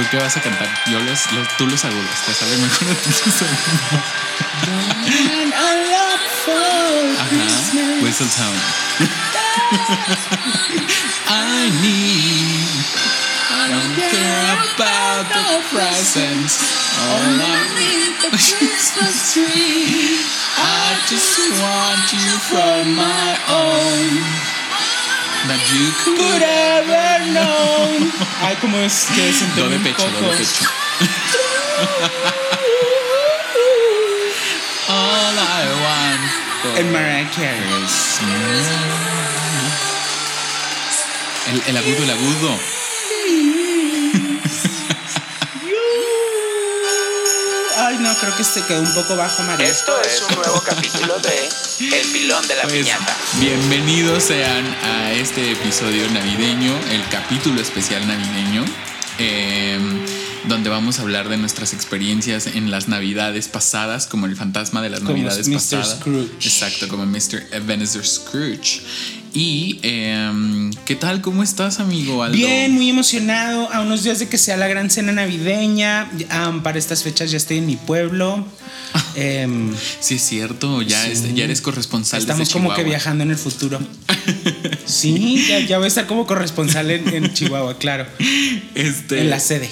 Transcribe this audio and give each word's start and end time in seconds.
¿Tú 0.00 0.06
qué 0.10 0.16
vas 0.16 0.34
a 0.34 0.40
cantar? 0.40 0.66
Yo 0.86 0.98
los, 1.00 1.30
los 1.32 1.46
tú 1.58 1.66
los 1.66 1.84
agudos, 1.84 2.22
te 2.24 2.32
sale 2.32 2.56
mejor 2.56 2.88
a 2.88 2.94
ti 2.94 3.10
los 3.10 3.42
agudos. 3.42 3.60
Ajá, 7.20 7.44
Whistle 8.00 8.28
Town. 8.34 8.56
I 11.28 11.68
need. 11.82 12.64
I 13.52 13.68
don't 13.68 13.94
care 13.94 14.56
about 14.72 15.28
the 15.28 15.60
presents. 15.68 16.64
All 16.98 17.36
I 17.36 17.60
the 18.22 18.30
Christmas 18.30 19.34
tree. 19.34 20.16
I 20.56 20.96
just 21.10 21.36
want 21.60 22.08
you 22.16 22.38
for 22.48 22.88
my 22.88 23.36
own. 23.52 24.59
That 25.48 25.62
you 25.72 25.88
could 26.04 26.42
ever 26.42 27.32
know. 27.32 28.12
Ay, 28.42 28.56
como 28.60 28.76
es 28.78 29.06
que 29.14 29.28
es 29.30 29.40
Do 29.56 29.68
de 29.70 29.78
pecho, 29.78 30.06
do 30.10 30.30
de 30.30 30.36
pecho. 30.36 30.64
All 34.88 35.38
I 35.38 35.64
want 35.80 36.20
En 36.76 36.92
Mariah 36.92 37.30
Carey. 37.30 37.62
El, 41.48 41.62
el 41.68 41.76
agudo, 41.76 42.02
el 42.02 42.10
agudo. 42.10 42.79
Ay, 47.82 47.96
no, 47.98 48.14
creo 48.14 48.36
que 48.36 48.44
se 48.44 48.62
quedó 48.64 48.82
un 48.82 48.92
poco 48.94 49.16
bajo, 49.16 49.42
María. 49.44 49.66
Esto 49.66 49.98
es 50.02 50.22
un 50.28 50.34
nuevo 50.36 50.60
capítulo 50.62 51.18
de 51.18 51.96
El 51.98 52.06
pilón 52.12 52.46
de 52.46 52.56
la 52.56 52.62
Pues, 52.62 52.74
piñata. 52.74 53.16
bienvenidos 53.38 54.24
sean 54.24 54.66
a 54.84 55.12
este 55.12 55.52
episodio 55.52 56.08
navideño, 56.10 56.78
el 56.90 57.02
capítulo 57.08 57.60
especial 57.62 58.06
navideño, 58.06 58.64
eh, 59.18 59.78
donde 60.44 60.68
vamos 60.68 60.98
a 60.98 61.02
hablar 61.02 61.30
de 61.30 61.38
nuestras 61.38 61.72
experiencias 61.72 62.48
en 62.48 62.70
las 62.70 62.88
navidades 62.88 63.48
pasadas, 63.48 64.06
como 64.06 64.26
el 64.26 64.36
fantasma 64.36 64.82
de 64.82 64.90
las 64.90 65.00
Como 65.00 65.12
navidades 65.12 65.48
Mr. 65.48 65.54
pasadas. 65.54 65.96
Scrooge. 66.00 66.30
Exacto, 66.48 66.86
como 66.88 67.06
Mr. 67.06 67.46
Ebenezer 67.52 68.06
Scrooge. 68.06 68.82
Y, 69.32 69.78
eh, 69.84 70.70
¿qué 70.84 70.96
tal? 70.96 71.20
¿Cómo 71.20 71.42
estás, 71.44 71.78
amigo 71.78 72.22
Aldo? 72.24 72.36
Bien, 72.36 72.72
muy 72.72 72.90
emocionado. 72.90 73.72
A 73.72 73.80
unos 73.80 74.02
días 74.02 74.18
de 74.18 74.28
que 74.28 74.36
sea 74.38 74.56
la 74.56 74.66
gran 74.66 74.90
cena 74.90 75.12
navideña. 75.12 76.10
Para 76.64 76.78
estas 76.78 77.04
fechas 77.04 77.30
ya 77.30 77.36
estoy 77.36 77.58
en 77.58 77.66
mi 77.66 77.76
pueblo. 77.76 78.44
Em, 79.14 79.72
Sí, 80.00 80.16
es 80.16 80.22
cierto, 80.22 80.82
ya, 80.82 81.04
Sí. 81.04 81.12
es- 81.12 81.34
ya 81.34 81.44
eres 81.44 81.60
corresponsal 81.60 82.20
estamos 82.20 82.40
desde 82.48 82.52
como 82.52 82.74
que 82.74 82.82
viajando 82.84 83.22
en 83.24 83.30
el 83.30 83.36
futuro. 83.36 83.78
Sí, 84.84 85.44
ya, 85.48 85.60
ya 85.60 85.78
voy 85.78 85.84
a 85.84 85.88
estar 85.88 86.06
como 86.08 86.26
corresponsal 86.26 86.90
en, 86.90 87.06
en 87.14 87.32
Chihuahua, 87.32 87.78
claro. 87.78 88.06
Este, 88.74 89.20
En 89.20 89.30
la 89.30 89.38
sede. 89.38 89.68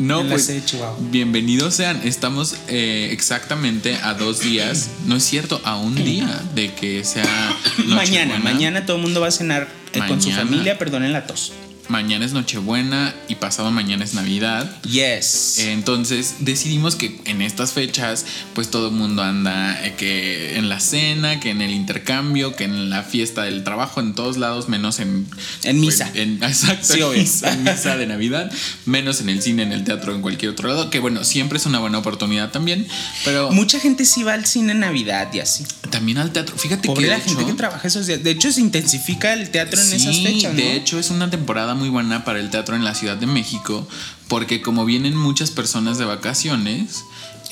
No, 0.00 0.20
en 0.22 0.28
la 0.28 0.34
pues 0.34 0.46
sede 0.46 0.60
de 0.60 0.64
Chihuahua. 0.66 0.96
bienvenidos 1.10 1.74
sean. 1.74 2.00
Estamos 2.04 2.56
eh, 2.68 3.10
exactamente 3.12 3.96
a 3.96 4.14
dos 4.14 4.40
días, 4.40 4.88
no 5.06 5.16
es 5.16 5.22
cierto, 5.24 5.60
a 5.62 5.76
un 5.76 5.94
día 5.94 6.42
de 6.54 6.72
que 6.72 7.04
sea 7.04 7.54
Mañana, 7.86 8.38
mañana 8.38 8.86
todo 8.86 8.96
el 8.96 9.02
mundo 9.02 9.20
va 9.20 9.28
a 9.28 9.30
cenar 9.30 9.68
eh, 9.92 9.98
con 10.08 10.20
su 10.22 10.30
Mañana. 10.30 10.48
familia, 10.50 10.78
perdonen 10.78 11.12
la 11.12 11.26
tos. 11.26 11.52
Mañana 11.90 12.24
es 12.24 12.32
Nochebuena 12.32 13.14
y 13.28 13.34
pasado 13.34 13.70
mañana 13.72 14.04
es 14.04 14.14
Navidad. 14.14 14.80
Yes. 14.82 15.58
Entonces 15.58 16.36
decidimos 16.38 16.94
que 16.94 17.20
en 17.24 17.42
estas 17.42 17.72
fechas, 17.72 18.24
pues 18.54 18.70
todo 18.70 18.88
el 18.88 18.94
mundo 18.94 19.22
anda 19.24 19.84
eh, 19.84 19.94
que 19.98 20.56
en 20.56 20.68
la 20.68 20.78
cena, 20.78 21.40
que 21.40 21.50
en 21.50 21.60
el 21.60 21.72
intercambio, 21.72 22.54
que 22.54 22.64
en 22.64 22.90
la 22.90 23.02
fiesta 23.02 23.42
del 23.42 23.64
trabajo, 23.64 24.00
en 24.00 24.14
todos 24.14 24.36
lados, 24.36 24.68
menos 24.68 25.00
en 25.00 25.26
En 25.64 25.80
misa. 25.80 26.08
En, 26.14 26.34
exacto, 26.44 26.94
Sí, 26.94 27.00
en 27.00 27.10
misa, 27.20 27.52
en 27.52 27.64
misa 27.64 27.96
de 27.96 28.06
Navidad, 28.06 28.50
menos 28.86 29.20
en 29.20 29.28
el 29.28 29.42
cine, 29.42 29.64
en 29.64 29.72
el 29.72 29.82
teatro, 29.82 30.14
en 30.14 30.22
cualquier 30.22 30.52
otro 30.52 30.68
lado. 30.68 30.90
Que 30.90 31.00
bueno, 31.00 31.24
siempre 31.24 31.58
es 31.58 31.66
una 31.66 31.80
buena 31.80 31.98
oportunidad 31.98 32.50
también, 32.52 32.86
pero 33.24 33.50
Mucha 33.50 33.80
gente 33.80 34.04
sí 34.04 34.22
va 34.22 34.34
al 34.34 34.46
cine 34.46 34.72
en 34.72 34.80
Navidad 34.80 35.28
y 35.34 35.40
así. 35.40 35.64
también 35.90 36.18
al 36.18 36.30
teatro. 36.32 36.56
Fíjate 36.56 36.86
Pobre 36.86 37.02
que 37.02 37.10
de 37.10 37.16
la 37.18 37.20
gente 37.24 37.42
hecho- 37.42 37.50
que 37.50 37.56
trabaja 37.56 37.88
esos 37.88 38.06
días. 38.06 38.22
De 38.22 38.30
hecho, 38.30 38.52
se 38.52 38.60
intensifica 38.60 39.32
el 39.32 39.50
teatro 39.50 39.80
en 39.80 39.86
Sí, 39.88 39.96
esas 39.96 40.16
fechas, 40.20 40.52
¿no? 40.54 40.56
de 40.60 40.76
hecho 40.76 40.98
es 41.00 41.10
una 41.10 41.28
temporada 41.30 41.74
muy 41.80 41.88
buena 41.88 42.24
para 42.24 42.38
el 42.38 42.50
teatro 42.50 42.76
en 42.76 42.84
la 42.84 42.94
Ciudad 42.94 43.16
de 43.16 43.26
México, 43.26 43.88
porque 44.28 44.60
como 44.62 44.84
vienen 44.84 45.16
muchas 45.16 45.50
personas 45.50 45.98
de 45.98 46.04
vacaciones, 46.04 47.02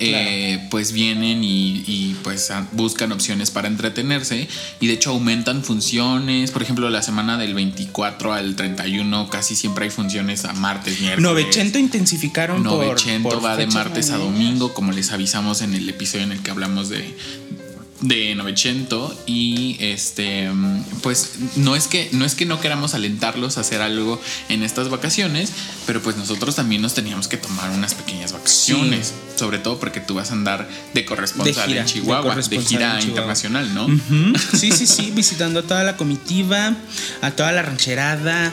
eh, 0.01 0.69
pues 0.71 0.93
vienen 0.93 1.43
y, 1.43 1.83
y, 1.85 2.17
pues 2.23 2.53
a- 2.53 2.69
buscan 2.71 3.11
opciones 3.11 3.51
para 3.51 3.67
entretenerse 3.67 4.47
y 4.79 4.87
de 4.87 4.93
hecho 4.93 5.11
aumentan 5.11 5.65
funciones, 5.65 6.53
por 6.53 6.63
ejemplo 6.63 6.89
la 6.89 7.03
semana 7.03 7.37
del 7.37 7.55
24 7.55 8.33
al 8.33 8.55
31 8.55 9.29
casi 9.29 9.57
siempre 9.57 9.87
hay 9.87 9.91
funciones 9.91 10.45
a 10.45 10.53
martes, 10.53 11.01
miércoles. 11.01 11.29
Novecento 11.29 11.79
intensificaron 11.81 12.63
por- 12.63 12.73
Novecento 12.87 13.29
por 13.29 13.45
va 13.45 13.57
de 13.57 13.67
martes 13.67 14.11
a 14.11 14.19
domingo, 14.19 14.73
como 14.73 14.93
les 14.93 15.11
avisamos 15.11 15.63
en 15.63 15.75
el 15.75 15.89
episodio 15.89 16.23
en 16.25 16.33
el 16.33 16.43
que 16.45 16.53
hablamos 16.53 16.89
de 16.91 17.17
de 18.01 18.35
Novecento 18.35 19.17
y 19.27 19.77
este 19.81 20.51
pues 21.03 21.33
no 21.57 21.75
es 21.75 21.89
que 21.89 22.09
no 22.13 22.25
es 22.25 22.35
que 22.35 22.47
no 22.47 22.61
queramos 22.61 22.95
alentarlos 22.95 23.59
a 23.59 23.63
hacer 23.63 23.81
algo 23.81 24.21
en 24.49 24.63
estas 24.63 24.89
vacaciones 24.89 25.53
pero 25.87 26.01
pues 26.01 26.17
nosotros 26.17 26.55
también 26.55 26.81
nos 26.81 26.95
teníamos 26.95 27.27
que 27.27 27.37
tomar 27.37 27.71
unas 27.71 27.95
pequeñas 27.95 28.33
vacaciones 28.33 29.13
sobre 29.37 29.59
todo 29.59 29.81
porque 29.81 30.01
tú 30.01 30.15
vas 30.15 30.31
a 30.31 30.35
andar 30.35 30.69
de 30.95 31.05
corresponsal 31.05 31.55
De 31.55 31.63
gira, 31.63 31.81
en 31.81 31.87
Chihuahua 31.87 32.23
de, 32.23 32.29
corresponsal 32.29 32.69
gira 32.69 32.99
Chihuahua. 32.99 33.09
internacional 33.09 33.75
no. 33.75 33.89
Sí, 34.59 34.73
sí, 34.73 34.87
sí, 34.87 35.11
visitando 35.15 35.61
a 35.61 35.63
toda 35.63 35.85
la 35.85 35.97
comitiva, 35.97 36.75
a 37.23 37.31
toda 37.33 37.53
la 37.53 37.63
rancherada, 37.63 38.53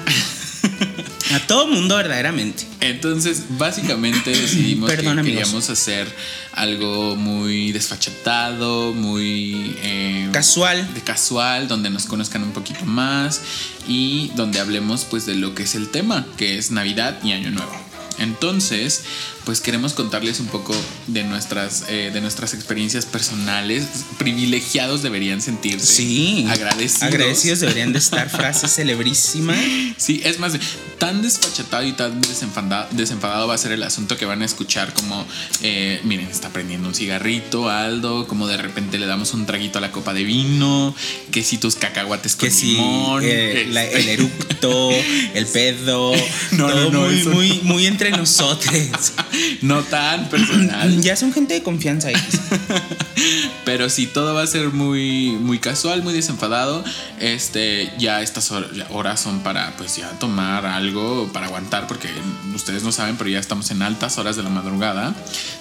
a 1.34 1.40
todo 1.47 1.68
mundo 1.68 1.96
verdaderamente. 1.96 2.66
Entonces, 2.81 3.44
básicamente 3.58 4.31
decidimos 4.31 4.90
Perdón, 4.96 5.16
que 5.16 5.19
amigos. 5.22 5.40
queríamos 5.40 5.69
hacer 5.69 6.08
algo 6.53 7.16
muy 7.16 7.72
desfachatado, 7.72 8.94
muy 8.94 9.75
eh, 9.81 10.30
Casual. 10.31 10.94
de 10.94 11.02
casual, 11.02 11.68
donde 11.68 11.90
nos 11.90 12.06
conozcan 12.06 12.44
un 12.44 12.52
poquito 12.52 12.85
más 12.85 13.41
y 13.88 14.31
donde 14.35 14.59
hablemos 14.59 15.06
pues 15.06 15.25
de 15.25 15.35
lo 15.35 15.53
que 15.56 15.64
es 15.64 15.75
el 15.75 15.90
tema, 15.90 16.25
que 16.38 16.58
es 16.58 16.72
Navidad 16.72 17.18
y 17.24 17.31
Año 17.31 17.52
Nuevo. 17.52 17.72
Entonces, 18.18 19.03
pues 19.45 19.61
queremos 19.61 19.94
contarles 19.94 20.39
un 20.39 20.47
poco 20.47 20.75
de 21.07 21.23
nuestras, 21.23 21.83
eh, 21.88 22.09
de 22.13 22.19
nuestras 22.22 22.53
experiencias 22.53 23.06
personales. 23.06 23.83
Privilegiados 24.17 25.03
deberían 25.03 25.41
sentirse. 25.41 25.85
Sí. 25.94 26.45
Agradecidos. 26.50 27.03
Agradecidos 27.03 27.59
deberían 27.59 27.94
de 27.94 28.00
estar 28.00 28.29
frase 28.31 28.67
celebrísima. 28.67 29.55
Sí, 29.97 30.22
es 30.25 30.39
más, 30.39 30.53
tan 30.97 31.22
desfachatado 31.22 31.85
y 31.85 31.91
tan 31.94 32.19
desenfadado, 32.22 32.88
desenfadado 32.91 33.47
va 33.47 33.53
a 33.55 33.57
ser 33.57 33.72
el 33.72 33.84
asunto 33.84 34.17
que 34.17 34.25
van 34.25 34.41
a 34.41 34.45
escuchar 34.45 34.94
como, 34.94 35.25
eh, 35.61 36.00
miren, 36.03 36.28
está 36.28 36.50
prendiendo 36.50 36.88
un 36.88 36.95
cigarrito, 36.95 37.69
Aldo, 37.69 38.28
como 38.28 38.47
de 38.47 38.57
repente 38.57 38.97
le 38.97 39.05
damos 39.05 39.34
un 39.34 39.45
traguito 39.45 39.78
a 39.78 39.81
la 39.81 39.91
copa 39.91 40.13
de 40.13 40.23
vino, 40.23 40.95
que 41.31 41.44
si 41.44 41.57
tus 41.57 41.75
cacahuates 41.75 42.35
con 42.35 42.50
Que 42.50 42.55
sí, 42.55 42.72
limón. 42.73 43.22
eh, 43.25 43.67
la- 43.72 43.84
el 43.85 44.07
eructo, 44.09 44.89
el 45.34 45.45
pedo, 45.45 46.13
No, 46.51 46.67
no, 46.67 46.73
todo 46.73 46.91
no, 46.91 47.01
muy, 47.01 47.19
eso 47.19 47.29
muy, 47.29 47.59
muy 47.63 47.85
entre 47.85 48.09
nosotros. 48.11 48.73
no 49.62 49.81
tan 49.84 50.29
personal. 50.29 51.01
Ya 51.06 51.16
son 51.16 51.34
gente 51.34 51.53
de 51.53 51.63
confianza 51.63 52.07
ahí. 52.09 52.16
Pero 53.66 53.90
sí, 53.90 54.07
todo 54.07 54.34
va 54.34 54.44
a 54.44 54.47
ser 54.47 54.69
muy, 54.69 55.31
muy 55.40 55.59
casual, 55.59 56.03
muy 56.03 56.13
desenfadado. 56.13 56.84
Este, 57.19 57.91
ya 57.97 58.22
estas 58.22 58.51
horas 58.90 59.19
son 59.19 59.40
para, 59.41 59.75
pues, 59.78 59.96
ya 59.96 60.09
tomar 60.19 60.66
algo, 60.66 61.29
para 61.34 61.47
aguantar, 61.47 61.88
porque 61.88 62.07
ustedes 62.53 62.84
no 62.84 62.91
saben, 62.91 63.16
pero 63.18 63.29
ya 63.29 63.40
estamos 63.40 63.72
en 63.72 63.81
altas 63.81 64.18
horas 64.18 64.35
de 64.35 64.44
la 64.44 64.50
madrugada, 64.50 65.16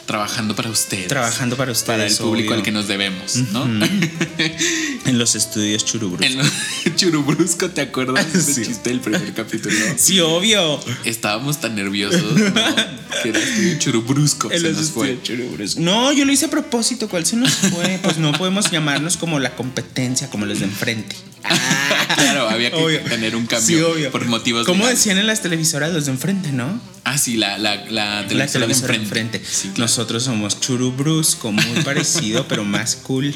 trabajando 0.06 0.55
para 0.55 0.71
ustedes. 0.71 1.09
Trabajando 1.09 1.56
para 1.56 1.73
ustedes. 1.73 1.87
Para 1.87 2.06
el 2.06 2.17
público 2.17 2.49
obvio. 2.51 2.59
al 2.59 2.62
que 2.62 2.73
nos 2.73 2.89
debemos, 2.89 3.37
¿no? 3.53 3.65
En 5.06 5.19
los 5.19 5.35
estudios 5.35 5.85
churubrus. 5.85 6.25
en 6.27 6.39
lo- 6.39 6.45
Churubrusco, 6.97 7.69
¿te 7.71 7.83
acuerdas 7.83 8.33
de 8.33 8.39
ese 8.39 8.55
Sí. 8.55 8.65
chiste 8.65 8.89
del 8.91 9.01
primer 9.01 9.33
capítulo? 9.35 9.75
Sí, 9.97 10.19
obvio. 10.21 10.81
Estábamos 11.05 11.61
tan 11.61 11.75
nerviosos, 11.75 12.23
¿no? 12.23 12.53
Que 13.23 13.32
Churubrusco. 13.78 14.50
Se 14.50 14.72
nos 14.72 14.90
fue. 14.90 15.19
No, 15.76 16.12
yo 16.12 16.25
lo 16.25 16.32
hice 16.32 16.46
a 16.46 16.50
propósito. 16.50 17.08
¿Cuál 17.08 17.26
se 17.26 17.37
nos 17.37 17.52
fue? 17.52 17.99
Pues 18.02 18.19
no 18.19 18.32
podemos 18.32 18.70
llamarnos 18.72 19.16
como 19.16 19.38
la 19.38 19.55
competencia, 19.56 20.31
como 20.31 20.46
los 20.46 20.61
de 20.61 20.66
enfrente. 20.66 21.16
Claro, 22.17 22.49
había 22.49 22.70
que 22.70 22.76
Obvio. 22.76 23.00
tener 23.02 23.37
un 23.37 23.46
cambio 23.46 23.67
Sí, 23.67 23.82
obvio. 23.82 24.11
por 24.11 24.25
motivos 24.26 24.67
Como 24.67 24.87
decían 24.87 25.19
en 25.19 25.26
las 25.26 25.43
televisoras 25.43 25.93
los 25.93 26.06
de 26.06 26.12
enfrente, 26.12 26.52
¿no? 26.52 26.81
Ah, 27.06 27.19
sí, 27.19 27.37
la, 27.37 27.58
la, 27.58 27.76
la 27.91 28.23
La 28.23 28.26
televisora 28.26 28.67
de 28.67 28.73
enfrente. 28.73 29.37
enfrente. 29.38 29.43
Sí, 29.44 29.69
claro. 29.69 29.81
Nosotros 29.82 30.23
somos 30.23 30.58
churubrusco, 30.61 31.52
muy 31.52 31.82
parecido, 31.85 32.46
pero 32.49 32.64
más 32.64 32.96
cool, 32.96 33.35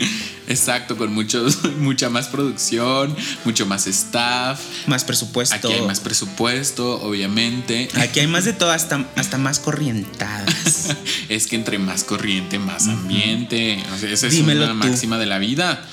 Exacto, 0.49 0.97
con 0.97 1.13
muchos, 1.13 1.59
mucha 1.79 2.09
más 2.09 2.29
producción, 2.29 3.15
mucho 3.45 3.67
más 3.67 3.87
staff. 3.87 4.59
más 4.87 5.05
presupuesto. 5.05 5.55
Aquí 5.55 5.71
hay 5.71 5.83
más 5.83 6.01
presupuesto, 6.01 7.01
obviamente. 7.03 7.89
Aquí 7.97 8.21
hay 8.21 8.27
más 8.27 8.45
de 8.47 8.55
todo, 8.55 8.71
hasta, 8.71 9.05
hasta 9.17 9.37
más 9.37 9.59
corrientadas. 9.59 10.97
Es 11.29 11.47
que 11.47 11.57
entre 11.57 11.79
más 11.79 12.05
corriente, 12.05 12.59
más 12.59 12.87
ambiente. 12.89 13.83
O 13.95 13.99
sea, 13.99 14.11
esa 14.11 14.29
es 14.29 14.33
Dímelo 14.33 14.65
una 14.65 14.73
tú. 14.81 14.89
máxima 14.89 15.19
de 15.19 15.27
la 15.27 15.39
vida. 15.39 15.87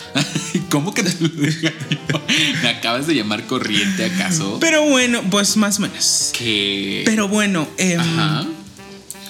¿Cómo 0.75 0.93
que 0.93 1.03
te 1.03 1.15
lo? 1.21 1.29
¿Me 2.63 2.67
acabas 2.69 3.07
de 3.07 3.15
llamar 3.15 3.45
corriente 3.47 4.03
acaso? 4.03 4.57
Pero 4.59 4.83
bueno, 4.83 5.21
pues 5.31 5.55
más 5.55 5.79
o 5.79 5.83
menos. 5.83 6.31
que. 6.37 7.03
Pero 7.05 7.29
bueno, 7.29 7.65
em, 7.77 7.97
Ajá. 7.97 8.45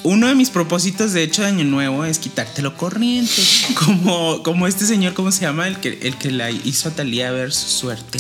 uno 0.01 0.27
de 0.27 0.33
mis 0.33 0.49
propósitos, 0.49 1.13
de 1.13 1.21
hecho, 1.21 1.43
de 1.43 1.49
Año 1.49 1.63
Nuevo 1.63 2.03
es 2.03 2.17
quitártelo 2.17 2.75
corriente. 2.77 3.31
Como, 3.75 4.41
como 4.43 4.65
este 4.67 4.85
señor, 4.87 5.13
¿cómo 5.13 5.31
se 5.31 5.41
llama? 5.41 5.67
El 5.67 5.77
que, 5.79 5.99
el 6.03 6.17
que 6.17 6.31
la 6.31 6.49
hizo 6.49 6.89
a 6.89 6.95
Talía 6.95 7.29
ver 7.31 7.51
su 7.51 7.67
suerte. 7.69 8.17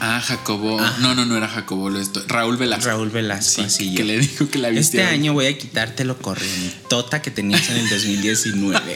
Ah, 0.00 0.20
Jacobo. 0.24 0.80
No, 1.00 1.14
no, 1.16 1.24
no 1.24 1.36
era 1.36 1.48
Jacobo. 1.48 1.90
Lo 1.90 1.98
esto, 2.00 2.22
Raúl 2.28 2.56
Velasco. 2.56 2.86
Raúl 2.86 3.10
Velasco, 3.10 3.62
Sí, 3.62 3.66
así 3.66 3.90
que 3.94 3.98
yo. 4.00 4.04
le 4.04 4.18
dijo 4.18 4.48
que 4.48 4.58
la 4.58 4.68
Este 4.68 4.78
vistiera. 4.80 5.08
año 5.10 5.32
voy 5.32 5.46
a 5.46 5.56
quitártelo 5.58 6.16
corrientota 6.18 7.22
que 7.22 7.30
tenías 7.32 7.68
en 7.70 7.78
el 7.78 7.88
2019. 7.90 8.94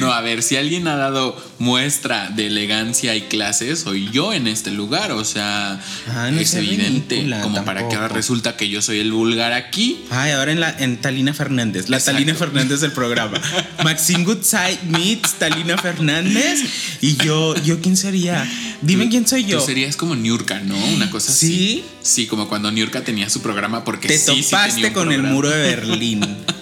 No, 0.00 0.12
a 0.12 0.20
ver, 0.20 0.42
si 0.42 0.56
alguien 0.56 0.88
ha 0.88 0.96
dado 0.96 1.36
muestra 1.58 2.30
de 2.30 2.46
elegancia 2.46 3.14
y 3.16 3.22
clase, 3.22 3.76
soy 3.76 4.10
yo 4.10 4.32
en 4.32 4.46
este 4.46 4.70
lugar. 4.70 5.12
O 5.12 5.24
sea, 5.24 5.80
Ah, 6.08 6.30
no 6.30 6.40
es 6.40 6.54
evidente. 6.54 7.16
ridícula, 7.16 7.42
como 7.42 7.64
para 7.64 7.88
que 7.88 7.94
ahora 7.96 8.08
resulta 8.08 8.56
que 8.56 8.68
yo 8.68 8.82
soy 8.82 9.00
el 9.00 9.12
vulgar 9.12 9.52
aquí. 9.52 10.00
Ay, 10.10 10.32
ahora 10.32 10.52
en 10.52 10.60
la 10.60 10.70
en 10.78 10.96
Talina 11.00 11.34
Fernández, 11.34 11.88
la 11.88 11.98
Exacto. 11.98 12.18
Talina 12.18 12.34
Fernández 12.36 12.80
del 12.80 12.92
programa. 12.92 13.40
Maxine 13.84 14.24
Goodside 14.24 14.78
meets 14.88 15.34
Talina 15.34 15.76
Fernández 15.78 16.60
y 17.00 17.16
yo 17.16 17.54
yo 17.62 17.80
quién 17.80 17.96
sería? 17.96 18.48
Dime 18.82 19.08
quién 19.08 19.26
soy 19.28 19.44
yo. 19.44 19.58
Tú 19.60 19.66
serías 19.66 19.96
como 19.96 20.16
Niurka, 20.16 20.58
¿no? 20.60 20.76
Una 20.94 21.10
cosa 21.10 21.30
así. 21.32 21.46
¿Sí? 21.48 21.84
Sí, 22.02 22.26
como 22.26 22.48
cuando 22.48 22.70
Niurka 22.72 23.02
tenía 23.02 23.28
su 23.28 23.42
programa 23.42 23.84
porque 23.84 24.08
Te 24.08 24.18
sí, 24.18 24.42
sí 24.42 24.50
topaste 24.50 24.74
tenía 24.74 24.88
un 24.88 24.94
con 24.94 25.12
el 25.12 25.22
muro 25.22 25.50
de 25.50 25.58
Berlín. 25.58 26.20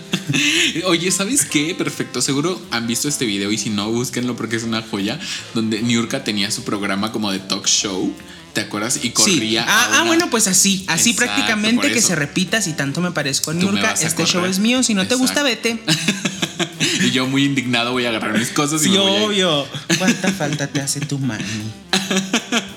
Oye, 0.86 1.10
¿sabes 1.10 1.44
qué? 1.44 1.75
Perfecto, 1.75 2.22
seguro 2.22 2.60
han 2.70 2.86
visto 2.86 3.08
este 3.08 3.25
video 3.25 3.50
y 3.50 3.58
si 3.58 3.70
no, 3.70 3.90
búsquenlo 3.90 4.36
porque 4.36 4.56
es 4.56 4.62
una 4.62 4.82
joya. 4.82 5.19
Donde 5.54 5.82
Niurka 5.82 6.25
tenía 6.25 6.50
su 6.50 6.64
programa 6.64 7.12
como 7.12 7.30
de 7.30 7.38
talk 7.38 7.66
show. 7.66 8.12
¿Te 8.52 8.62
acuerdas? 8.62 9.00
Y 9.04 9.10
corría. 9.10 9.62
Sí. 9.62 9.69
Ah, 9.69 9.90
a 9.92 10.00
ah, 10.00 10.04
bueno, 10.04 10.30
pues 10.30 10.48
así, 10.48 10.84
así 10.88 11.10
Exacto, 11.10 11.34
prácticamente 11.34 11.92
que 11.92 12.00
se 12.00 12.16
repita 12.16 12.60
si 12.62 12.72
tanto 12.72 13.00
me 13.00 13.12
parezco 13.12 13.50
a 13.50 13.54
Niurka, 13.54 13.90
a 13.90 13.94
este 13.94 14.25
show 14.25 14.44
es 14.46 14.58
mío, 14.58 14.82
si 14.82 14.94
no 14.94 15.06
te 15.06 15.14
gusta 15.14 15.42
vete. 15.42 15.78
y 17.04 17.10
yo 17.10 17.26
muy 17.26 17.44
indignado 17.44 17.92
voy 17.92 18.06
a 18.06 18.08
agarrar 18.08 18.36
mis 18.36 18.48
cosas 18.48 18.80
y 18.82 18.84
Sí, 18.84 18.90
me 18.90 18.98
voy 18.98 19.16
a 19.16 19.25
obvio. 19.25 19.66
¿Cuánta 19.98 20.32
falta 20.32 20.66
te 20.66 20.80
hace 20.80 21.00
tu 21.00 21.19
mami? 21.19 21.44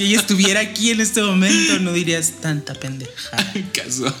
Si 0.00 0.06
ella 0.06 0.20
estuviera 0.20 0.60
aquí 0.60 0.90
en 0.90 1.00
este 1.00 1.20
momento, 1.22 1.78
no 1.80 1.92
dirías 1.92 2.32
tanta 2.40 2.72
pendeja. 2.72 3.36
Casual. 3.74 4.14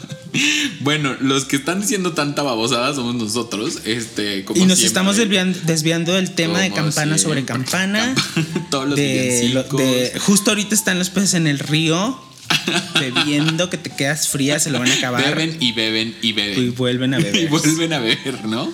Bueno, 0.80 1.16
los 1.20 1.46
que 1.46 1.56
están 1.56 1.80
diciendo 1.80 2.12
tanta 2.12 2.42
babosada 2.42 2.94
somos 2.94 3.14
nosotros. 3.14 3.78
Este, 3.86 4.44
como 4.44 4.60
y 4.60 4.66
nos 4.66 4.78
siempre. 4.78 4.86
estamos 4.88 5.16
desviando, 5.16 5.58
desviando 5.64 6.12
del 6.12 6.32
tema 6.32 6.60
de 6.60 6.70
campana 6.70 7.16
sobre 7.16 7.46
campana. 7.46 8.14
Todos 8.70 8.88
los 8.90 8.96
de, 8.96 9.50
lo- 9.54 9.62
villancicos. 9.62 9.80
de- 9.80 10.12
justo 10.20 10.50
ahorita 10.50 10.74
están 10.74 10.98
los 10.98 11.08
peces 11.08 11.32
en 11.34 11.46
el 11.46 11.58
río 11.58 12.20
bebiendo 13.00 13.70
que 13.70 13.76
te 13.78 13.90
quedas 13.90 14.28
fría, 14.28 14.58
se 14.58 14.70
lo 14.70 14.78
van 14.78 14.90
a 14.90 14.94
acabar. 14.94 15.24
Beben 15.36 15.56
y 15.60 15.72
beben 15.72 16.14
y 16.22 16.32
beben. 16.32 16.62
y 16.64 16.68
vuelven 16.70 17.14
a 17.14 17.18
beber. 17.22 17.36
Y 17.36 17.46
vuelven 17.46 17.92
a 17.92 17.98
beber, 17.98 18.44
¿no? 18.44 18.72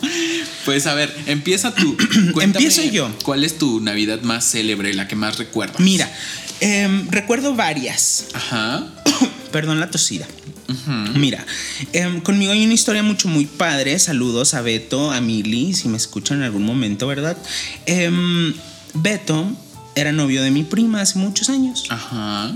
Pues 0.64 0.86
a 0.86 0.94
ver, 0.94 1.14
empieza 1.26 1.74
tú. 1.74 1.96
Cuéntame, 2.32 2.64
Empiezo 2.66 2.82
yo. 2.90 3.10
¿Cuál 3.22 3.44
es 3.44 3.58
tu 3.58 3.80
Navidad 3.80 4.22
más 4.22 4.50
célebre, 4.50 4.92
la 4.94 5.08
que 5.08 5.16
más 5.16 5.38
recuerdas? 5.38 5.80
Mira, 5.80 6.10
em, 6.60 7.08
recuerdo 7.10 7.54
varias. 7.54 8.26
Ajá. 8.34 8.86
Perdón 9.52 9.80
la 9.80 9.90
tosida. 9.90 10.26
Mira, 11.14 11.46
em, 11.92 12.20
conmigo 12.20 12.50
hay 12.52 12.64
una 12.64 12.74
historia 12.74 13.02
mucho 13.02 13.28
muy 13.28 13.46
padre. 13.46 13.98
Saludos 14.00 14.54
a 14.54 14.62
Beto, 14.62 15.12
a 15.12 15.20
Mili, 15.20 15.74
si 15.74 15.88
me 15.88 15.96
escuchan 15.96 16.38
en 16.38 16.42
algún 16.44 16.64
momento, 16.64 17.06
¿verdad? 17.06 17.36
Em, 17.86 18.52
Beto 18.94 19.48
era 19.94 20.10
novio 20.12 20.42
de 20.42 20.50
mi 20.50 20.64
prima 20.64 21.00
hace 21.00 21.18
muchos 21.18 21.48
años. 21.50 21.84
Ajá. 21.88 22.52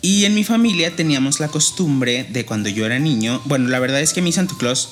Y 0.00 0.24
en 0.24 0.34
mi 0.34 0.44
familia 0.44 0.94
teníamos 0.94 1.40
la 1.40 1.48
costumbre 1.48 2.26
de 2.30 2.44
cuando 2.44 2.68
yo 2.68 2.86
era 2.86 2.98
niño, 2.98 3.40
bueno, 3.46 3.68
la 3.68 3.78
verdad 3.80 4.00
es 4.00 4.12
que 4.12 4.22
mi 4.22 4.32
Santa 4.32 4.54
Claus, 4.58 4.90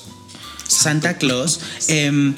Santa 0.67 1.17
Claus, 1.17 1.59
em, 1.87 2.33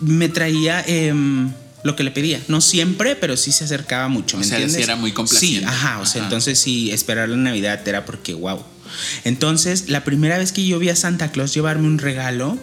me 0.00 0.28
traía 0.30 0.82
em, 0.86 1.52
lo 1.84 1.94
que 1.94 2.04
le 2.04 2.10
pedía. 2.10 2.40
No 2.48 2.60
siempre, 2.62 3.16
pero 3.16 3.36
sí 3.36 3.52
se 3.52 3.64
acercaba 3.64 4.08
mucho, 4.08 4.36
O 4.36 4.40
¿me 4.40 4.46
sí 4.46 4.52
entiendes? 4.52 4.82
era 4.82 4.96
muy 4.96 5.10
Sí, 5.10 5.14
complaciente. 5.14 5.66
ajá, 5.66 5.98
o 6.00 6.06
sea, 6.06 6.22
entonces 6.24 6.58
sí, 6.58 6.90
esperar 6.90 7.28
la 7.28 7.36
Navidad 7.36 7.86
era 7.86 8.04
porque, 8.06 8.32
wow. 8.34 8.64
Entonces, 9.24 9.88
la 9.90 10.04
primera 10.04 10.38
vez 10.38 10.52
que 10.52 10.64
yo 10.64 10.78
vi 10.78 10.88
a 10.88 10.96
Santa 10.96 11.30
Claus 11.30 11.52
llevarme 11.52 11.86
un 11.86 11.98
regalo, 11.98 12.56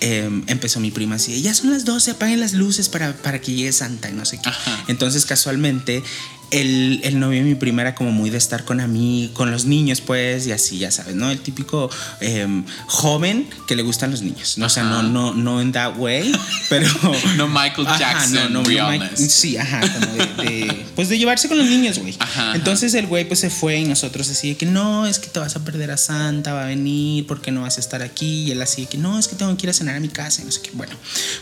em, 0.00 0.42
empezó 0.46 0.80
mi 0.80 0.90
prima 0.90 1.16
así, 1.16 1.42
ya 1.42 1.52
son 1.54 1.70
las 1.70 1.84
12, 1.84 2.12
apaguen 2.12 2.40
las 2.40 2.54
luces 2.54 2.88
para, 2.88 3.12
para 3.12 3.40
que 3.40 3.52
llegue 3.52 3.72
Santa 3.72 4.08
y 4.08 4.14
no 4.14 4.24
sé 4.24 4.40
qué. 4.40 4.48
Ajá. 4.48 4.84
Entonces, 4.88 5.26
casualmente, 5.26 6.02
el, 6.50 7.00
el 7.04 7.18
novio 7.18 7.38
de 7.40 7.44
mi 7.44 7.54
prima 7.54 7.82
era 7.82 7.94
como 7.94 8.12
muy 8.12 8.30
de 8.30 8.38
estar 8.38 8.64
con 8.64 8.80
a 8.80 8.86
mí, 8.86 9.30
con 9.34 9.50
los 9.50 9.64
niños, 9.64 10.00
pues, 10.00 10.46
y 10.46 10.52
así, 10.52 10.78
ya 10.78 10.90
sabes, 10.90 11.14
¿no? 11.14 11.30
El 11.30 11.40
típico 11.40 11.90
em, 12.20 12.64
joven 12.86 13.48
que 13.66 13.74
le 13.76 13.82
gustan 13.82 14.10
los 14.10 14.22
niños. 14.22 14.56
¿no? 14.58 14.66
O 14.66 14.68
sea, 14.68 14.84
no, 14.84 14.98
Ajá. 15.00 15.02
no, 15.08 15.34
no 15.34 15.60
en 15.60 15.72
that 15.72 15.96
way, 15.96 16.32
pero. 16.68 16.88
No 17.36 17.48
Michael 17.48 17.86
Jackson 17.98 18.64
realness. 18.64 19.20
Mike- 19.20 19.28
sí, 19.30 19.56
ajá, 19.56 19.80
como 19.80 20.06
de, 20.14 20.26
de- 20.50 20.86
Pues 20.94 21.08
de 21.08 21.18
llevarse 21.18 21.48
con 21.48 21.58
los 21.58 21.66
niños, 21.68 21.98
güey. 21.98 22.14
Ajá, 22.18 22.48
ajá. 22.50 22.56
Entonces 22.56 22.94
el 22.94 23.06
güey, 23.06 23.26
pues 23.26 23.40
se 23.40 23.50
fue 23.50 23.78
y 23.80 23.84
nosotros 23.84 24.28
así 24.30 24.50
de 24.50 24.56
que 24.56 24.66
no, 24.66 25.06
es 25.06 25.18
que 25.18 25.28
te 25.28 25.38
vas 25.40 25.56
a 25.56 25.64
perder 25.64 25.90
a 25.90 25.96
Santa, 25.96 26.52
va 26.52 26.64
a 26.64 26.66
venir, 26.66 27.26
porque 27.26 27.50
no 27.50 27.62
vas 27.62 27.76
a 27.76 27.80
estar 27.80 28.02
aquí? 28.02 28.44
Y 28.44 28.50
él 28.52 28.62
así 28.62 28.82
de 28.82 28.88
que 28.88 28.98
no, 28.98 29.18
es 29.18 29.28
que 29.28 29.36
tengo 29.36 29.54
que 29.56 29.66
ir 29.66 29.70
a 29.70 29.72
cenar 29.72 29.96
a 29.96 30.00
mi 30.00 30.08
casa 30.08 30.42
y 30.42 30.44
no 30.44 30.50
sé 30.52 30.60
qué. 30.62 30.70
Bueno, 30.74 30.94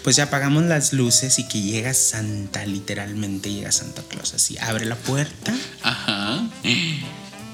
pues 0.03 0.17
ya 0.17 0.25
apagamos 0.25 0.65
las 0.65 0.93
luces 0.93 1.39
y 1.39 1.45
que 1.49 1.61
llega 1.61 1.93
Santa, 1.95 2.65
literalmente 2.67 3.53
llega 3.53 3.71
Santa 3.73 4.03
Claus 4.09 4.35
así, 4.35 4.57
abre 4.59 4.85
la 4.87 4.94
puerta 4.95 5.55
Ajá. 5.83 6.43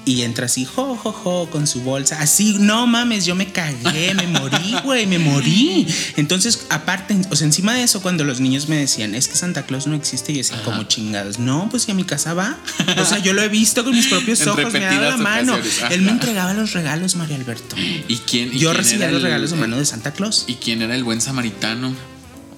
y 0.05 0.23
entra 0.23 0.47
así, 0.47 0.65
jo, 0.65 0.95
jo, 0.95 1.11
jo, 1.11 1.49
con 1.49 1.67
su 1.67 1.81
bolsa. 1.81 2.19
Así, 2.21 2.57
no 2.59 2.87
mames, 2.87 3.25
yo 3.25 3.35
me 3.35 3.51
cagué, 3.51 4.13
me 4.15 4.27
morí, 4.27 4.75
güey, 4.83 5.05
me 5.05 5.19
morí. 5.19 5.87
Entonces, 6.17 6.65
aparte, 6.69 7.15
o 7.29 7.35
sea, 7.35 7.45
encima 7.45 7.73
de 7.75 7.83
eso, 7.83 8.01
cuando 8.01 8.23
los 8.23 8.39
niños 8.39 8.67
me 8.67 8.77
decían, 8.77 9.13
es 9.15 9.27
que 9.27 9.35
Santa 9.35 9.65
Claus 9.65 9.87
no 9.87 9.95
existe, 9.95 10.33
yo 10.33 10.39
decía, 10.39 10.61
como 10.63 10.83
chingados, 10.83 11.39
no, 11.39 11.67
pues 11.69 11.83
si 11.83 11.91
a 11.91 11.93
mi 11.93 12.03
casa 12.03 12.33
va. 12.33 12.57
O 12.97 13.05
sea, 13.05 13.19
yo 13.19 13.33
lo 13.33 13.41
he 13.41 13.49
visto 13.49 13.83
con 13.83 13.93
mis 13.93 14.07
propios 14.07 14.45
ojos, 14.47 14.73
me 14.73 14.85
ha 14.85 14.91
dado 14.91 15.09
la 15.11 15.17
mano. 15.17 15.57
Él 15.89 16.01
me 16.01 16.11
entregaba 16.11 16.53
los 16.53 16.73
regalos, 16.73 17.15
Mario 17.15 17.35
Alberto. 17.35 17.75
¿Y 18.07 18.17
quién? 18.17 18.49
y 18.53 18.59
Yo 18.59 18.71
quién 18.71 18.77
recibía 18.77 19.11
los 19.11 19.21
regalos 19.21 19.51
de 19.51 19.57
mano 19.57 19.77
de 19.77 19.85
Santa 19.85 20.11
Claus. 20.13 20.45
¿Y 20.47 20.55
quién 20.55 20.81
era 20.81 20.95
el 20.95 21.03
buen 21.03 21.21
samaritano? 21.21 21.95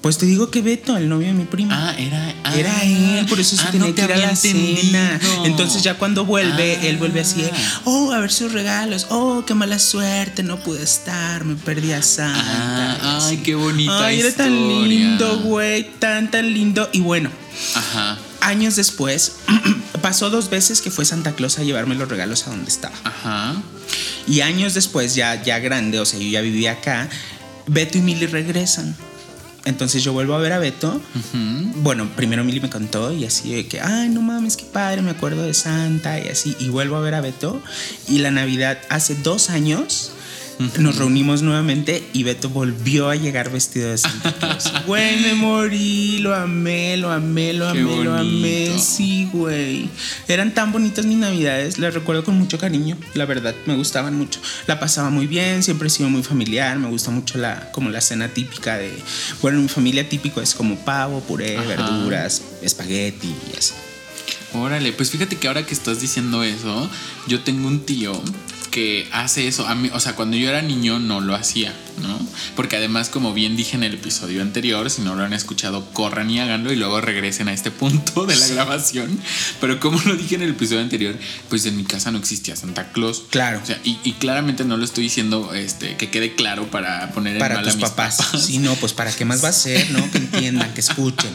Pues 0.04 0.18
te 0.18 0.26
digo 0.26 0.52
que 0.52 0.62
Beto, 0.62 0.98
el 0.98 1.08
novio 1.08 1.28
de 1.28 1.34
mi 1.34 1.46
prima. 1.46 1.90
Ah, 1.90 1.96
era. 1.98 2.36
ah, 2.44 2.56
Era 2.58 2.84
él, 2.84 3.26
por 3.26 3.40
eso 3.40 3.56
se 3.56 3.64
ah, 3.64 3.72
tenía 3.72 3.88
no 3.88 3.96
que 3.96 4.04
ir 4.04 4.12
a 4.12 4.18
la 4.18 4.36
cena. 4.36 4.60
entendido. 5.16 5.46
Entonces 5.46 5.82
ya 5.82 5.94
cuando 5.98 6.26
vuelve, 6.26 6.76
Ah. 6.82 6.86
él 6.88 6.98
vuelve 6.98 7.22
así, 7.22 7.42
de, 7.42 7.50
oh, 7.86 8.12
a 8.12 8.20
ver 8.20 8.30
sus 8.30 8.52
regalos, 8.52 9.08
oh, 9.12 9.46
qué 9.48 9.54
mala 9.54 9.80
suerte, 9.80 10.44
no 10.44 10.60
pude 10.60 10.84
estar, 10.84 11.46
me 11.46 11.56
perdí 11.56 11.94
a 11.94 12.04
Santa. 12.04 12.98
Ah, 13.02 13.20
ay, 13.30 13.38
qué 13.38 13.56
bonita 13.56 14.06
Ay, 14.06 14.20
era 14.20 14.32
tan 14.34 14.52
lindo, 14.90 15.40
güey, 15.40 15.90
tan, 16.00 16.30
tan 16.30 16.54
lindo. 16.54 16.90
Y 16.92 17.00
bueno, 17.00 17.30
Ajá. 17.74 18.18
años 18.42 18.76
después, 18.76 19.38
pasó 20.02 20.30
dos 20.30 20.50
veces 20.50 20.82
que 20.82 20.92
fue 20.92 21.06
Santa 21.06 21.32
Claus 21.32 21.60
a 21.60 21.64
llevarme 21.64 21.96
los 21.96 22.10
regalos 22.10 22.46
a 22.46 22.50
donde 22.50 22.70
estaba. 22.70 22.96
Ajá. 23.06 23.56
Y 24.28 24.42
años 24.42 24.74
después, 24.74 25.16
ya, 25.16 25.42
ya 25.42 25.60
grande, 25.60 26.02
o 26.02 26.06
sea, 26.06 26.20
yo 26.20 26.28
ya 26.28 26.42
vivía 26.42 26.74
acá, 26.74 27.08
Beto 27.68 27.98
y 27.98 28.02
Milly 28.02 28.26
regresan. 28.26 28.98
Entonces 29.66 30.04
yo 30.04 30.12
vuelvo 30.12 30.34
a 30.34 30.40
ver 30.40 30.52
a 30.54 30.60
Beto. 30.60 31.02
Bueno, 31.78 32.10
primero 32.16 32.44
Milly 32.44 32.60
me 32.60 32.70
contó 32.70 33.14
y 33.14 33.26
así 33.26 33.54
de 33.54 33.68
que, 33.68 33.80
ay, 33.80 34.10
no 34.10 34.22
mames, 34.22 34.58
qué 34.58 34.66
padre, 34.66 35.02
me 35.02 35.12
acuerdo 35.12 35.44
de 35.44 35.54
Santa 35.54 36.20
y 36.20 36.28
así. 36.28 36.56
Y 36.60 36.70
vuelvo 36.70 36.98
a 36.98 37.00
ver 37.00 37.16
a 37.16 37.22
Beto. 37.22 37.62
Y 38.08 38.20
la 38.20 38.32
Navidad, 38.32 38.80
hace 38.90 39.16
dos 39.16 39.50
años, 39.50 40.12
nos 40.78 40.98
reunimos 40.98 41.42
nuevamente 41.42 42.04
y 42.14 42.24
Beto 42.24 42.50
volvió 42.50 43.10
a 43.10 43.16
llegar 43.16 43.52
vestido 43.52 43.90
de 43.90 43.98
Santa 43.98 44.32
Claus. 44.40 44.72
Güey, 44.86 45.20
me 45.22 45.34
morí, 45.34 46.20
lo 46.20 46.34
amé, 46.36 46.98
lo 46.98 47.12
amé, 47.12 47.54
lo 47.54 47.72
Qué 47.74 47.80
amé, 47.80 48.04
lo 48.04 48.14
amé. 48.16 48.80
Sí, 48.80 49.30
güey. 49.32 49.90
Eran 50.28 50.54
tan 50.54 50.72
bonitas 50.72 51.06
mis 51.06 51.18
navidades, 51.18 51.80
las 51.80 51.94
recuerdo 51.94 52.24
con 52.24 52.38
mucho 52.38 52.58
cariño, 52.58 52.98
la 53.14 53.26
verdad, 53.26 53.56
me 53.66 53.76
gustaban 53.76 54.16
mucho. 54.16 54.40
La 54.68 54.80
pasaba 54.80 55.10
muy 55.10 55.28
bien, 55.28 55.64
siempre 55.64 55.88
he 55.88 55.92
sido 55.92 56.10
muy 56.10 56.24
familiar, 56.24 56.78
me 56.78 56.88
gusta 56.90 57.12
mucho 57.12 57.38
la 57.38 57.72
como 57.72 57.90
la 57.90 58.02
cena 58.02 58.28
típica 58.30 58.78
de, 58.78 58.92
bueno, 59.42 59.60
mi 59.62 59.68
familia 59.70 60.08
típico 60.08 60.42
es 60.42 60.54
como 60.54 60.76
pavo, 60.78 61.22
puré, 61.22 61.58
Ajá. 61.58 61.68
verduras, 61.68 62.42
espagueti 62.62 63.34
y 63.54 63.58
así. 63.58 63.74
Órale, 64.54 64.94
pues 64.94 65.10
fíjate 65.10 65.36
que 65.38 65.48
ahora 65.48 65.66
que 65.66 65.74
estás 65.74 66.00
diciendo 66.00 66.44
eso, 66.44 66.88
yo 67.28 67.40
tengo 67.42 67.68
un 67.68 67.80
tío 67.86 68.14
que 68.74 69.08
hace 69.12 69.48
eso. 69.48 69.68
A 69.68 69.76
mí, 69.76 69.92
o 69.94 70.00
sea, 70.00 70.16
cuando 70.16 70.36
yo 70.36 70.50
era 70.50 70.64
niño 70.64 70.98
no 70.98 71.22
lo 71.22 71.36
hacía. 71.36 71.74
¿No? 72.02 72.20
Porque 72.56 72.78
además, 72.78 73.10
como 73.10 73.34
bien 73.34 73.56
dije 73.56 73.76
en 73.76 73.84
el 73.84 73.96
episodio 73.96 74.42
anterior, 74.42 74.90
si 74.90 75.02
no 75.02 75.16
lo 75.16 75.24
han 75.24 75.34
escuchado, 75.34 75.86
corran 75.94 76.30
y 76.30 76.40
háganlo 76.40 76.72
y 76.72 76.76
luego 76.76 77.02
regresen 77.02 77.48
a 77.48 77.54
este 77.54 77.72
punto 77.72 78.26
de 78.26 78.36
la 78.36 78.48
grabación. 78.48 79.20
Pero 79.62 79.80
como 79.80 80.02
lo 80.06 80.16
dije 80.16 80.36
en 80.36 80.44
el 80.44 80.52
episodio 80.52 80.82
anterior, 80.82 81.16
pues 81.50 81.66
en 81.66 81.78
mi 81.78 81.84
casa 81.84 82.12
no 82.12 82.18
existía 82.20 82.56
Santa 82.56 82.92
Claus. 82.92 83.24
Claro. 83.30 83.60
O 83.62 83.66
sea, 83.66 83.80
y, 83.84 83.98
y 84.04 84.14
claramente 84.14 84.66
no 84.66 84.78
lo 84.78 84.86
estoy 84.86 85.06
diciendo 85.06 85.54
este, 85.54 85.96
que 85.98 86.10
quede 86.10 86.36
claro 86.36 86.68
para 86.70 87.12
poner 87.12 87.34
en 87.34 87.40
para 87.40 87.56
mal 87.56 87.64
tus 87.66 87.74
a 87.74 87.78
mis 87.78 87.86
papás. 87.90 88.18
papás. 88.18 88.46
Sí, 88.46 88.58
no, 88.60 88.74
pues 88.76 88.94
para 88.94 89.12
qué 89.12 89.26
más 89.26 89.44
va 89.44 89.50
a 89.50 89.54
ser, 89.54 89.90
¿no? 89.92 90.10
Que 90.12 90.18
entiendan, 90.20 90.74
que 90.74 90.82
escuchen. 90.82 91.30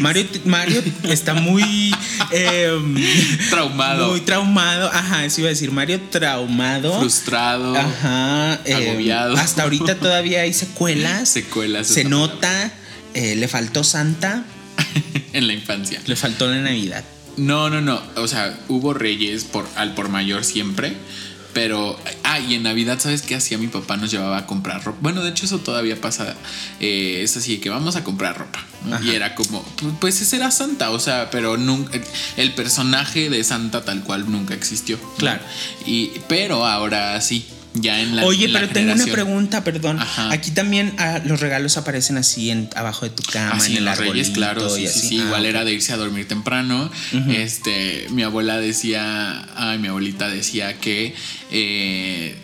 Mario, 0.00 0.26
Mario 0.44 0.82
está 1.04 1.34
muy 1.34 1.94
em, 2.30 2.96
Traumado. 3.50 4.08
Muy 4.10 4.20
traumado. 4.20 4.88
Ajá, 4.92 5.24
eso 5.24 5.40
iba 5.40 5.48
a 5.48 5.50
decir. 5.50 5.70
Mario 5.70 6.00
traumado. 6.10 6.98
Frustrado. 6.98 7.76
Ajá. 7.76 8.60
em, 8.64 8.88
Agobiado. 8.90 9.36
hasta 9.36 9.62
ahorita 9.64 9.97
todavía 9.98 10.42
hay 10.42 10.52
secuelas. 10.52 11.28
Secuelas, 11.28 11.86
Se 11.88 12.04
nota. 12.04 12.72
eh, 13.14 13.36
le 13.36 13.48
faltó 13.48 13.84
Santa. 13.84 14.44
en 15.32 15.46
la 15.46 15.52
infancia. 15.52 16.00
Le 16.06 16.16
faltó 16.16 16.48
la 16.48 16.60
Navidad. 16.60 17.04
No, 17.36 17.70
no, 17.70 17.80
no. 17.80 18.02
O 18.16 18.26
sea, 18.28 18.58
hubo 18.68 18.94
reyes 18.94 19.44
por, 19.44 19.68
al 19.76 19.94
por 19.94 20.08
mayor 20.08 20.44
siempre. 20.44 20.94
Pero, 21.54 21.98
ah, 22.24 22.38
y 22.38 22.54
en 22.54 22.62
Navidad, 22.62 23.00
¿sabes 23.00 23.22
qué 23.22 23.34
hacía? 23.34 23.58
Mi 23.58 23.68
papá 23.68 23.96
nos 23.96 24.10
llevaba 24.10 24.36
a 24.38 24.46
comprar 24.46 24.84
ropa. 24.84 24.98
Bueno, 25.00 25.24
de 25.24 25.30
hecho, 25.30 25.46
eso 25.46 25.58
todavía 25.58 26.00
pasa. 26.00 26.36
Eh, 26.78 27.20
es 27.22 27.36
así, 27.36 27.58
que 27.58 27.70
vamos 27.70 27.96
a 27.96 28.04
comprar 28.04 28.38
ropa. 28.38 28.64
Y 29.02 29.10
era 29.10 29.34
como, 29.34 29.64
pues 30.00 30.20
ese 30.20 30.36
era 30.36 30.50
Santa, 30.52 30.90
o 30.90 31.00
sea, 31.00 31.30
pero 31.30 31.56
nunca. 31.56 31.98
El 32.36 32.54
personaje 32.54 33.28
de 33.28 33.42
Santa 33.42 33.84
tal 33.84 34.04
cual 34.04 34.30
nunca 34.30 34.54
existió. 34.54 34.98
Claro. 35.16 35.40
Y, 35.84 36.12
pero 36.28 36.64
ahora 36.64 37.20
sí, 37.20 37.44
ya 37.74 38.00
en 38.00 38.16
la. 38.16 38.24
Oye, 38.24 38.46
en 38.46 38.52
la 38.52 38.60
pero 38.60 38.72
tengo 38.72 38.92
una 38.92 39.06
pregunta, 39.06 39.64
perdón. 39.64 39.98
Ajá. 40.00 40.30
Aquí 40.32 40.50
también 40.50 40.94
ah, 40.98 41.20
los 41.24 41.40
regalos 41.40 41.76
aparecen 41.76 42.16
así 42.16 42.50
en, 42.50 42.68
abajo 42.74 43.04
de 43.04 43.10
tu 43.10 43.22
cama, 43.22 43.56
Así 43.56 43.72
en 43.72 43.72
el 43.72 43.78
en 43.78 43.84
los 43.84 43.92
arbolito 43.92 44.12
Reyes, 44.12 44.30
claro, 44.30 44.70
sí, 44.70 44.86
sí, 44.88 45.00
sí, 45.00 45.20
Ah, 45.20 45.24
igual 45.26 45.46
era 45.46 45.64
de 45.64 45.72
irse 45.72 45.92
a 45.92 45.96
dormir 45.96 46.26
temprano. 46.26 46.90
Este, 47.28 48.06
mi 48.10 48.22
abuela 48.22 48.58
decía, 48.58 49.46
ay, 49.56 49.78
mi 49.78 49.88
abuelita 49.88 50.28
decía 50.28 50.78
que, 50.78 51.14
eh, 51.50 52.36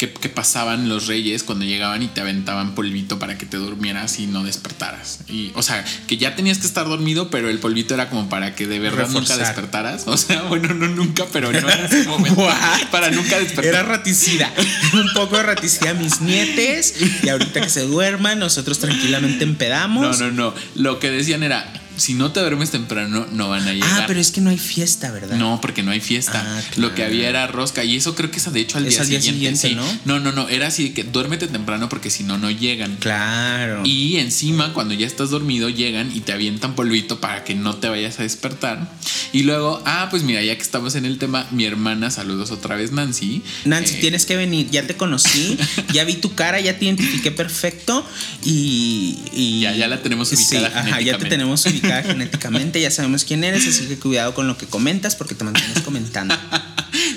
que, 0.00 0.10
que 0.10 0.30
pasaban 0.30 0.88
los 0.88 1.08
Reyes 1.08 1.42
cuando 1.42 1.66
llegaban 1.66 2.02
y 2.02 2.08
te 2.08 2.22
aventaban 2.22 2.74
polvito 2.74 3.18
para 3.18 3.36
que 3.36 3.44
te 3.44 3.58
durmieras 3.58 4.18
y 4.18 4.26
no 4.26 4.42
despertaras. 4.44 5.18
Y, 5.28 5.52
o 5.54 5.62
sea, 5.62 5.84
que 6.06 6.16
ya 6.16 6.34
tenías 6.34 6.56
que 6.56 6.66
estar 6.66 6.88
dormido, 6.88 7.28
pero 7.28 7.50
el 7.50 7.58
polvito 7.58 7.92
era 7.92 8.08
como 8.08 8.30
para 8.30 8.54
que 8.54 8.66
de 8.66 8.78
verdad 8.78 9.10
nunca 9.10 9.36
despertaras. 9.36 10.04
O 10.06 10.16
sea, 10.16 10.40
bueno, 10.44 10.72
no 10.72 10.88
nunca, 10.88 11.26
pero 11.30 11.52
no 11.52 11.58
en 11.68 11.80
ese 11.84 12.04
momento. 12.08 12.48
Para 12.90 13.10
nunca 13.10 13.38
despertar. 13.38 13.66
Era 13.66 13.82
raticida. 13.82 14.50
Un 14.94 15.12
poco 15.12 15.36
de 15.36 15.42
raticida 15.42 15.90
a 15.90 15.94
mis 15.94 16.22
nietes. 16.22 16.94
Y 17.22 17.28
ahorita 17.28 17.60
que 17.60 17.68
se 17.68 17.82
duerman, 17.82 18.38
nosotros 18.38 18.78
tranquilamente 18.78 19.44
No, 19.44 19.52
empedamos. 19.52 20.18
no, 20.18 20.30
no. 20.30 20.54
Lo 20.76 20.98
que 20.98 21.10
decían 21.10 21.42
era, 21.42 21.70
si 22.00 22.14
no 22.14 22.32
te 22.32 22.40
duermes 22.40 22.70
temprano, 22.70 23.26
no 23.30 23.48
van 23.48 23.68
a 23.68 23.72
llegar. 23.72 23.88
Ah, 24.02 24.04
pero 24.06 24.20
es 24.20 24.30
que 24.32 24.40
no 24.40 24.50
hay 24.50 24.58
fiesta, 24.58 25.10
¿verdad? 25.10 25.36
No, 25.36 25.60
porque 25.60 25.82
no 25.82 25.90
hay 25.90 26.00
fiesta. 26.00 26.42
Ah, 26.44 26.62
Lo 26.76 26.94
que 26.94 27.04
había 27.04 27.28
era 27.28 27.46
rosca. 27.46 27.84
Y 27.84 27.96
eso 27.96 28.14
creo 28.14 28.30
que 28.30 28.38
es 28.38 28.52
de 28.52 28.60
hecho 28.60 28.78
al 28.78 28.88
día 28.88 29.00
al 29.00 29.08
día 29.08 29.20
siguiente. 29.20 29.56
siguiente, 29.58 29.90
sí. 29.92 30.00
No, 30.04 30.18
no, 30.18 30.32
no. 30.32 30.48
Era 30.48 30.68
así 30.68 30.88
de 30.88 30.94
que 30.94 31.04
duérmete 31.04 31.46
temprano 31.46 31.88
porque 31.88 32.10
si 32.10 32.24
no, 32.24 32.38
no 32.38 32.50
llegan. 32.50 32.96
Claro. 32.96 33.82
Y 33.84 34.16
encima, 34.16 34.72
cuando 34.72 34.94
ya 34.94 35.06
estás 35.06 35.30
dormido, 35.30 35.68
llegan 35.68 36.10
y 36.14 36.20
te 36.20 36.32
avientan 36.32 36.74
polvito 36.74 37.20
para 37.20 37.44
que 37.44 37.54
no 37.54 37.76
te 37.76 37.88
vayas 37.88 38.18
a 38.18 38.22
despertar. 38.22 38.90
Y 39.32 39.42
luego, 39.42 39.82
ah, 39.86 40.08
pues 40.10 40.22
mira, 40.22 40.42
ya 40.42 40.56
que 40.56 40.62
estamos 40.62 40.94
en 40.94 41.04
el 41.04 41.18
tema, 41.18 41.46
mi 41.50 41.64
hermana, 41.64 42.10
saludos 42.10 42.50
otra 42.50 42.76
vez, 42.76 42.92
Nancy. 42.92 43.42
Nancy, 43.64 43.94
Eh, 43.94 43.98
tienes 44.00 44.26
que 44.26 44.36
venir. 44.36 44.68
Ya 44.70 44.86
te 44.86 44.96
conocí, 44.96 45.58
ya 45.92 46.04
vi 46.04 46.14
tu 46.14 46.34
cara, 46.34 46.58
ya 46.60 46.78
te 46.78 46.84
identifiqué 46.86 47.30
perfecto 47.30 48.04
y. 48.44 49.18
y- 49.34 49.60
Ya- 49.60 49.74
ya 49.76 49.88
la 49.88 50.00
tenemos 50.02 50.32
ubicada 50.32 50.68
Sí, 50.68 50.74
ajá, 50.90 51.00
ya 51.00 51.18
te 51.18 51.26
tenemos 51.26 51.64
ubicada 51.66 51.89
genéticamente, 52.02 52.80
ya 52.80 52.90
sabemos 52.90 53.24
quién 53.24 53.44
eres, 53.44 53.66
así 53.66 53.86
que 53.86 53.98
cuidado 53.98 54.34
con 54.34 54.46
lo 54.46 54.56
que 54.56 54.66
comentas 54.66 55.16
porque 55.16 55.34
te 55.34 55.44
mantienes 55.44 55.80
comentando. 55.80 56.34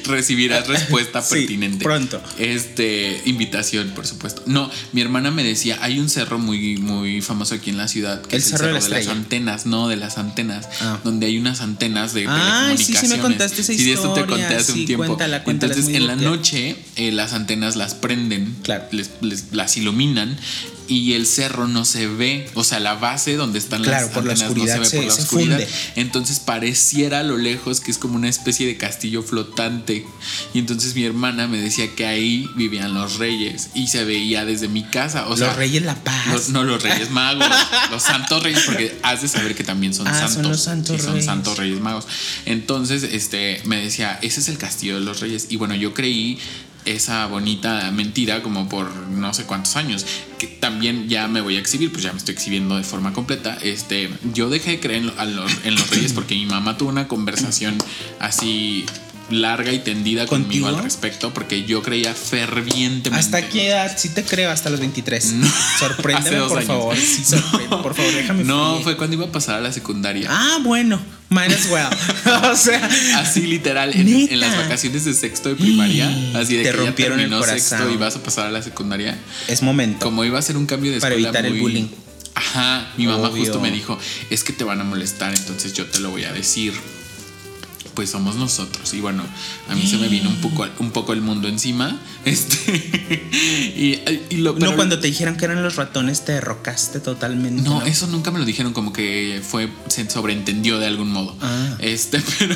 Recibirás 0.05 0.67
respuesta 0.67 1.21
Sí, 1.21 1.35
pertinente. 1.35 1.83
pronto. 1.83 2.21
Este, 2.37 3.21
invitación, 3.25 3.91
por 3.95 4.05
supuesto. 4.07 4.43
No, 4.45 4.69
mi 4.91 5.01
hermana 5.01 5.31
me 5.31 5.43
decía, 5.43 5.77
hay 5.81 5.99
un 5.99 6.09
cerro 6.09 6.39
muy, 6.39 6.77
muy 6.77 7.21
famoso 7.21 7.55
aquí 7.55 7.69
en 7.69 7.77
la 7.77 7.87
ciudad, 7.87 8.21
que 8.21 8.35
El 8.35 8.41
es 8.41 8.49
Cerro 8.49 8.63
de 8.65 8.69
el 8.69 8.75
la 8.75 8.81
cerro 8.81 8.95
de, 8.95 9.03
las 9.05 9.07
antenas, 9.15 9.65
no, 9.65 9.87
de 9.87 9.95
las 9.95 10.17
antenas, 10.17 10.67
Ah. 10.81 10.99
donde 11.03 11.27
hay 11.27 11.37
unas 11.37 11.61
antenas 11.61 12.13
de 12.13 12.25
Ay, 12.27 12.77
sí, 12.77 12.85
sí 12.85 12.91
me 12.93 12.99
telecomunicaciones. 12.99 13.21
contaste 13.21 13.61
esa 13.61 13.73
Sí, 13.73 13.83
de 13.83 13.93
esto 13.93 14.13
te 14.13 14.19
historia, 14.21 14.45
conté 14.47 14.55
hace 14.61 14.73
sí, 14.73 14.79
un 14.81 14.85
tiempo. 14.85 15.05
cuéntala, 15.05 15.43
cuéntala, 15.43 15.73
es 15.73 15.77
Entonces, 15.79 16.01
en 16.01 16.07
la 16.07 16.15
noche, 16.15 16.75
eh, 16.95 17.11
las 17.11 17.33
antenas 17.33 17.75
las 17.75 17.95
prenden, 17.95 18.55
Claro. 18.63 18.85
les, 18.91 19.11
les- 19.21 19.45
las 19.51 19.77
iluminan. 19.77 20.37
Y 20.85 21.13
el 21.13 21.25
cerro 21.27 21.69
no 21.69 21.85
se 21.85 22.07
ve, 22.07 22.45
o 22.55 22.65
sea, 22.65 22.81
la 22.81 22.95
base 22.95 23.37
donde 23.37 23.57
están 23.57 23.83
Claro, 23.83 24.07
las 24.07 24.13
la 24.13 24.47
antenas 24.47 24.77
no 24.77 24.83
se 24.85 24.89
se- 24.89 24.97
ve 24.97 25.01
por 25.03 25.05
la 25.05 25.15
se 25.15 25.21
oscuridad. 25.21 25.57
funde. 25.59 25.67
Entonces 25.95 26.39
pareciera 26.41 27.21
a 27.21 27.23
lo 27.23 27.37
lejos 27.37 27.79
que 27.79 27.89
es 27.89 27.97
como 27.97 28.15
una 28.17 28.27
especie 28.27 28.67
de 28.67 28.75
castillo 28.75 29.23
flotante. 29.23 29.92
Y 30.53 30.59
entonces 30.59 30.95
mi 30.95 31.03
hermana 31.03 31.47
me 31.47 31.57
decía 31.57 31.93
que 31.95 32.05
ahí 32.05 32.49
vivían 32.55 32.93
los 32.93 33.17
reyes 33.17 33.69
y 33.73 33.87
se 33.87 34.03
veía 34.05 34.45
desde 34.45 34.67
mi 34.67 34.83
casa. 34.83 35.27
O 35.27 35.37
sea, 35.37 35.47
los 35.47 35.55
Reyes 35.57 35.83
La 35.83 35.95
Paz. 35.95 36.27
los- 36.31 36.49
no, 36.49 36.63
los 36.63 36.81
reyes 36.81 37.11
magos, 37.11 37.47
los 37.91 38.01
santos 38.03 38.41
reyes, 38.43 38.61
porque 38.65 38.97
has 39.03 39.21
de 39.21 39.27
saber 39.27 39.55
que 39.55 39.63
también 39.63 39.93
son 39.93 40.07
Ah, 40.07 40.19
son 40.19 40.29
santos. 40.29 40.51
los 40.51 40.61
santos 40.63 40.95
Sí, 40.97 41.01
son 41.03 41.11
reyes. 41.13 41.25
santos 41.25 41.57
reyes 41.57 41.79
magos. 41.79 42.05
Entonces, 42.45 43.03
este, 43.03 43.61
me 43.65 43.77
decía, 43.77 44.19
ese 44.21 44.39
es 44.39 44.47
el 44.49 44.57
castillo 44.57 44.95
de 44.99 45.01
los 45.05 45.19
reyes. 45.19 45.47
Y 45.49 45.55
bueno, 45.57 45.75
yo 45.75 45.93
creí 45.93 46.37
esa 46.85 47.27
bonita 47.27 47.89
mentira 47.91 48.43
como 48.43 48.67
por 48.67 48.93
no 49.07 49.33
sé 49.33 49.45
cuántos 49.45 49.77
años 49.77 50.05
que 50.37 50.47
también 50.47 51.07
ya 51.07 51.29
me 51.29 51.39
voy 51.39 51.55
a 51.55 51.59
exhibir 51.59 51.89
pues 51.89 52.03
ya 52.03 52.11
me 52.11 52.17
estoy 52.17 52.33
exhibiendo 52.35 52.75
de 52.75 52.83
forma 52.83 53.13
completa 53.13 53.57
este 53.63 54.09
yo 54.33 54.49
dejé 54.49 54.71
de 54.71 54.79
creer 54.81 55.05
lo- 55.05 55.45
en 55.63 55.75
los 55.75 55.89
reyes 55.91 56.11
porque 56.11 56.35
mi 56.35 56.45
mamá 56.45 56.77
tuvo 56.77 56.89
una 56.89 57.07
conversación 57.07 57.77
así 58.19 58.83
larga 59.41 59.71
y 59.71 59.79
tendida 59.79 60.25
conmigo 60.27 60.67
al 60.67 60.81
respecto 60.83 61.33
porque 61.33 61.63
yo 61.65 61.81
creía 61.81 62.13
fervientemente 62.13 63.09
¿Hasta 63.19 63.47
qué 63.49 63.67
edad? 63.67 63.95
Sí 63.97 64.09
te 64.09 64.23
creo, 64.23 64.51
hasta 64.51 64.69
los 64.69 64.79
23. 64.79 65.31
No. 65.33 65.47
Sorpréndeme, 65.79 66.27
Hace 66.27 66.35
dos 66.37 66.49
por 66.49 66.57
años. 66.59 66.67
favor. 66.67 66.95
Sí, 66.97 67.23
sorprende, 67.25 67.67
por 67.77 67.95
favor, 67.95 68.13
déjame 68.13 68.43
no 68.43 68.69
fluir. 68.71 68.83
fue 68.83 68.97
cuando 68.97 69.15
iba 69.15 69.25
a 69.25 69.31
pasar 69.31 69.55
a 69.55 69.61
la 69.61 69.71
secundaria 69.71 70.27
Ah, 70.31 70.59
bueno. 70.63 71.01
Might 71.29 71.51
as 71.51 71.67
well. 71.71 71.87
o 72.51 72.55
sea. 72.55 72.87
Así 73.17 73.41
literal, 73.47 73.91
en, 73.95 74.39
las 74.39 74.55
vacaciones 74.55 75.03
de 75.05 75.13
sexto 75.13 75.49
de 75.49 75.55
primaria, 75.55 76.07
así 76.35 76.55
de 76.55 76.63
Te 76.63 76.71
que 76.71 76.77
ya 76.77 76.83
rompieron 76.83 77.19
el 77.19 77.25
terminó 77.25 77.39
corazón. 77.39 77.59
sexto 77.79 77.91
y 77.91 77.97
vas 77.97 78.15
a 78.15 78.23
pasar 78.23 78.47
a 78.47 78.51
la 78.51 78.61
secundaria, 78.61 79.17
Es 79.47 79.61
momento. 79.63 80.05
como 80.05 80.23
iba 80.25 80.37
a 80.37 80.41
ser 80.43 80.57
un 80.57 80.65
cambio 80.67 80.91
de 80.91 80.99
Para 80.99 81.15
escuela 81.15 81.29
evitar 81.29 81.45
el 81.45 81.53
muy- 81.53 81.61
bullying. 81.61 81.87
Ajá, 82.35 82.91
mi 82.97 83.05
mamá 83.07 83.29
Obvio. 83.29 83.43
justo 83.43 83.59
me 83.59 83.71
dijo, 83.71 83.97
es 84.29 84.43
que 84.43 84.53
te 84.53 84.63
van 84.63 84.81
a 84.81 84.83
molestar, 84.83 85.33
entonces 85.35 85.73
yo 85.73 85.85
te 85.85 85.99
lo 85.99 86.09
voy 86.11 86.23
a 86.25 86.33
decir. 86.33 86.73
Pues 87.93 88.09
somos 88.09 88.35
nosotros. 88.35 88.93
Y 88.93 89.01
bueno, 89.01 89.23
a 89.69 89.75
mí 89.75 89.85
se 89.85 89.97
me 89.97 90.07
vino 90.07 90.29
un 90.29 90.37
poco, 90.37 90.65
un 90.79 90.91
poco 90.91 91.13
el 91.13 91.21
mundo 91.21 91.47
encima. 91.47 91.99
Este. 92.25 92.55
y, 93.75 93.99
y 94.33 94.37
lo, 94.37 94.53
no, 94.53 94.75
cuando 94.77 94.97
te 94.99 95.07
dijeron 95.07 95.35
que 95.35 95.43
eran 95.43 95.61
los 95.61 95.75
ratones, 95.75 96.23
te 96.23 96.31
derrocaste 96.31 97.01
totalmente. 97.01 97.61
No, 97.63 97.81
eso 97.81 98.07
nunca 98.07 98.31
me 98.31 98.39
lo 98.39 98.45
dijeron, 98.45 98.71
como 98.71 98.93
que 98.93 99.41
fue, 99.45 99.69
se 99.89 100.09
sobreentendió 100.09 100.79
de 100.79 100.87
algún 100.87 101.11
modo. 101.11 101.35
Ah. 101.41 101.75
Este, 101.79 102.21
pero, 102.39 102.55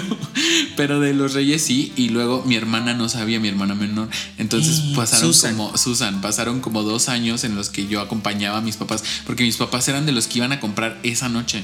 pero 0.77 0.99
de 1.01 1.13
los 1.13 1.33
reyes 1.33 1.61
sí, 1.63 1.91
y 1.97 2.09
luego 2.09 2.43
mi 2.45 2.55
hermana 2.55 2.93
no 2.93 3.09
sabía, 3.09 3.39
mi 3.41 3.49
hermana 3.49 3.75
menor. 3.75 4.07
Entonces 4.37 4.77
Eh, 4.79 4.93
pasaron 4.95 5.33
Susan. 5.33 5.55
como, 5.57 5.77
Susan, 5.77 6.21
pasaron 6.21 6.61
como 6.61 6.83
dos 6.83 7.09
años 7.09 7.43
en 7.43 7.55
los 7.55 7.69
que 7.69 7.87
yo 7.87 7.99
acompañaba 7.99 8.59
a 8.59 8.61
mis 8.61 8.77
papás, 8.77 9.03
porque 9.25 9.43
mis 9.43 9.57
papás 9.57 9.87
eran 9.89 10.05
de 10.05 10.13
los 10.13 10.27
que 10.27 10.37
iban 10.39 10.53
a 10.53 10.59
comprar 10.61 10.97
esa 11.03 11.27
noche. 11.29 11.63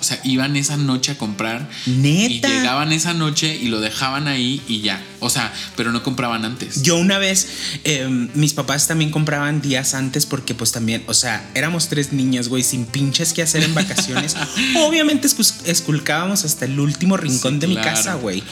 O 0.00 0.04
sea, 0.04 0.20
iban 0.24 0.56
esa 0.56 0.76
noche 0.76 1.12
a 1.12 1.18
comprar 1.18 1.68
¿Neta? 1.86 2.48
y 2.48 2.52
llegaban 2.52 2.92
esa 2.92 3.14
noche 3.14 3.56
y 3.56 3.68
lo 3.68 3.80
dejaban 3.80 4.28
ahí 4.28 4.62
y 4.68 4.80
ya. 4.80 5.02
O 5.20 5.30
sea, 5.30 5.52
pero 5.76 5.92
no 5.92 6.02
compraban 6.02 6.44
antes. 6.44 6.82
Yo 6.82 6.96
una 6.96 7.18
vez, 7.18 7.48
eh, 7.84 8.06
mis 8.34 8.52
papás 8.52 8.86
también 8.86 9.10
compraban 9.10 9.62
días 9.62 9.94
antes 9.94 10.26
porque 10.26 10.54
pues 10.54 10.72
también, 10.72 11.02
o 11.06 11.14
sea, 11.14 11.48
éramos 11.54 11.88
tres 11.88 12.12
niños, 12.12 12.48
güey, 12.48 12.62
sin 12.62 12.84
pinches 12.84 13.32
que 13.32 13.42
hacer 13.42 13.62
en 13.62 13.74
vacaciones. 13.74 14.36
Obviamente 14.76 15.26
esculcábamos 15.64 16.44
hasta 16.44 16.66
el 16.66 16.78
último 16.78 17.16
rincón 17.16 17.54
Sí, 17.54 17.58
de 17.60 17.66
mi 17.68 17.76
casa, 17.76 18.14
güey. 18.14 18.42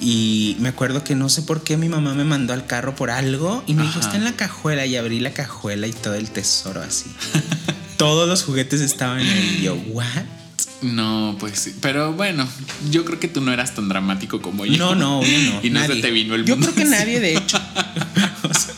Y 0.00 0.56
me 0.58 0.68
acuerdo 0.70 1.04
que 1.04 1.14
no 1.14 1.28
sé 1.28 1.42
por 1.42 1.62
qué 1.62 1.76
mi 1.76 1.88
mamá 1.88 2.14
me 2.14 2.24
mandó 2.24 2.52
al 2.54 2.66
carro 2.66 2.96
por 2.96 3.10
algo 3.10 3.62
y 3.68 3.74
me 3.74 3.82
dijo, 3.84 4.00
está 4.00 4.16
en 4.16 4.24
la 4.24 4.32
cajuela 4.32 4.84
y 4.84 4.96
abrí 4.96 5.20
la 5.20 5.32
cajuela 5.32 5.86
y 5.86 5.92
todo 5.92 6.14
el 6.14 6.28
tesoro 6.30 6.82
así. 6.82 7.04
Todos 7.98 8.28
los 8.28 8.42
juguetes 8.42 8.80
estaban 8.80 9.20
ahí. 9.20 9.58
Y 9.60 9.62
yo, 9.64 9.74
¿what? 9.90 10.04
No, 10.82 11.36
pues 11.38 11.58
sí. 11.58 11.74
Pero 11.80 12.12
bueno, 12.12 12.46
yo 12.90 13.04
creo 13.04 13.20
que 13.20 13.28
tú 13.28 13.40
no 13.40 13.52
eras 13.52 13.74
tan 13.74 13.88
dramático 13.88 14.42
como 14.42 14.66
yo. 14.66 14.76
No, 14.76 14.94
no, 14.94 15.20
no. 15.20 15.24
Y 15.62 15.70
no 15.70 15.80
nadie. 15.80 15.96
se 15.96 16.02
te 16.02 16.10
vino 16.10 16.34
el 16.34 16.44
Yo 16.44 16.56
mundo 16.56 16.72
creo 16.72 16.84
que 16.84 16.90
nadie, 16.90 17.20
de 17.20 17.36
hecho. 17.36 17.58
O 18.42 18.54
sea, 18.54 18.74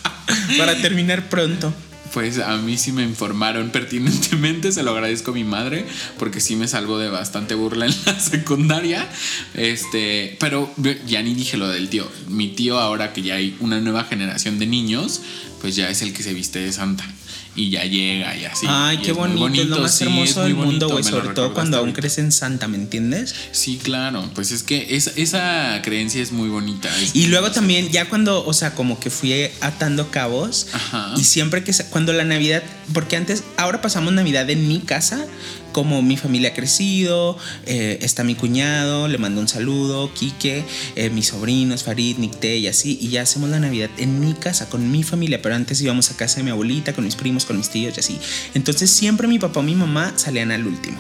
para 0.58 0.80
terminar 0.80 1.28
pronto. 1.28 1.73
Pues 2.12 2.38
a 2.38 2.56
mí 2.58 2.76
sí 2.78 2.92
me 2.92 3.02
informaron 3.02 3.70
pertinentemente, 3.70 4.70
se 4.70 4.84
lo 4.84 4.92
agradezco 4.92 5.32
a 5.32 5.34
mi 5.34 5.42
madre, 5.42 5.84
porque 6.16 6.40
sí 6.40 6.54
me 6.54 6.68
salvo 6.68 6.96
de 6.96 7.08
bastante 7.08 7.56
burla 7.56 7.87
en 7.87 7.94
la 8.06 8.20
secundaria. 8.20 9.08
Este, 9.54 10.37
pero 10.38 10.73
ya 11.08 11.23
ni 11.23 11.34
dije 11.34 11.56
lo 11.56 11.66
del 11.68 11.88
tío. 11.88 12.08
Mi 12.28 12.49
tío, 12.49 12.78
ahora 12.78 13.12
que 13.12 13.23
ya 13.23 13.34
hay 13.34 13.56
una 13.58 13.80
nueva 13.80 14.04
generación 14.04 14.61
de 14.61 14.66
niños, 14.66 15.23
pues 15.61 15.75
ya 15.75 15.88
es 15.90 16.02
el 16.02 16.12
que 16.12 16.23
se 16.23 16.32
viste 16.34 16.61
de 16.61 16.70
santa. 16.73 17.04
Y 17.56 17.70
ya 17.70 17.84
llega 17.84 18.37
y 18.37 18.44
así. 18.44 18.66
Ay, 18.68 18.96
Y 18.96 19.02
qué 19.02 19.11
es 19.12 19.16
bonito, 19.16 19.62
es 19.62 19.68
lo 19.68 19.78
más 19.80 19.94
sí, 19.94 20.04
hermoso 20.04 20.42
del 20.42 20.54
mundo, 20.54 20.88
güey. 20.88 21.04
Sobre 21.04 21.28
todo 21.30 21.54
cuando 21.54 21.78
aún 21.78 21.92
crees 21.92 22.18
en 22.18 22.32
Santa, 22.32 22.66
¿me 22.68 22.76
entiendes? 22.76 23.34
Sí, 23.52 23.78
claro, 23.82 24.28
pues 24.34 24.50
es 24.52 24.62
que 24.62 24.96
esa, 24.96 25.11
esa 25.16 25.80
creencia 25.82 26.23
es 26.23 26.32
muy 26.32 26.49
bonita. 26.49 26.88
es- 27.00 27.14
Y 27.14 27.26
luego 27.26 27.50
también, 27.52 27.90
ya 27.90 28.08
cuando, 28.08 28.44
o 28.44 28.52
sea, 28.52 28.75
como 28.75 28.99
que 28.99 29.11
fui 29.11 29.32
atando 29.61 30.11
cabos. 30.11 30.66
Ajá. 30.73 31.14
Y 31.16 31.25
siempre 31.25 31.62
que, 31.64 31.73
cuando 31.90 32.12
la 32.12 32.25
Navidad, 32.25 32.62
porque 32.92 33.16
antes, 33.16 33.44
ahora 33.56 33.80
pasamos 33.80 34.12
Navidad 34.12 34.49
en 34.50 34.66
mi 34.68 34.80
casa, 34.80 35.25
como 35.75 36.00
mi 36.02 36.16
familia 36.16 36.50
ha 36.50 36.54
crecido, 36.54 37.37
eh, 37.66 37.99
está 38.00 38.23
mi 38.23 38.37
cuñado, 38.37 39.09
le 39.09 39.19
mando 39.19 39.40
un 39.40 39.49
saludo, 39.49 40.14
Quique, 40.14 40.64
eh, 40.95 41.11
mis 41.11 41.26
sobrinos, 41.26 41.83
Farid, 41.83 42.16
Nicté 42.19 42.57
y 42.59 42.69
así, 42.69 42.97
y 43.02 43.09
ya 43.09 43.23
hacemos 43.23 43.50
la 43.50 43.59
Navidad 43.59 43.90
en 43.99 44.21
mi 44.21 44.35
casa, 44.35 44.71
con 44.71 44.90
mi 44.90 45.02
familia, 45.02 45.43
pero 45.43 45.57
antes 45.57 45.83
íbamos 45.83 46.12
a 46.12 46.16
casa 46.16 46.37
de 46.37 46.45
mi 46.45 46.50
abuelita, 46.50 46.93
con 46.95 47.04
mis 47.04 47.16
primos, 47.16 47.45
con 47.45 47.59
mis 47.59 47.69
tíos 47.69 47.97
y 47.97 48.00
así. 48.00 48.21
Entonces 48.54 48.88
siempre 48.88 49.26
mi 49.26 49.40
papá 49.40 49.61
o 49.61 49.62
mi 49.64 49.75
mamá 49.75 50.12
salían 50.16 50.52
al 50.52 50.64
último. 50.64 50.97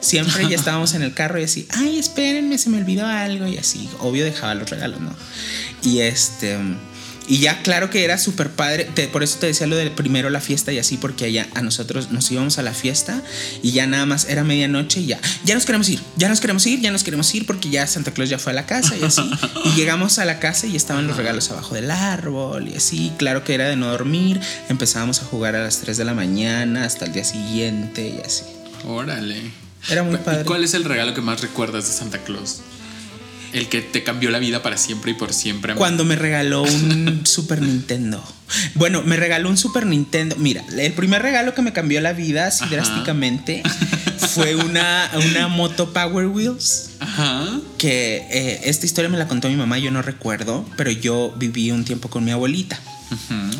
Siempre 0.00 0.48
ya 0.48 0.54
estábamos 0.62 0.94
en 0.94 1.02
el 1.02 1.14
carro 1.14 1.40
y 1.40 1.42
así, 1.42 1.66
ay, 1.70 1.98
espérenme, 1.98 2.58
se 2.58 2.70
me 2.70 2.78
olvidó 2.78 3.06
algo 3.06 3.48
y 3.48 3.58
así. 3.58 3.88
Obvio 3.98 4.24
dejaba 4.24 4.54
los 4.54 4.70
regalos, 4.70 5.00
¿no? 5.00 5.14
Y 5.82 5.98
este... 5.98 6.56
Y 7.28 7.38
ya 7.38 7.62
claro 7.62 7.88
que 7.88 8.04
era 8.04 8.18
súper 8.18 8.50
padre, 8.50 8.88
te- 8.94 9.06
por 9.08 9.22
eso 9.22 9.38
te 9.38 9.46
decía 9.46 9.66
lo 9.66 9.76
de 9.76 9.90
primero 9.90 10.28
la 10.28 10.40
fiesta 10.40 10.72
y 10.72 10.78
así, 10.78 10.96
porque 10.96 11.24
allá 11.26 11.46
a 11.54 11.62
nosotros 11.62 12.10
nos 12.10 12.30
íbamos 12.30 12.58
a 12.58 12.62
la 12.62 12.74
fiesta 12.74 13.22
y 13.62 13.70
ya 13.72 13.86
nada 13.86 14.06
más 14.06 14.24
era 14.28 14.42
medianoche 14.44 15.00
y 15.00 15.06
ya, 15.06 15.20
ya 15.44 15.54
nos 15.54 15.64
queremos 15.64 15.88
ir, 15.88 16.00
ya 16.16 16.28
nos 16.28 16.40
queremos 16.40 16.66
ir, 16.66 16.80
ya 16.80 16.90
nos 16.90 17.04
queremos 17.04 17.32
ir 17.34 17.46
porque 17.46 17.70
ya 17.70 17.86
Santa 17.86 18.12
Claus 18.12 18.28
ya 18.28 18.38
fue 18.38 18.52
a 18.52 18.54
la 18.56 18.66
casa 18.66 18.96
y 18.96 19.04
así. 19.04 19.22
Y 19.64 19.70
llegamos 19.76 20.18
a 20.18 20.24
la 20.24 20.40
casa 20.40 20.66
y 20.66 20.74
estaban 20.76 21.06
los 21.06 21.16
regalos 21.16 21.50
abajo 21.50 21.74
del 21.74 21.90
árbol 21.92 22.68
y 22.68 22.74
así, 22.76 23.12
claro 23.18 23.44
que 23.44 23.54
era 23.54 23.68
de 23.68 23.76
no 23.76 23.86
dormir, 23.88 24.40
empezábamos 24.68 25.20
a 25.22 25.24
jugar 25.24 25.54
a 25.54 25.62
las 25.62 25.78
3 25.78 25.96
de 25.96 26.04
la 26.04 26.14
mañana 26.14 26.84
hasta 26.84 27.04
el 27.04 27.12
día 27.12 27.24
siguiente 27.24 28.08
y 28.08 28.26
así. 28.26 28.42
Órale. 28.84 29.40
Era 29.88 30.02
muy 30.02 30.14
¿Y 30.14 30.18
padre. 30.18 30.44
cuál 30.44 30.64
es 30.64 30.74
el 30.74 30.84
regalo 30.84 31.14
que 31.14 31.20
más 31.20 31.40
recuerdas 31.40 31.86
de 31.86 31.92
Santa 31.92 32.18
Claus? 32.18 32.60
El 33.52 33.68
que 33.68 33.82
te 33.82 34.02
cambió 34.02 34.30
la 34.30 34.38
vida 34.38 34.62
para 34.62 34.76
siempre 34.76 35.12
y 35.12 35.14
por 35.14 35.32
siempre. 35.32 35.74
Cuando 35.74 36.04
me 36.04 36.16
regaló 36.16 36.62
un 36.62 37.22
Super 37.24 37.60
Nintendo. 37.60 38.22
Bueno, 38.74 39.02
me 39.02 39.16
regaló 39.16 39.48
un 39.48 39.56
Super 39.56 39.86
Nintendo. 39.86 40.36
Mira, 40.36 40.64
el 40.76 40.92
primer 40.92 41.22
regalo 41.22 41.54
que 41.54 41.62
me 41.62 41.72
cambió 41.72 42.00
la 42.00 42.12
vida 42.12 42.46
así 42.46 42.64
Ajá. 42.64 42.74
drásticamente 42.74 43.62
fue 44.34 44.54
una, 44.54 45.10
una 45.26 45.48
moto 45.48 45.92
Power 45.92 46.26
Wheels. 46.26 46.90
Ajá. 47.00 47.60
Que 47.78 48.26
eh, 48.30 48.60
esta 48.64 48.86
historia 48.86 49.08
me 49.08 49.18
la 49.18 49.28
contó 49.28 49.48
mi 49.48 49.56
mamá, 49.56 49.78
yo 49.78 49.90
no 49.90 50.02
recuerdo, 50.02 50.64
pero 50.76 50.90
yo 50.90 51.34
viví 51.36 51.70
un 51.70 51.84
tiempo 51.84 52.08
con 52.08 52.24
mi 52.24 52.30
abuelita. 52.30 52.78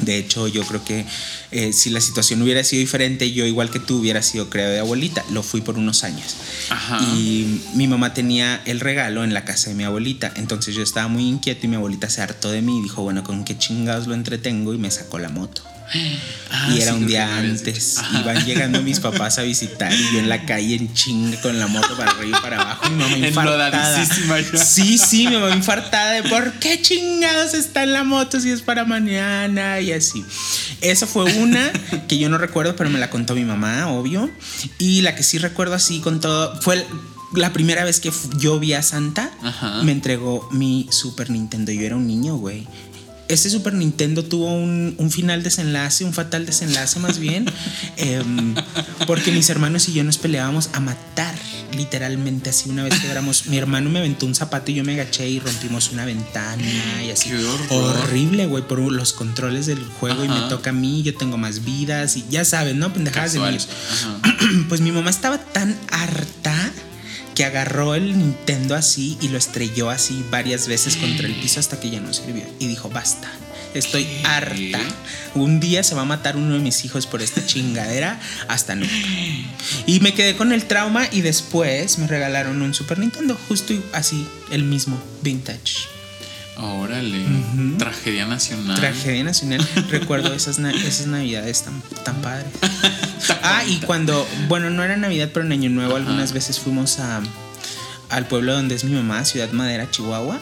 De 0.02 0.16
hecho, 0.16 0.48
yo 0.48 0.64
creo 0.64 0.84
que 0.84 1.04
eh, 1.50 1.72
si 1.72 1.90
la 1.90 2.00
situación 2.00 2.40
hubiera 2.42 2.64
sido 2.64 2.80
diferente, 2.80 3.32
yo 3.32 3.46
igual 3.46 3.70
que 3.70 3.78
tú 3.78 3.98
hubiera 3.98 4.22
sido 4.22 4.48
creo 4.48 4.70
de 4.70 4.80
abuelita. 4.80 5.24
Lo 5.30 5.42
fui 5.42 5.60
por 5.60 5.76
unos 5.78 6.04
años. 6.04 6.36
Ajá. 6.70 7.00
Y 7.14 7.60
mi 7.74 7.86
mamá 7.86 8.14
tenía 8.14 8.62
el 8.64 8.80
regalo 8.80 9.24
en 9.24 9.34
la 9.34 9.44
casa 9.44 9.70
de 9.70 9.76
mi 9.76 9.84
abuelita. 9.84 10.32
Entonces 10.36 10.74
yo 10.74 10.82
estaba 10.82 11.08
muy 11.08 11.28
inquieto 11.28 11.66
y 11.66 11.68
mi 11.68 11.76
abuelita 11.76 12.08
se 12.08 12.22
hartó 12.22 12.50
de 12.50 12.62
mí 12.62 12.78
y 12.78 12.82
dijo, 12.82 13.02
bueno, 13.02 13.22
¿con 13.22 13.44
qué 13.44 13.56
chingados 13.58 14.06
lo 14.06 14.14
entretengo? 14.14 14.74
Y 14.74 14.78
me 14.82 14.90
sacó 14.90 15.18
la 15.18 15.28
moto. 15.30 15.62
Ah, 16.50 16.68
y 16.74 16.80
era 16.80 16.92
sí, 16.92 16.98
un 16.98 17.06
día 17.06 17.36
antes. 17.36 18.00
Iban 18.18 18.46
llegando 18.46 18.80
mis 18.80 18.98
papás 18.98 19.38
a 19.38 19.42
visitar 19.42 19.92
y 19.92 20.12
yo 20.14 20.20
en 20.20 20.28
la 20.30 20.46
calle 20.46 20.76
en 20.76 20.92
chinga 20.94 21.38
con 21.42 21.58
la 21.58 21.66
moto 21.66 21.94
para 21.98 22.12
arriba 22.12 22.38
y 22.38 22.40
para 22.42 22.60
abajo. 22.62 22.88
Mi 22.90 22.96
mamá 22.96 23.16
infartada. 23.28 24.06
Sí, 24.64 24.96
sí, 24.96 25.26
mi 25.28 25.36
mamá 25.36 25.54
infartada 25.54 26.12
de 26.12 26.22
por 26.22 26.52
qué 26.54 26.80
chingados 26.80 27.52
está 27.52 27.82
en 27.82 27.92
la 27.92 28.04
moto 28.04 28.40
si 28.40 28.50
es 28.50 28.62
para 28.62 28.84
mañana 28.86 29.80
y 29.80 29.92
así. 29.92 30.24
Esa 30.80 31.06
fue 31.06 31.24
una 31.34 31.70
que 32.08 32.16
yo 32.18 32.30
no 32.30 32.38
recuerdo, 32.38 32.74
pero 32.74 32.88
me 32.88 32.98
la 32.98 33.10
contó 33.10 33.34
mi 33.34 33.44
mamá, 33.44 33.88
obvio. 33.88 34.30
Y 34.78 35.02
la 35.02 35.14
que 35.14 35.22
sí 35.22 35.36
recuerdo 35.36 35.74
así 35.74 36.00
con 36.00 36.20
todo 36.20 36.58
fue 36.62 36.76
el- 36.76 36.84
la 37.34 37.52
primera 37.52 37.84
vez 37.84 38.00
que 38.00 38.10
yo 38.38 38.58
vi 38.58 38.72
a 38.72 38.82
Santa. 38.82 39.30
Ajá. 39.42 39.82
Me 39.82 39.92
entregó 39.92 40.48
mi 40.52 40.86
Super 40.90 41.28
Nintendo. 41.30 41.70
Yo 41.72 41.82
era 41.82 41.96
un 41.96 42.06
niño, 42.06 42.36
güey. 42.36 42.66
Este 43.32 43.48
Super 43.48 43.72
Nintendo 43.72 44.22
tuvo 44.22 44.52
un, 44.52 44.94
un 44.98 45.10
final 45.10 45.42
desenlace, 45.42 46.04
un 46.04 46.12
fatal 46.12 46.44
desenlace 46.44 47.00
más 47.00 47.18
bien, 47.18 47.46
em, 47.96 48.54
porque 49.06 49.32
mis 49.32 49.48
hermanos 49.48 49.88
y 49.88 49.94
yo 49.94 50.04
nos 50.04 50.18
peleábamos 50.18 50.68
a 50.74 50.80
matar, 50.80 51.34
literalmente 51.74 52.50
así 52.50 52.68
una 52.68 52.84
vez 52.84 53.00
que 53.00 53.10
éramos, 53.10 53.46
mi 53.46 53.56
hermano 53.56 53.88
me 53.88 54.00
aventó 54.00 54.26
un 54.26 54.34
zapato 54.34 54.70
y 54.70 54.74
yo 54.74 54.84
me 54.84 54.92
agaché 54.92 55.28
y 55.28 55.40
rompimos 55.40 55.90
una 55.92 56.04
ventana 56.04 57.02
y 57.02 57.10
así. 57.10 57.30
Qué. 57.30 57.74
Horrible, 57.74 58.46
güey, 58.46 58.66
por 58.68 58.78
los 58.78 59.14
controles 59.14 59.64
del 59.64 59.82
juego 59.82 60.24
y 60.24 60.28
me 60.28 60.40
toca 60.50 60.70
a 60.70 60.74
mí, 60.74 61.02
yo 61.02 61.14
tengo 61.14 61.38
más 61.38 61.64
vidas 61.64 62.18
y 62.18 62.24
ya 62.28 62.44
sabes, 62.44 62.74
¿no? 62.74 62.92
Pendejadas 62.92 63.32
de 63.32 63.40
niños. 63.40 63.68
Ajá. 63.90 64.36
Pues 64.68 64.80
mi 64.80 64.92
mamá 64.92 65.10
estaba 65.10 65.38
tan 65.38 65.76
harta 65.90 66.54
que 67.34 67.44
agarró 67.44 67.94
el 67.94 68.18
Nintendo 68.18 68.74
así 68.74 69.16
y 69.20 69.28
lo 69.28 69.38
estrelló 69.38 69.90
así 69.90 70.24
varias 70.30 70.68
veces 70.68 70.96
contra 70.96 71.26
el 71.26 71.34
piso 71.34 71.60
hasta 71.60 71.80
que 71.80 71.90
ya 71.90 72.00
no 72.00 72.12
sirvió. 72.12 72.44
Y 72.58 72.66
dijo, 72.66 72.90
basta, 72.90 73.30
estoy 73.74 74.04
¿Qué? 74.04 74.22
harta. 74.26 74.80
Un 75.34 75.58
día 75.60 75.82
se 75.82 75.94
va 75.94 76.02
a 76.02 76.04
matar 76.04 76.36
uno 76.36 76.54
de 76.54 76.60
mis 76.60 76.84
hijos 76.84 77.06
por 77.06 77.22
esta 77.22 77.44
chingadera 77.46 78.20
hasta 78.48 78.74
nunca. 78.74 78.92
Y 79.86 80.00
me 80.00 80.12
quedé 80.12 80.36
con 80.36 80.52
el 80.52 80.64
trauma 80.66 81.08
y 81.10 81.22
después 81.22 81.96
me 81.98 82.06
regalaron 82.06 82.60
un 82.60 82.74
Super 82.74 82.98
Nintendo, 82.98 83.38
justo 83.48 83.72
así, 83.92 84.26
el 84.50 84.64
mismo, 84.64 85.00
vintage. 85.22 85.88
Órale. 86.58 87.18
Ujú. 87.18 87.78
Tragedia 87.78 88.26
nacional. 88.26 88.78
Tragedia 88.78 89.24
nacional. 89.24 89.66
Recuerdo 89.90 90.34
esas, 90.34 90.58
na- 90.58 90.70
esas 90.70 91.06
navidades 91.06 91.62
tan, 91.62 91.80
tan 92.04 92.20
padres. 92.20 92.46
ah, 93.42 93.64
y 93.66 93.78
cuando, 93.80 94.26
bueno, 94.48 94.70
no 94.70 94.82
era 94.82 94.96
Navidad, 94.96 95.30
pero 95.32 95.44
en 95.46 95.52
Año 95.52 95.70
Nuevo 95.70 95.96
algunas 95.96 96.32
veces 96.32 96.58
fuimos 96.58 96.98
a, 96.98 97.22
al 98.08 98.26
pueblo 98.26 98.52
donde 98.54 98.74
es 98.74 98.84
mi 98.84 98.94
mamá, 98.94 99.24
Ciudad 99.24 99.50
Madera, 99.52 99.90
Chihuahua. 99.90 100.40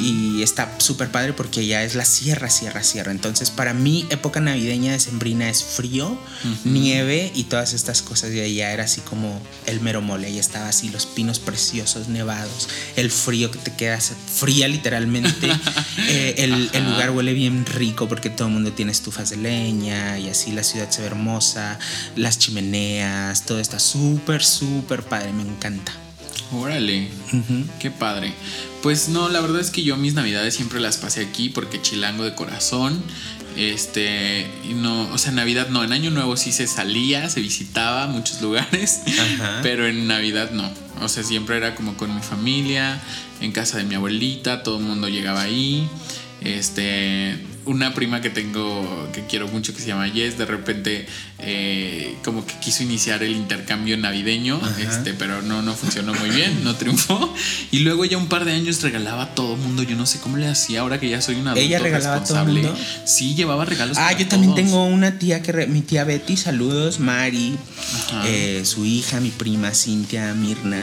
Y 0.00 0.42
está 0.42 0.72
súper 0.78 1.10
padre 1.10 1.32
porque 1.32 1.66
ya 1.66 1.82
es 1.82 1.94
la 1.94 2.04
sierra, 2.04 2.50
sierra, 2.50 2.82
sierra. 2.82 3.12
Entonces, 3.12 3.50
para 3.50 3.74
mí, 3.74 4.06
época 4.10 4.40
navideña 4.40 4.92
de 4.92 5.00
Sembrina 5.00 5.48
es 5.48 5.62
frío, 5.62 6.18
nieve 6.64 7.30
y 7.34 7.44
todas 7.44 7.72
estas 7.72 8.02
cosas. 8.02 8.32
Y 8.32 8.40
allá 8.40 8.72
era 8.72 8.84
así 8.84 9.00
como 9.02 9.40
el 9.66 9.80
mero 9.80 10.00
mole. 10.02 10.26
Ahí 10.26 10.38
estaba 10.38 10.68
así 10.68 10.88
los 10.88 11.06
pinos 11.06 11.38
preciosos, 11.38 12.08
nevados, 12.08 12.68
el 12.96 13.10
frío 13.10 13.50
que 13.50 13.58
te 13.58 13.74
quedas 13.74 14.12
fría 14.32 14.68
literalmente. 14.68 15.50
Eh, 16.08 16.34
el, 16.38 16.70
el 16.72 16.84
lugar 16.84 17.10
huele 17.10 17.34
bien 17.34 17.66
rico 17.66 18.08
porque 18.08 18.30
todo 18.30 18.48
el 18.48 18.54
mundo 18.54 18.72
tiene 18.72 18.90
estufas 18.90 19.30
de 19.30 19.36
leña 19.36 20.18
y 20.18 20.28
así 20.28 20.50
la 20.50 20.64
ciudad 20.64 20.90
se 20.90 21.02
ve 21.02 21.08
hermosa, 21.08 21.78
las 22.16 22.38
chimeneas, 22.38 23.44
todo 23.44 23.60
está 23.60 23.78
súper, 23.78 24.42
súper 24.42 25.02
padre, 25.02 25.32
me 25.32 25.42
encanta. 25.42 25.92
Órale. 26.52 27.08
Qué 27.78 27.90
padre. 27.90 28.34
Pues 28.82 29.08
no, 29.08 29.28
la 29.28 29.40
verdad 29.40 29.60
es 29.60 29.70
que 29.70 29.82
yo 29.82 29.96
mis 29.96 30.14
navidades 30.14 30.54
siempre 30.54 30.80
las 30.80 30.96
pasé 30.96 31.20
aquí 31.22 31.48
porque 31.50 31.80
chilango 31.82 32.24
de 32.24 32.34
corazón. 32.34 33.02
Este, 33.56 34.46
no, 34.76 35.10
o 35.12 35.18
sea, 35.18 35.32
Navidad 35.32 35.68
no, 35.68 35.82
en 35.82 35.92
Año 35.92 36.10
Nuevo 36.10 36.36
sí 36.36 36.52
se 36.52 36.66
salía, 36.66 37.28
se 37.28 37.40
visitaba 37.40 38.06
muchos 38.06 38.40
lugares, 38.40 39.00
Ajá. 39.06 39.58
pero 39.62 39.86
en 39.86 40.06
Navidad 40.06 40.52
no. 40.52 40.70
O 41.02 41.08
sea, 41.08 41.24
siempre 41.24 41.56
era 41.56 41.74
como 41.74 41.96
con 41.96 42.14
mi 42.14 42.22
familia, 42.22 43.00
en 43.40 43.52
casa 43.52 43.78
de 43.78 43.84
mi 43.84 43.96
abuelita, 43.96 44.62
todo 44.62 44.78
el 44.78 44.84
mundo 44.84 45.08
llegaba 45.08 45.42
ahí. 45.42 45.88
Este, 46.40 47.38
una 47.66 47.94
prima 47.94 48.20
que 48.20 48.30
tengo 48.30 49.08
que 49.12 49.26
quiero 49.26 49.46
mucho 49.48 49.74
que 49.74 49.80
se 49.80 49.88
llama 49.88 50.08
Jess, 50.08 50.38
de 50.38 50.46
repente 50.46 51.06
eh, 51.38 52.16
como 52.24 52.44
que 52.46 52.54
quiso 52.60 52.82
iniciar 52.82 53.22
el 53.22 53.32
intercambio 53.32 53.96
navideño, 53.96 54.56
Ajá. 54.62 54.80
este, 54.80 55.12
pero 55.14 55.42
no, 55.42 55.62
no 55.62 55.74
funcionó 55.74 56.14
muy 56.14 56.30
bien, 56.30 56.64
no 56.64 56.74
triunfó. 56.76 57.32
Y 57.70 57.80
luego 57.80 58.04
ya 58.04 58.18
un 58.18 58.28
par 58.28 58.44
de 58.44 58.52
años 58.52 58.80
regalaba 58.82 59.22
a 59.24 59.34
todo 59.34 59.56
mundo, 59.56 59.82
yo 59.82 59.96
no 59.96 60.06
sé 60.06 60.18
cómo 60.20 60.36
le 60.36 60.46
hacía 60.48 60.80
ahora 60.80 60.98
que 61.00 61.08
ya 61.08 61.20
soy 61.20 61.36
un 61.36 61.48
adulto 61.48 61.60
¿Ella 61.60 61.78
regalaba 61.78 62.16
a 62.16 62.24
todo 62.24 62.36
responsable. 62.44 62.62
mundo? 62.68 62.78
Sí, 63.04 63.34
llevaba 63.34 63.64
regalos. 63.64 63.96
Ah, 63.98 64.06
para 64.08 64.18
yo 64.18 64.26
también 64.28 64.52
todos. 64.54 64.64
tengo 64.64 64.84
una 64.84 65.18
tía 65.18 65.42
que, 65.42 65.52
re- 65.52 65.66
mi 65.66 65.82
tía 65.82 66.04
Betty, 66.04 66.36
saludos, 66.36 66.98
Mari, 67.00 67.56
eh, 68.24 68.62
su 68.64 68.84
hija, 68.84 69.20
mi 69.20 69.30
prima 69.30 69.72
Cintia, 69.74 70.34
Mirna, 70.34 70.82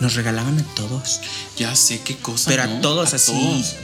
nos 0.00 0.14
regalaban 0.14 0.58
a 0.58 0.62
todos, 0.74 1.20
Ya 1.58 1.74
sé 1.76 2.00
qué 2.04 2.16
cosa. 2.16 2.50
pero 2.50 2.66
¿no? 2.66 2.78
a 2.78 2.80
todos 2.80 3.14
así, 3.14 3.32
todos. 3.32 3.76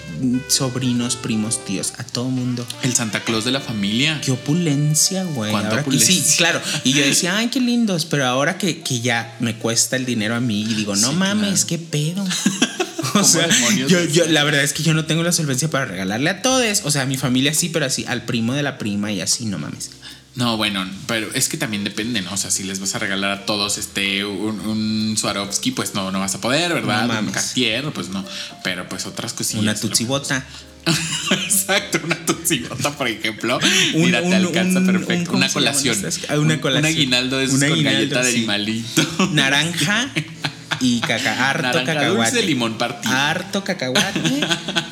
Sobrinos, 0.48 1.16
primos, 1.16 1.64
tíos, 1.64 1.92
a 1.98 2.04
todo 2.04 2.26
mundo. 2.28 2.66
El 2.82 2.94
Santa 2.94 3.20
Claus 3.24 3.44
de 3.44 3.50
la 3.52 3.60
familia. 3.60 4.20
Qué 4.24 4.30
opulencia, 4.32 5.24
güey. 5.24 5.50
Cuánta 5.50 5.70
Ahora 5.70 5.84
que- 5.84 5.90
sí, 5.92 5.96
opulencia. 6.18 6.36
claro. 6.36 6.60
Y 6.84 6.92
yo 6.92 7.02
decía, 7.04 7.36
ay, 7.38 7.48
qué 7.48 7.60
lindos. 7.60 8.04
Pero 8.06 8.26
ahora 8.26 8.58
que, 8.58 8.80
que 8.82 9.00
ya 9.00 9.36
me 9.40 9.56
cuesta 9.56 9.96
el 9.96 10.04
dinero 10.06 10.34
a 10.34 10.40
mí, 10.40 10.62
y 10.62 10.74
digo, 10.74 10.94
no 10.96 11.10
Sí, 11.10 11.16
mames, 11.16 11.64
claro. 11.64 11.68
qué 11.68 11.78
pedo. 11.78 12.22
o 13.02 13.12
¿Cómo 13.12 13.24
sea, 13.24 13.48
yo, 13.88 14.04
yo- 14.04 14.26
la 14.26 14.44
verdad 14.44 14.62
es 14.62 14.72
que 14.72 14.82
yo 14.82 14.94
no 14.94 15.04
tengo 15.06 15.22
la 15.22 15.32
solvencia 15.32 15.68
para 15.70 15.86
regalarle 15.86 16.30
a 16.30 16.42
todos. 16.42 16.82
O 16.84 16.90
sea, 16.90 17.02
a 17.02 17.06
mi 17.06 17.16
familia 17.16 17.54
sí, 17.54 17.68
pero 17.70 17.86
así, 17.86 18.04
al 18.06 18.22
primo 18.24 18.52
de 18.54 18.62
la 18.62 18.78
prima 18.78 19.10
y 19.12 19.20
así, 19.20 19.46
no 19.46 19.58
mames. 19.58 19.90
No, 20.36 20.56
bueno, 20.56 20.88
pero 21.08 21.28
es 21.34 21.48
que 21.48 21.56
también 21.56 21.82
depende, 21.84 22.22
¿no? 22.22 22.32
O 22.32 22.36
sea, 22.36 22.50
si 22.50 22.62
les 22.62 22.78
vas 22.78 22.94
a 22.94 22.98
regalar 23.00 23.32
a 23.32 23.46
todos 23.46 23.78
este 23.78 24.24
un, 24.24 24.60
un 24.60 25.16
Swarovski, 25.18 25.72
pues 25.72 25.94
no, 25.94 26.12
no 26.12 26.20
vas 26.20 26.34
a 26.36 26.40
poder, 26.40 26.72
¿verdad? 26.72 27.06
No 27.08 27.18
un 27.18 27.30
Cartier, 27.32 27.84
pues 27.92 28.08
no. 28.10 28.24
Pero 28.62 28.88
pues 28.88 29.06
otras 29.06 29.32
cosillas. 29.32 29.62
Una 29.62 29.74
tutsibota. 29.74 30.46
Exacto, 31.30 32.00
una 32.04 32.16
tutsibota, 32.24 32.96
por 32.96 33.08
ejemplo. 33.08 33.58
Un- 33.94 34.02
Mira, 34.02 34.22
te 34.22 34.34
alcanza 34.34 34.80
perfecto. 34.80 35.12
un- 35.14 35.24
¿cómo 35.26 35.38
una 35.38 35.48
colación. 35.52 35.98
Ah, 36.28 36.38
una 36.38 36.54
Un- 36.54 36.60
colación. 36.60 36.84
Un 36.92 36.96
aguinaldo 36.96 37.38
Un 37.38 37.48
con 37.60 37.82
galleta 37.82 38.22
de 38.22 38.30
sí. 38.32 38.38
animalito. 38.38 39.28
Naranja 39.32 40.10
y 40.78 41.00
caca, 41.00 41.50
harto 41.50 41.62
Naranja 41.62 41.94
cacahuate. 41.94 42.30
dulce, 42.32 42.46
limón 42.46 42.78
partido. 42.78 43.14
Harto 43.14 43.64
cacahuate. 43.64 44.20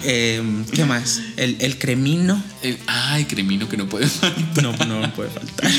Em, 0.02 0.64
¿Qué 0.66 0.84
más? 0.84 1.20
El, 1.36 1.56
el 1.60 1.78
cremino. 1.78 2.42
El- 2.62 2.78
ay, 2.86 3.24
cremino 3.26 3.68
que 3.68 3.76
no 3.76 3.88
puede 3.88 4.06
faltar. 4.06 4.62
No, 4.62 4.72
no 4.86 5.12
puede 5.14 5.30
faltar. 5.30 5.70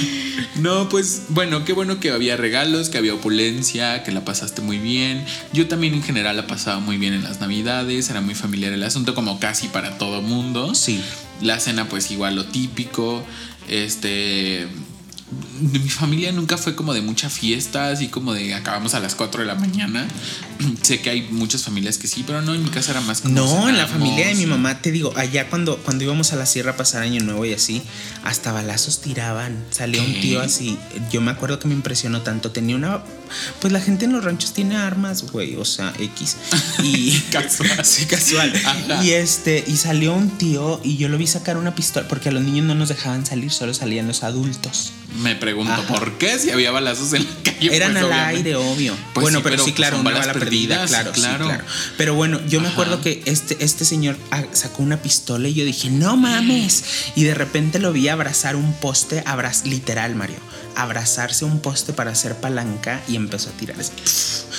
No, 0.55 0.89
pues 0.89 1.23
bueno, 1.29 1.63
qué 1.65 1.73
bueno 1.73 1.99
que 1.99 2.11
había 2.11 2.37
regalos, 2.37 2.89
que 2.89 2.97
había 2.97 3.13
opulencia, 3.13 4.03
que 4.03 4.11
la 4.11 4.25
pasaste 4.25 4.61
muy 4.61 4.77
bien. 4.77 5.23
Yo 5.53 5.67
también 5.67 5.93
en 5.93 6.03
general 6.03 6.37
la 6.37 6.47
pasaba 6.47 6.79
muy 6.79 6.97
bien 6.97 7.13
en 7.13 7.23
las 7.23 7.39
navidades, 7.39 8.09
era 8.09 8.21
muy 8.21 8.35
familiar 8.35 8.73
el 8.73 8.83
asunto, 8.83 9.13
como 9.15 9.39
casi 9.39 9.67
para 9.67 9.97
todo 9.97 10.21
mundo. 10.21 10.75
Sí. 10.75 11.01
La 11.41 11.59
cena, 11.59 11.85
pues 11.87 12.09
igual 12.11 12.35
lo 12.35 12.45
típico. 12.45 13.23
Este. 13.69 14.67
Mi 15.61 15.89
familia 15.89 16.31
nunca 16.31 16.57
fue 16.57 16.75
como 16.75 16.93
de 16.93 17.01
mucha 17.01 17.29
fiesta, 17.29 17.89
así 17.89 18.07
como 18.07 18.33
de 18.33 18.53
acabamos 18.53 18.93
a 18.93 18.99
las 18.99 19.15
4 19.15 19.41
de 19.41 19.47
la 19.47 19.55
mañana. 19.55 20.07
sé 20.81 21.01
que 21.01 21.09
hay 21.09 21.27
muchas 21.29 21.63
familias 21.63 21.97
que 21.97 22.07
sí, 22.07 22.23
pero 22.25 22.41
no, 22.41 22.53
en 22.53 22.63
mi 22.63 22.69
casa 22.69 22.91
era 22.91 23.01
más 23.01 23.21
como. 23.21 23.35
No, 23.35 23.69
en 23.69 23.77
la 23.77 23.87
familia 23.87 24.27
de 24.27 24.35
mi 24.35 24.45
mamá, 24.45 24.81
te 24.81 24.91
digo, 24.91 25.13
allá 25.15 25.49
cuando, 25.49 25.77
cuando 25.77 26.03
íbamos 26.03 26.33
a 26.33 26.35
la 26.35 26.45
sierra 26.45 26.71
a 26.71 26.77
pasar 26.77 27.03
año 27.03 27.21
nuevo 27.23 27.45
y 27.45 27.53
así, 27.53 27.81
hasta 28.23 28.51
balazos 28.51 29.01
tiraban. 29.01 29.65
Salía 29.71 30.01
un 30.01 30.19
tío 30.19 30.41
así. 30.41 30.77
Yo 31.11 31.21
me 31.21 31.31
acuerdo 31.31 31.59
que 31.59 31.67
me 31.67 31.73
impresionó 31.73 32.21
tanto. 32.21 32.51
Tenía 32.51 32.75
una. 32.75 33.03
Pues 33.61 33.71
la 33.71 33.79
gente 33.79 34.05
en 34.05 34.13
los 34.13 34.23
ranchos 34.23 34.53
tiene 34.53 34.75
armas, 34.75 35.31
güey. 35.31 35.55
O 35.55 35.65
sea, 35.65 35.93
X. 35.97 36.37
Y. 36.83 37.19
Casual. 37.31 37.69
Sí, 37.83 38.05
casual. 38.05 38.53
Ajá. 38.65 39.03
Y 39.03 39.11
este. 39.11 39.63
Y 39.65 39.77
salió 39.77 40.13
un 40.13 40.29
tío 40.37 40.79
y 40.83 40.97
yo 40.97 41.09
lo 41.09 41.17
vi 41.17 41.27
sacar 41.27 41.57
una 41.57 41.75
pistola. 41.75 42.07
Porque 42.07 42.29
a 42.29 42.31
los 42.31 42.43
niños 42.43 42.65
no 42.65 42.75
nos 42.75 42.89
dejaban 42.89 43.25
salir, 43.25 43.51
solo 43.51 43.73
salían 43.73 44.07
los 44.07 44.23
adultos. 44.23 44.91
Me 45.19 45.35
pregunto, 45.35 45.73
Ajá. 45.73 45.83
¿por 45.87 46.17
qué 46.17 46.39
si 46.39 46.49
había 46.51 46.71
balazos 46.71 47.13
en 47.13 47.23
la 47.25 47.29
calle? 47.43 47.75
Eran 47.75 47.91
Pues, 47.91 48.03
al 48.03 48.09
obviamente. 48.09 48.37
aire, 48.37 48.55
obvio. 48.55 48.95
Pues 49.13 49.23
bueno, 49.23 49.39
sí, 49.39 49.43
pero, 49.43 49.55
pero, 49.55 49.65
sí, 49.65 49.73
claro, 49.73 49.99
una 49.99 50.11
bala 50.11 50.33
perdida, 50.33 50.39
perdidas, 50.81 50.89
claro, 50.89 51.11
sí, 51.13 51.19
claro. 51.21 51.45
claro. 51.45 51.63
Pero 51.97 52.13
bueno, 52.15 52.39
yo 52.47 52.61
me 52.61 52.67
acuerdo 52.69 53.01
que 53.01 53.21
este, 53.25 53.57
este 53.63 53.85
señor 53.85 54.17
ah, 54.31 54.43
sacó 54.53 54.81
una 54.83 55.01
pistola 55.01 55.47
y 55.49 55.53
yo 55.53 55.65
dije, 55.65 55.89
no 55.89 56.15
mames. 56.17 56.83
Y 57.15 57.23
de 57.23 57.33
repente 57.33 57.79
lo 57.79 57.91
vi 57.91 58.07
abrazar 58.07 58.55
un 58.55 58.73
poste, 58.73 59.21
abraz 59.25 59.65
literal, 59.65 60.15
Mario. 60.15 60.37
Abrazarse 60.75 61.43
un 61.43 61.59
poste 61.59 61.91
para 61.91 62.11
hacer 62.11 62.35
palanca 62.35 63.01
y 63.09 63.15
empezó 63.17 63.49
a 63.49 63.51
tirar. 63.53 63.75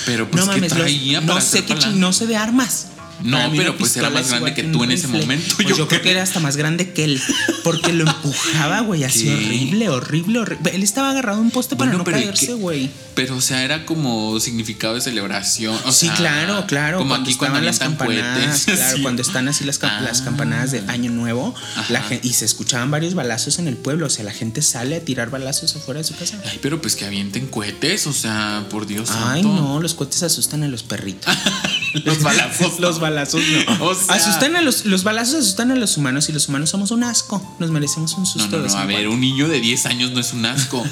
Pero 0.05 0.29
pues, 0.29 0.45
no 0.45 0.51
¿qué 0.51 0.57
mames, 0.59 0.71
los- 0.73 0.79
traía 0.81 1.21
no 1.21 1.41
sé 1.41 1.65
qué 1.65 1.73
no 1.95 2.13
sé 2.13 2.27
de 2.27 2.35
armas. 2.37 2.87
No, 3.23 3.37
Para 3.37 3.51
pero 3.51 3.77
pues 3.77 3.95
era 3.97 4.09
más 4.09 4.29
grande 4.29 4.53
que 4.53 4.63
tú 4.63 4.83
en 4.83 4.91
ese 4.91 5.07
momento, 5.07 5.55
Pues 5.55 5.67
yo 5.67 5.75
yo, 5.75 5.87
creo 5.87 5.87
creo. 5.87 6.01
que 6.01 6.11
era 6.11 6.23
hasta 6.23 6.39
más 6.39 6.57
grande 6.57 6.91
que 6.91 7.03
él. 7.03 7.21
Porque 7.63 7.93
lo 7.93 8.07
empujaba, 8.09 8.81
güey, 8.81 9.03
así 9.03 9.29
horrible, 9.29 9.89
horrible, 9.89 10.39
horrible. 10.39 10.71
Él 10.73 10.83
estaba 10.83 11.11
agarrado 11.11 11.37
a 11.37 11.41
un 11.41 11.51
poste 11.51 11.75
para 11.75 11.91
no 11.93 12.03
pero 12.03 12.19
¿y 12.19 12.23
caerse, 12.23 12.53
güey. 12.53 12.89
Pero, 13.13 13.35
o 13.37 13.41
sea, 13.41 13.63
era 13.63 13.85
como 13.85 14.39
significado 14.39 14.95
de 14.95 15.01
celebración. 15.01 15.75
o 15.85 15.91
sí, 15.91 16.07
sea, 16.07 16.15
claro, 16.15 16.65
claro. 16.67 16.97
Como 16.99 17.09
cuando 17.09 17.29
aquí 17.29 17.37
cuando 17.37 17.61
las 17.61 17.79
campanadas, 17.79 18.65
claro, 18.65 18.95
sí. 18.97 19.01
cuando 19.03 19.21
están 19.21 19.47
así 19.47 19.63
las, 19.65 19.79
Ah. 19.83 20.11
campanadas 20.23 20.71
de 20.71 20.79
Año 20.87 21.11
Nuevo, 21.11 21.53
la 21.89 22.03
y 22.23 22.33
se 22.33 22.45
escuchaban 22.45 22.89
varios 22.91 23.13
balazos 23.13 23.59
en 23.59 23.67
el 23.67 23.75
pueblo. 23.77 24.07
O 24.07 24.09
sea, 24.09 24.23
la 24.25 24.31
gente 24.33 24.61
sale 24.61 24.95
a 24.95 24.99
tirar 25.01 25.29
balazos 25.29 25.75
afuera 25.75 25.99
de 25.99 26.03
su 26.05 26.15
casa. 26.15 26.39
Ay, 26.49 26.59
pero 26.61 26.81
pues 26.81 26.95
que 26.95 27.05
avienten 27.05 27.47
cohetes, 27.47 28.07
o 28.07 28.13
sea, 28.13 28.65
por 28.69 28.87
Dios 28.87 29.09
Ay, 29.11 29.43
santo. 29.43 29.49
no, 29.61 29.79
los 29.81 29.93
cohetes 29.93 30.23
asustan 30.23 30.63
a 30.63 30.67
los 30.67 30.83
perritos. 30.83 31.33
Los 32.05 32.21
balazos. 32.23 32.79
los 32.79 32.99
balazos 32.99 33.41
no. 33.67 33.85
O 33.89 33.93
sea- 33.95 34.15
asustan 34.15 34.55
a 34.55 34.61
los, 34.61 34.85
los 34.85 35.03
balazos 35.03 35.35
asustan 35.35 35.71
a 35.71 35.75
los 35.75 35.97
humanos 35.97 36.29
y 36.29 36.31
los 36.33 36.47
humanos 36.47 36.69
somos 36.69 36.91
un 36.91 37.03
asco. 37.03 37.55
Nos 37.59 37.71
merecemos 37.71 38.13
un 38.13 38.23
No, 38.23 38.25
susto 38.29 38.57
no, 38.57 38.63
vez 38.63 38.73
no, 38.73 38.79
a 38.79 38.85
ver, 38.85 39.07
un 39.07 39.19
niño 39.19 39.47
de 39.47 39.59
10 39.59 39.85
años 39.87 40.11
no 40.11 40.19
es 40.19 40.33
un 40.33 40.45
asco. 40.45 40.79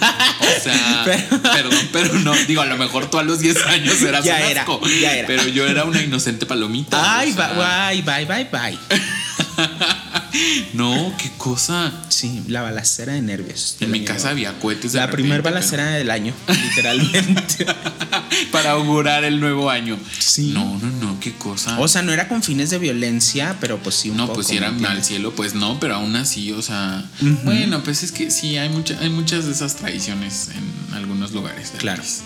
O 0.60 0.62
sea, 0.64 1.04
Pero- 1.06 1.42
perdón, 1.42 1.90
pero 1.94 2.14
no, 2.20 2.34
digo, 2.48 2.62
a 2.62 2.66
lo 2.66 2.78
mejor 2.78 3.10
tú 3.10 3.18
a 3.20 3.24
los 3.24 3.40
10 3.40 3.66
años 3.68 4.02
eras 4.02 4.26
Ya 4.26 4.36
un 4.36 4.42
era, 4.42 4.62
asco. 4.62 4.82
ya 5.02 5.14
era. 5.16 5.28
Pero 5.28 5.48
yo 5.48 5.66
era 5.68 5.86
una 5.86 6.02
inocente 6.02 6.46
palomita. 6.46 7.20
Ay, 7.20 7.32
o 7.32 7.36
sea, 7.36 7.90
bye, 7.92 8.02
bye, 8.02 8.26
bye, 8.26 8.46
bye. 8.52 10.00
No, 10.74 11.14
qué 11.18 11.32
cosa. 11.38 11.92
Sí, 12.10 12.42
la 12.48 12.62
balacera 12.62 13.14
de 13.14 13.22
nervios. 13.22 13.78
En 13.80 13.92
mi 13.92 14.04
casa 14.04 14.30
había 14.30 14.58
cohetes. 14.60 14.94
de 14.94 15.00
La 15.00 15.10
primera 15.10 15.42
balacera 15.42 15.88
del 15.92 16.12
año, 16.12 16.34
literalmente. 16.48 17.66
Para 18.52 18.72
augurar 18.72 19.24
el 19.24 19.40
nuevo 19.40 19.70
año. 19.70 19.98
Sí. 20.20 20.52
No, 20.54 20.78
no, 20.80 20.90
no, 21.02 21.20
qué 21.20 21.34
cosa. 21.34 21.80
o 21.80 21.88
sea, 21.88 22.02
no 22.02 22.12
era 22.14 22.28
con 22.28 22.44
fines 22.44 22.70
de 22.70 22.78
violencia, 22.80 23.58
pero 23.60 23.78
pues 23.80 23.96
sí 23.96 24.10
un 24.10 24.18
no, 24.18 24.24
poco. 24.26 24.36
pues 24.36 24.48
si 24.48 24.54
¿me 24.54 24.60
eran 24.60 24.86
al 24.86 25.04
cielo, 25.04 25.34
pues 25.36 25.54
no, 25.56 25.80
pero 25.80 25.96
aún 25.96 26.16
así, 26.16 26.52
o 26.52 26.62
sea, 26.62 27.04
bueno, 27.44 27.84
pues 27.84 28.04
es 28.04 28.12
que 28.12 28.32
sí, 28.32 28.58
hay, 28.58 28.70
mucha, 28.70 28.98
hay 29.00 29.10
muchas 29.10 29.46
de 29.46 29.52
esas 29.52 29.76
tradiciones 29.76 30.50
en 30.56 30.94
algunos 30.96 31.32
lugares. 31.32 31.72
del 31.72 31.82
Claro. 31.82 32.02
país. 32.02 32.22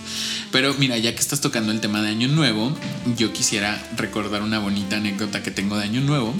Pero 0.51 0.73
mira, 0.75 0.97
ya 0.97 1.13
que 1.15 1.19
estás 1.21 1.41
tocando 1.41 1.71
el 1.71 1.79
tema 1.79 2.01
de 2.01 2.09
Año 2.09 2.27
Nuevo, 2.27 2.77
yo 3.17 3.33
quisiera 3.33 3.81
recordar 3.97 4.41
una 4.43 4.59
bonita 4.59 4.97
anécdota 4.97 5.41
que 5.41 5.49
tengo 5.51 5.77
de 5.77 5.83
Año 5.85 6.01
Nuevo. 6.01 6.33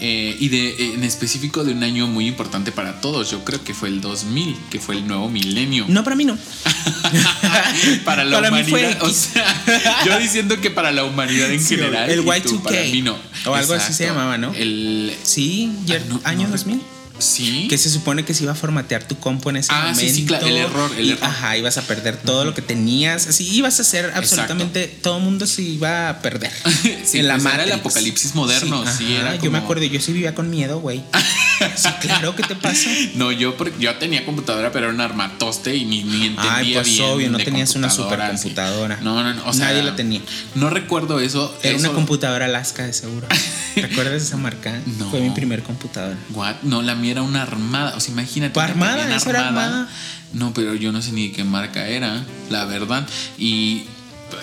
Eh, 0.00 0.36
y 0.38 0.48
de, 0.48 0.94
en 0.94 1.04
específico 1.04 1.64
de 1.64 1.72
un 1.72 1.82
año 1.82 2.06
muy 2.06 2.26
importante 2.26 2.72
para 2.72 3.00
todos. 3.00 3.30
Yo 3.30 3.44
creo 3.44 3.62
que 3.64 3.74
fue 3.74 3.88
el 3.88 4.00
2000, 4.00 4.56
que 4.70 4.78
fue 4.80 4.96
el 4.96 5.06
nuevo 5.06 5.28
milenio. 5.28 5.84
No, 5.88 6.02
para 6.04 6.16
mí 6.16 6.24
no. 6.24 6.36
para 8.04 8.24
la 8.24 8.36
Para 8.40 8.50
mí 8.50 8.64
fue 8.64 8.80
humanidad. 8.80 9.02
O 9.02 9.10
sea, 9.10 10.04
yo 10.06 10.18
diciendo 10.18 10.60
que 10.60 10.70
para 10.70 10.92
la 10.92 11.04
humanidad 11.04 11.50
en 11.50 11.60
Sí, 11.60 11.76
general. 11.76 12.10
el 12.10 12.20
y 12.20 12.40
tú, 12.42 12.58
Y2K. 12.58 12.62
Para 12.62 12.82
mí 12.84 13.02
no. 13.02 13.16
O 13.46 13.54
algo 13.54 13.74
así 13.74 13.92
se 13.92 14.04
llamaba, 14.06 14.38
¿no? 14.38 14.52
El. 14.54 15.14
Sí, 15.22 15.70
Ah, 15.90 15.98
no, 16.08 16.20
año 16.24 16.44
no 16.44 16.50
2000. 16.52 16.80
Sí. 17.24 17.66
Que 17.68 17.78
se 17.78 17.90
supone 17.90 18.24
que 18.24 18.34
se 18.34 18.44
iba 18.44 18.52
a 18.52 18.54
formatear 18.54 19.04
tu 19.08 19.18
compu 19.18 19.50
en 19.50 19.56
ese 19.56 19.72
Ah, 19.72 19.80
momento. 19.80 20.00
sí, 20.00 20.10
sí, 20.10 20.26
claro, 20.26 20.46
el 20.46 20.56
error, 20.56 20.90
el 20.96 21.04
y, 21.06 21.10
error. 21.12 21.24
Ajá, 21.24 21.56
ibas 21.56 21.78
a 21.78 21.82
perder 21.82 22.16
todo 22.18 22.44
lo 22.44 22.54
que 22.54 22.62
tenías. 22.62 23.26
Así 23.26 23.48
ibas 23.48 23.78
a 23.78 23.82
hacer 23.82 24.12
absolutamente. 24.14 24.86
Todo 24.88 25.18
el 25.18 25.24
mundo 25.24 25.46
se 25.46 25.62
iba 25.62 26.08
a 26.10 26.20
perder. 26.22 26.52
Sí, 27.04 27.18
en 27.18 27.28
la 27.28 27.34
pues 27.38 27.54
era 27.54 27.64
el 27.64 27.72
apocalipsis 27.72 28.34
moderno, 28.34 28.84
sí, 28.86 29.16
ajá, 29.16 29.32
era 29.32 29.36
Yo 29.36 29.50
me 29.50 29.58
acuerdo, 29.58 29.84
yo 29.84 30.00
sí 30.00 30.12
vivía 30.12 30.34
con 30.34 30.48
miedo, 30.50 30.80
güey. 30.80 31.02
sí, 31.76 31.88
claro, 32.00 32.34
¿qué 32.36 32.42
te 32.42 32.54
pasa? 32.54 32.88
No, 33.14 33.32
yo, 33.32 33.56
yo 33.78 33.94
tenía 33.96 34.24
computadora, 34.24 34.72
pero 34.72 34.86
era 34.86 34.94
un 34.94 35.00
armatoste 35.00 35.74
y 35.76 35.84
ni, 35.84 36.02
ni 36.04 36.26
entendía 36.26 36.54
Ay, 36.56 36.74
pues 36.74 36.86
bien 36.86 37.02
obvio, 37.04 37.30
no 37.30 37.38
tenías 37.38 37.74
una 37.74 37.88
computadoras, 37.88 38.40
sí. 38.40 38.48
supercomputadora. 38.48 38.96
No, 39.02 39.22
no, 39.22 39.34
no. 39.34 39.46
O 39.46 39.52
sea, 39.52 39.66
Nadie 39.66 39.82
la 39.82 39.96
tenía. 39.96 40.20
No 40.54 40.70
recuerdo 40.70 41.20
eso. 41.20 41.56
Era 41.62 41.76
eso- 41.76 41.86
una 41.88 41.94
computadora 41.94 42.46
Alaska 42.46 42.84
de 42.86 42.92
seguro. 42.92 43.26
¿Recuerdas 43.76 44.22
esa 44.22 44.36
marca? 44.36 44.80
No. 44.98 45.10
Fue 45.10 45.20
mi 45.20 45.30
primer 45.30 45.62
computadora. 45.62 46.16
What? 46.30 46.56
No, 46.62 46.82
la 46.82 46.94
mía 46.94 47.12
era 47.12 47.22
una 47.22 47.42
armada. 47.42 47.94
O 47.96 48.00
sea, 48.00 48.12
imagínate. 48.12 48.54
¿Tu 48.54 48.60
una 48.60 48.68
armada? 48.68 49.16
¿Eso 49.16 49.30
era 49.30 49.48
armada? 49.48 49.88
No, 50.32 50.52
pero 50.52 50.74
yo 50.74 50.90
no 50.90 51.00
sé 51.00 51.12
ni 51.12 51.30
qué 51.30 51.44
marca 51.44 51.86
era, 51.86 52.24
la 52.50 52.64
verdad. 52.64 53.06
Y 53.38 53.84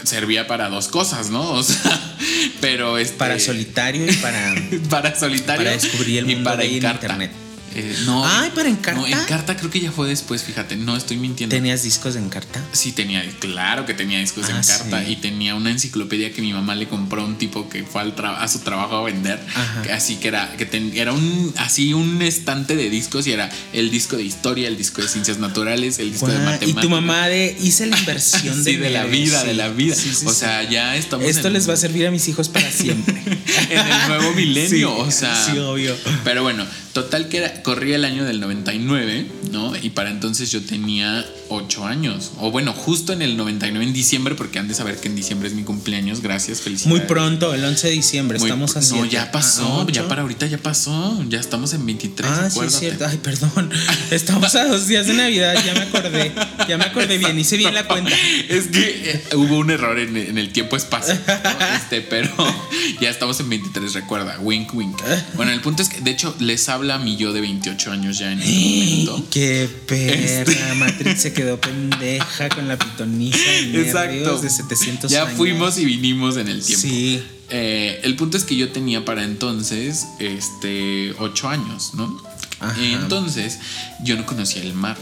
servía 0.03 0.47
para 0.47 0.69
dos 0.69 0.87
cosas, 0.87 1.29
¿no? 1.29 1.51
O 1.51 1.63
sea, 1.63 1.99
pero 2.61 2.97
este. 2.97 3.17
Para 3.17 3.39
solitario 3.39 4.09
y 4.11 4.15
para. 4.17 4.55
para 4.89 5.15
solitario. 5.15 5.65
Para 5.65 5.71
descubrir 5.71 6.19
el 6.19 6.29
y 6.29 6.35
mundo 6.35 6.49
para 6.49 6.63
en 6.63 6.75
Encarta. 6.75 7.05
internet. 7.05 7.31
Eh, 7.75 7.95
no. 8.05 8.25
Ay, 8.25 8.51
¿para 8.53 8.69
Encarta? 8.69 8.99
No, 9.01 9.07
Encarta 9.07 9.55
creo 9.55 9.69
que 9.69 9.79
ya 9.79 9.91
fue 9.91 10.07
después, 10.09 10.43
fíjate. 10.43 10.75
No 10.75 10.95
estoy 10.97 11.17
mintiendo. 11.17 11.55
¿Tenías 11.55 11.83
discos 11.83 12.13
de 12.15 12.19
Encarta? 12.19 12.61
Sí, 12.73 12.91
tenía, 12.91 13.23
claro 13.39 13.85
que 13.85 13.93
tenía 13.93 14.19
discos 14.19 14.45
Ah, 14.49 14.57
en 14.59 14.63
carta 14.67 15.03
sí. 15.05 15.11
y 15.11 15.15
tenía 15.17 15.55
una 15.55 15.71
enciclopedia 15.71 16.33
que 16.33 16.41
mi 16.41 16.53
mamá 16.53 16.75
le 16.75 16.87
compró 16.87 17.21
a 17.21 17.25
un 17.25 17.37
tipo 17.37 17.69
que 17.69 17.83
fue 17.83 18.01
al 18.01 18.13
a 18.21 18.47
su 18.47 18.59
trabajo 18.59 18.97
a 18.97 19.03
vender. 19.03 19.39
Que 19.83 19.91
Así 19.91 20.15
que 20.17 20.27
era, 20.27 20.55
que 20.57 20.65
ten- 20.65 20.91
era 20.95 21.13
un, 21.13 21.53
así 21.57 21.93
un 21.93 22.21
estante 22.21 22.75
de 22.75 22.89
discos 22.89 23.25
y 23.27 23.31
era 23.31 23.49
el 23.73 23.89
disco 23.89 24.17
de 24.17 24.23
historia, 24.23 24.67
el 24.67 24.77
disco 24.77 25.01
de 25.01 25.07
ciencias 25.07 25.37
naturales, 25.39 25.97
el 25.99 26.11
disco 26.11 26.27
de 26.27 26.37
matemáticas. 26.39 26.69
y 26.69 26.87
tu 26.87 26.89
mamá 26.89 27.27
de 27.27 27.57
hice 27.61 27.85
la 27.87 27.97
inversión 27.97 28.55
Sí, 28.63 28.75
de, 28.75 28.83
de 28.83 28.89
la 28.91 29.05
vida, 29.05 29.41
sí. 29.41 29.47
de 29.47 29.53
la 29.53 29.69
vida. 29.69 29.95
Sí, 29.95 30.11
sí, 30.13 30.25
o 30.25 30.29
sí. 30.33 30.39
sea, 30.39 30.69
ya 30.69 30.95
estamos. 30.95 31.25
Esto 31.25 31.47
en- 31.47 31.53
les 31.53 31.69
va 31.69 31.73
a 31.73 31.77
servir 31.77 32.05
a 32.07 32.11
mis 32.11 32.27
hijos 32.27 32.49
para 32.49 32.69
siempre. 32.71 33.21
en 33.69 33.79
el 33.79 34.07
nuevo 34.07 34.33
milenio. 34.35 34.95
O 34.97 35.09
sea. 35.11 35.35
sí, 35.45 35.57
obvio. 35.57 35.95
Pero 36.23 36.43
bueno, 36.43 36.65
total 36.93 37.27
que 37.29 37.37
era, 37.37 37.63
corría 37.63 37.95
el 37.95 38.05
año 38.05 38.23
del 38.25 38.39
99, 38.39 39.25
¿no? 39.51 39.75
Y 39.75 39.89
para 39.91 40.09
entonces 40.09 40.51
yo 40.51 40.61
tenía 40.61 41.25
8 41.49 41.85
años. 41.85 42.31
O 42.39 42.51
bueno, 42.51 42.73
justo 42.73 43.13
en 43.13 43.21
el 43.21 43.37
99, 43.37 43.85
en 43.85 43.93
diciembre, 43.93 44.35
porque 44.35 44.59
han 44.59 44.67
de 44.67 44.73
saber 44.73 44.97
que 44.97 45.07
en 45.07 45.15
diciembre 45.15 45.47
es 45.49 45.55
mi 45.55 45.63
cumpleaños. 45.63 46.21
Gracias, 46.21 46.61
felicidades. 46.61 46.99
Muy 46.99 47.07
pronto, 47.07 47.53
el 47.53 47.63
11 47.63 47.87
de 47.87 47.93
diciembre, 47.93 48.39
Muy 48.39 48.47
estamos 48.49 48.75
así. 48.77 48.95
No, 48.95 49.05
ya 49.05 49.31
pasó, 49.31 49.87
ya 49.89 50.07
para 50.07 50.21
ahorita 50.21 50.45
ya 50.47 50.57
pasó. 50.57 51.23
Ya 51.29 51.39
estamos 51.39 51.73
en 51.73 51.85
23, 51.85 52.29
Ah, 52.31 52.35
sí, 52.41 52.45
es 52.45 52.51
acuérdate. 52.53 52.79
cierto. 52.79 53.05
Ay, 53.07 53.17
perdón. 53.17 53.69
Estamos 54.11 54.55
a 54.55 54.65
dos 54.65 54.87
días 54.87 55.07
de 55.07 55.13
Navidad, 55.13 55.55
ya 55.65 55.73
me 55.73 55.81
acordé. 55.81 56.31
Ya 56.67 56.77
me 56.77 56.85
acordé 56.85 57.17
bien, 57.17 57.37
hice 57.39 57.57
bien 57.57 57.73
la 57.73 57.87
cuenta. 57.87 58.11
Es 58.49 58.67
que 58.67 59.11
eh, 59.11 59.35
hubo 59.35 59.57
un 59.57 59.71
error 59.71 59.97
en, 59.99 60.15
en 60.17 60.37
el 60.37 60.51
tiempo-espacio. 60.51 61.15
¿no? 61.15 61.75
Este, 61.75 62.01
pero 62.01 62.29
ya 63.01 63.09
estamos 63.09 63.39
en 63.39 63.49
23, 63.49 63.93
recuerda. 63.93 64.37
Wink, 64.39 64.73
wink. 64.73 65.01
Bueno, 65.35 65.51
el 65.51 65.61
punto 65.61 65.81
es 65.83 65.89
que, 65.89 66.01
de 66.01 66.11
hecho, 66.11 66.35
les 66.39 66.67
habla 66.81 66.97
mi 66.97 67.15
yo 67.15 67.31
de 67.31 67.41
28 67.41 67.91
años 67.91 68.17
ya 68.17 68.31
en 68.31 68.41
este 68.41 68.51
momento. 68.51 69.23
Qué 69.29 69.69
perra. 69.87 70.13
Este- 70.13 70.73
Matrix 70.75 71.21
se 71.21 71.33
quedó 71.33 71.59
pendeja 71.61 72.49
con 72.49 72.67
la 72.67 72.77
pitoniza. 72.77 73.37
y 73.61 73.77
Exacto. 73.77 74.39
de 74.39 74.49
700 74.49 75.11
Ya 75.11 75.23
años. 75.23 75.37
fuimos 75.37 75.77
y 75.77 75.85
vinimos 75.85 76.37
en 76.37 76.47
el 76.47 76.63
tiempo. 76.63 76.81
Sí. 76.87 77.23
Eh, 77.49 77.99
el 78.03 78.15
punto 78.15 78.37
es 78.37 78.43
que 78.45 78.55
yo 78.55 78.71
tenía 78.71 79.03
para 79.05 79.23
entonces 79.23 80.07
este, 80.19 81.13
8 81.19 81.49
años, 81.49 81.91
¿no? 81.95 82.21
Ajá. 82.59 82.75
Entonces 82.83 83.59
yo 84.03 84.15
no 84.15 84.25
conocía 84.25 84.61
el 84.63 84.73
mar. 84.73 84.97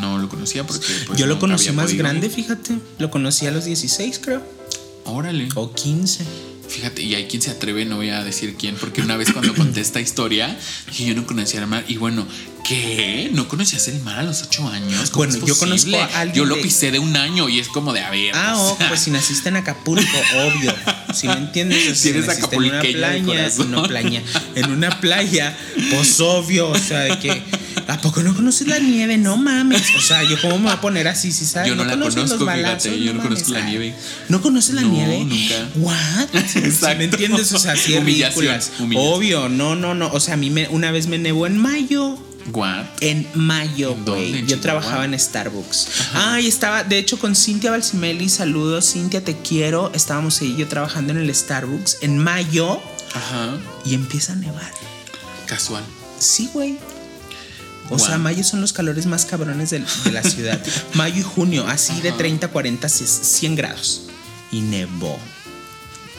No 0.00 0.18
lo 0.18 0.28
conocía 0.28 0.66
porque... 0.66 0.86
pues, 1.06 1.18
Yo 1.18 1.26
lo 1.26 1.38
conocí 1.38 1.70
más 1.70 1.86
podido 1.86 2.02
grande, 2.02 2.28
fíjate. 2.30 2.76
Lo 2.98 3.10
conocí 3.10 3.46
a 3.46 3.50
los 3.52 3.64
16, 3.66 4.18
creo. 4.22 4.42
Órale. 5.04 5.48
O 5.54 5.72
15. 5.72 6.24
Fíjate, 6.68 7.02
y 7.02 7.14
hay 7.14 7.26
quien 7.26 7.42
se 7.42 7.50
atreve, 7.50 7.84
no 7.84 7.96
voy 7.96 8.10
a 8.10 8.22
decir 8.24 8.56
quién, 8.58 8.76
porque 8.76 9.00
una 9.00 9.16
vez 9.16 9.32
cuando 9.32 9.54
conté 9.54 9.80
esta 9.80 10.00
historia, 10.00 10.56
dije 10.88 11.06
yo 11.06 11.14
no 11.14 11.26
conocía 11.26 11.60
el 11.60 11.66
mar. 11.66 11.84
Y 11.88 11.96
bueno, 11.96 12.26
¿qué? 12.66 13.30
¿No 13.32 13.48
conocías 13.48 13.88
el 13.88 14.00
mar 14.00 14.18
a 14.18 14.22
los 14.22 14.42
ocho 14.42 14.68
años? 14.68 15.10
¿Cómo 15.10 15.24
Bueno, 15.24 15.38
es 15.38 15.44
yo 15.44 15.56
conozco 15.56 15.96
a 15.96 16.20
alguien 16.20 16.36
Yo 16.36 16.44
lo 16.44 16.60
pisé 16.60 16.90
de 16.90 16.98
un 16.98 17.16
año 17.16 17.48
y 17.48 17.60
es 17.60 17.68
como 17.68 17.92
de 17.92 18.00
a 18.00 18.10
ver. 18.10 18.32
Ah, 18.34 18.54
o 18.56 18.72
oh, 18.72 18.76
sea, 18.76 18.88
pues 18.88 19.00
si 19.00 19.10
naciste 19.10 19.48
en 19.48 19.56
Acapulco, 19.56 20.02
obvio. 20.34 20.74
Si 21.14 21.28
me 21.28 21.34
entiendes, 21.34 21.82
Si 21.82 21.94
si 21.94 22.08
eres 22.10 22.26
naciste 22.26 22.56
en 22.56 22.64
una 22.64 22.80
playa, 22.80 23.24
corazón. 23.24 23.70
no 23.70 23.82
playa, 23.84 24.22
en 24.54 24.70
una 24.70 25.00
playa, 25.00 25.56
pues 25.90 26.20
obvio, 26.20 26.68
o 26.70 26.78
sea, 26.78 27.00
de 27.00 27.18
que 27.18 27.42
¿a 27.88 28.00
poco 28.00 28.22
no 28.22 28.34
conoces 28.34 28.66
la 28.68 28.78
nieve? 28.78 29.16
No 29.18 29.36
mames. 29.36 29.82
O 29.96 30.00
sea, 30.00 30.22
yo 30.24 30.40
cómo 30.40 30.58
me 30.58 30.64
voy 30.64 30.72
a 30.72 30.80
poner 30.80 31.08
así, 31.08 31.32
si 31.32 31.44
sabes, 31.46 31.68
Yo 31.68 31.76
no 31.76 31.84
la 31.84 31.92
conoces 31.92 32.14
conozco, 32.14 32.44
los 32.44 32.54
fíjate, 32.54 32.62
balazos, 32.68 32.96
yo 32.98 33.14
no 33.14 33.22
conozco 33.22 33.52
la 33.52 33.60
nieve. 33.62 33.94
¿No 34.28 34.42
conoces 34.42 34.74
la 34.74 34.82
No, 34.82 34.88
nieve? 34.92 35.24
nunca. 35.24 35.68
What? 35.76 36.28
¿Sí 36.48 36.58
Exacto. 36.60 36.98
¿Me 36.98 37.04
entiendes? 37.04 37.52
O 37.52 37.58
sea, 37.58 37.76
sí 37.76 37.94
es 37.94 38.00
Humillación, 38.02 38.44
ridículas. 38.44 38.72
Obvio, 38.96 39.48
no, 39.48 39.74
no, 39.76 39.94
no. 39.94 40.08
O 40.12 40.20
sea, 40.20 40.34
a 40.34 40.36
mí 40.36 40.50
me, 40.50 40.68
una 40.68 40.90
vez 40.90 41.06
me 41.06 41.18
nevó 41.18 41.46
en 41.46 41.58
mayo. 41.58 42.18
What? 42.52 42.84
En 43.00 43.26
mayo, 43.34 43.96
güey. 44.06 44.38
¿En 44.38 44.46
Yo 44.46 44.60
trabajaba 44.60 45.04
en 45.04 45.18
Starbucks. 45.18 45.88
Ay, 46.14 46.46
estaba, 46.46 46.84
de 46.84 46.98
hecho, 46.98 47.18
con 47.18 47.34
Cintia 47.34 47.72
Balsimelli. 47.72 48.28
Saludos, 48.28 48.92
Cintia, 48.92 49.22
te 49.24 49.36
quiero. 49.36 49.90
Estábamos 49.94 50.40
ahí 50.40 50.54
yo 50.56 50.68
trabajando 50.68 51.12
en 51.12 51.18
el 51.18 51.34
Starbucks 51.34 51.98
en 52.02 52.18
mayo 52.18 52.80
Ajá. 53.14 53.56
y 53.84 53.94
empieza 53.94 54.34
a 54.34 54.36
nevar. 54.36 54.70
Casual. 55.46 55.82
Sí, 56.20 56.48
güey. 56.52 56.78
O 57.86 57.96
Wow. 57.96 57.98
sea, 58.06 58.18
mayo 58.18 58.42
son 58.44 58.60
los 58.60 58.72
calores 58.72 59.06
más 59.06 59.24
cabrones 59.26 59.70
de, 59.70 59.82
la 60.12 60.22
ciudad. 60.22 60.60
mayo 60.94 61.20
y 61.20 61.22
junio, 61.22 61.66
así 61.68 62.00
de 62.00 62.12
30, 62.12 62.48
40, 62.48 62.88
100 62.88 63.54
grados. 63.54 64.02
Y 64.50 64.60
nevó. 64.60 65.18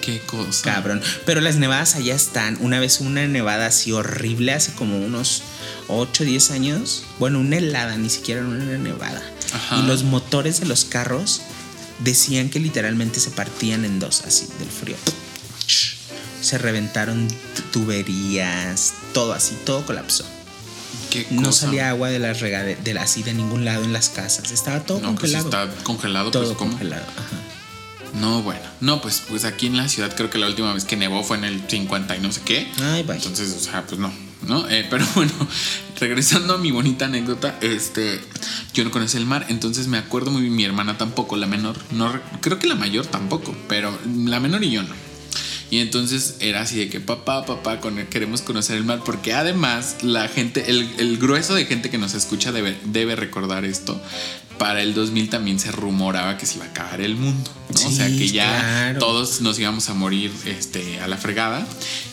Qué 0.02 0.20
cosa. 0.22 0.64
Cabrón. 0.74 1.02
Pero 1.26 1.42
las 1.42 1.58
nevadas 1.58 1.96
allá 1.96 2.16
están. 2.16 2.58
Una 2.62 2.80
vez 2.80 3.02
una 3.02 3.28
nevada 3.28 3.66
así 3.68 3.92
horrible, 3.92 4.54
hace 4.54 4.72
como 4.74 4.98
unos 4.98 5.42
8, 5.90 6.24
10 6.24 6.52
años. 6.52 7.04
Bueno, 7.20 7.40
una 7.42 7.58
helada, 7.58 7.98
ni 7.98 8.10
siquiera 8.10 8.42
una 8.42 8.78
nevada. 8.78 9.22
Ajá. 9.54 9.78
Y 9.80 9.82
los 9.88 10.04
motores 10.04 10.62
de 10.62 10.66
los 10.68 10.86
carros 10.86 11.42
decían 12.00 12.50
que 12.50 12.60
literalmente 12.62 13.20
se 13.20 13.32
partían 13.32 13.84
en 13.84 14.00
dos, 14.00 14.22
así, 14.26 14.48
del 14.60 14.70
frío. 14.70 14.96
Se 16.42 16.58
reventaron 16.58 17.28
tu- 17.28 17.80
tuberías, 17.80 18.94
todo 19.14 19.34
así, 19.34 19.58
todo 19.66 19.86
colapsó. 19.86 20.24
No 21.32 21.52
salía 21.52 21.90
agua 21.90 22.10
de 22.10 22.20
las 22.20 22.40
regade- 22.42 22.78
de 22.78 22.98
así 23.00 23.24
de 23.24 23.34
ningún 23.34 23.66
lado 23.66 23.84
en 23.84 23.94
las 23.94 24.10
casas. 24.10 24.52
Estaba 24.52 24.82
todo 24.82 25.00
No, 25.00 25.16
pues 25.16 25.34
congelado. 25.34 25.66
está 25.72 25.84
congelado, 25.84 26.32
todo 26.32 26.44
pues 26.46 26.58
¿cómo? 26.58 26.72
congelado. 26.72 27.04
Ajá. 27.04 28.20
No, 28.20 28.42
bueno. 28.42 28.62
No, 28.82 29.02
pues, 29.02 29.22
pues 29.28 29.46
aquí 29.46 29.68
en 29.68 29.78
la 29.78 29.88
ciudad 29.90 30.16
creo 30.16 30.30
que 30.30 30.38
la 30.38 30.48
última 30.48 30.74
vez 30.74 30.86
que 30.86 30.96
nevó 30.96 31.24
fue 31.24 31.38
en 31.38 31.44
el 31.44 31.62
50 31.68 32.16
y 32.16 32.20
no 32.20 32.32
sé 32.32 32.42
qué. 32.46 32.68
Ay, 32.82 33.04
vaya. 33.04 33.18
Entonces, 33.22 33.54
o 33.56 33.60
sea, 33.60 33.86
pues 33.86 34.00
no, 34.00 34.12
¿no? 34.48 34.68
Eh, 34.70 34.88
pero 34.90 35.06
bueno, 35.16 35.32
regresando 36.00 36.56
a 36.56 36.58
mi 36.58 36.72
bonita 36.72 37.06
anécdota, 37.06 37.58
este, 37.62 38.20
yo 38.74 38.84
no 38.84 38.92
conocía 38.92 39.20
el 39.20 39.26
mar, 39.28 39.46
entonces 39.50 39.88
me 39.88 39.98
acuerdo 39.98 40.32
muy 40.32 40.42
bien, 40.42 40.56
mi 40.56 40.64
hermana 40.64 40.98
tampoco, 40.98 41.36
la 41.38 41.48
menor, 41.48 41.78
no, 41.92 42.12
re- 42.14 42.22
creo 42.42 42.58
que 42.58 42.66
la 42.68 42.76
mayor 42.76 43.06
tampoco, 43.06 43.56
pero 43.68 43.96
la 44.26 44.40
menor 44.40 44.64
y 44.64 44.72
yo 44.72 44.84
no. 44.84 44.94
Y 45.70 45.80
entonces 45.80 46.36
era 46.40 46.62
así 46.62 46.78
de 46.78 46.90
que 46.90 47.00
papá, 47.02 47.46
papá, 47.46 47.80
con- 47.82 48.06
queremos 48.08 48.42
conocer 48.42 48.78
el 48.78 48.84
mar, 48.86 49.02
porque 49.06 49.34
además 49.34 49.98
la 50.02 50.28
gente, 50.30 50.66
el, 50.70 50.90
el 50.98 51.18
grueso 51.18 51.56
de 51.56 51.66
gente 51.66 51.90
que 51.90 51.98
nos 51.98 52.14
escucha 52.14 52.52
debe, 52.52 52.78
debe 52.86 53.16
recordar 53.16 53.66
esto. 53.66 54.02
Para 54.58 54.82
el 54.82 54.96
2000 54.96 55.30
también 55.30 55.60
se 55.60 55.72
rumoraba 55.72 56.38
que 56.40 56.48
se 56.48 56.56
iba 56.56 56.66
a 56.66 56.70
acabar 56.70 57.00
el 57.02 57.16
mundo, 57.16 57.52
¿no? 57.76 57.88
o 57.88 57.92
sea, 57.92 58.08
que 58.08 58.28
ya 58.30 58.48
claro. 58.60 59.00
todos 59.00 59.42
nos 59.42 59.60
íbamos 59.60 59.88
a 59.90 59.94
morir 59.94 60.32
este, 60.46 61.00
a 61.00 61.08
la 61.08 61.18
fregada. 61.18 61.68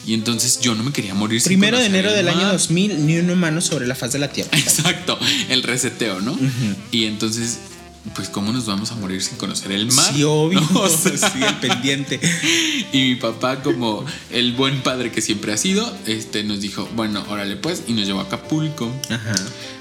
Y 0.07 0.13
entonces 0.13 0.61
yo 0.61 0.75
no 0.75 0.83
me 0.83 0.93
quería 0.93 1.15
morir 1.15 1.41
sin 1.41 1.49
Primero 1.51 1.79
de 1.79 1.87
enero 1.87 2.11
el 2.11 2.17
del 2.17 2.29
año 2.29 2.43
mar. 2.43 2.53
2000, 2.53 3.07
ni 3.07 3.17
un 3.17 3.31
humano 3.31 3.63
sobre 3.63 3.87
la 3.87 3.95
faz 3.95 4.13
de 4.13 4.19
la 4.19 4.29
Tierra. 4.29 4.51
Exacto, 4.59 5.19
el 5.49 5.63
reseteo, 5.63 6.21
¿no? 6.21 6.39
Y 6.91 7.05
entonces, 7.07 7.61
pues, 8.15 8.29
¿cómo 8.29 8.53
nos 8.53 8.67
vamos 8.67 8.91
a 8.93 8.97
morir 8.97 9.23
sin 9.23 9.39
conocer 9.39 9.73
el 9.73 9.91
mar? 9.93 10.13
Sí, 10.15 10.23
obvio. 10.27 10.61
¿No? 10.61 10.81
O 10.81 10.89
sea, 10.89 11.17
sí, 11.17 11.43
el 11.43 11.55
pendiente. 11.57 12.21
Y 12.93 12.99
mi 13.09 13.15
papá, 13.17 13.63
como 13.63 14.05
el 14.31 14.53
buen 14.53 14.83
padre 14.83 15.11
que 15.11 15.21
siempre 15.23 15.53
ha 15.53 15.57
sido, 15.57 15.91
este, 16.07 16.45
nos 16.45 16.61
dijo, 16.61 16.89
bueno, 16.95 17.25
órale 17.29 17.57
pues, 17.57 17.85
y 17.87 17.93
nos 17.95 18.07
llevó 18.07 18.21
a 18.21 18.25
Acapulco. 18.25 18.91
Ajá. 19.11 19.35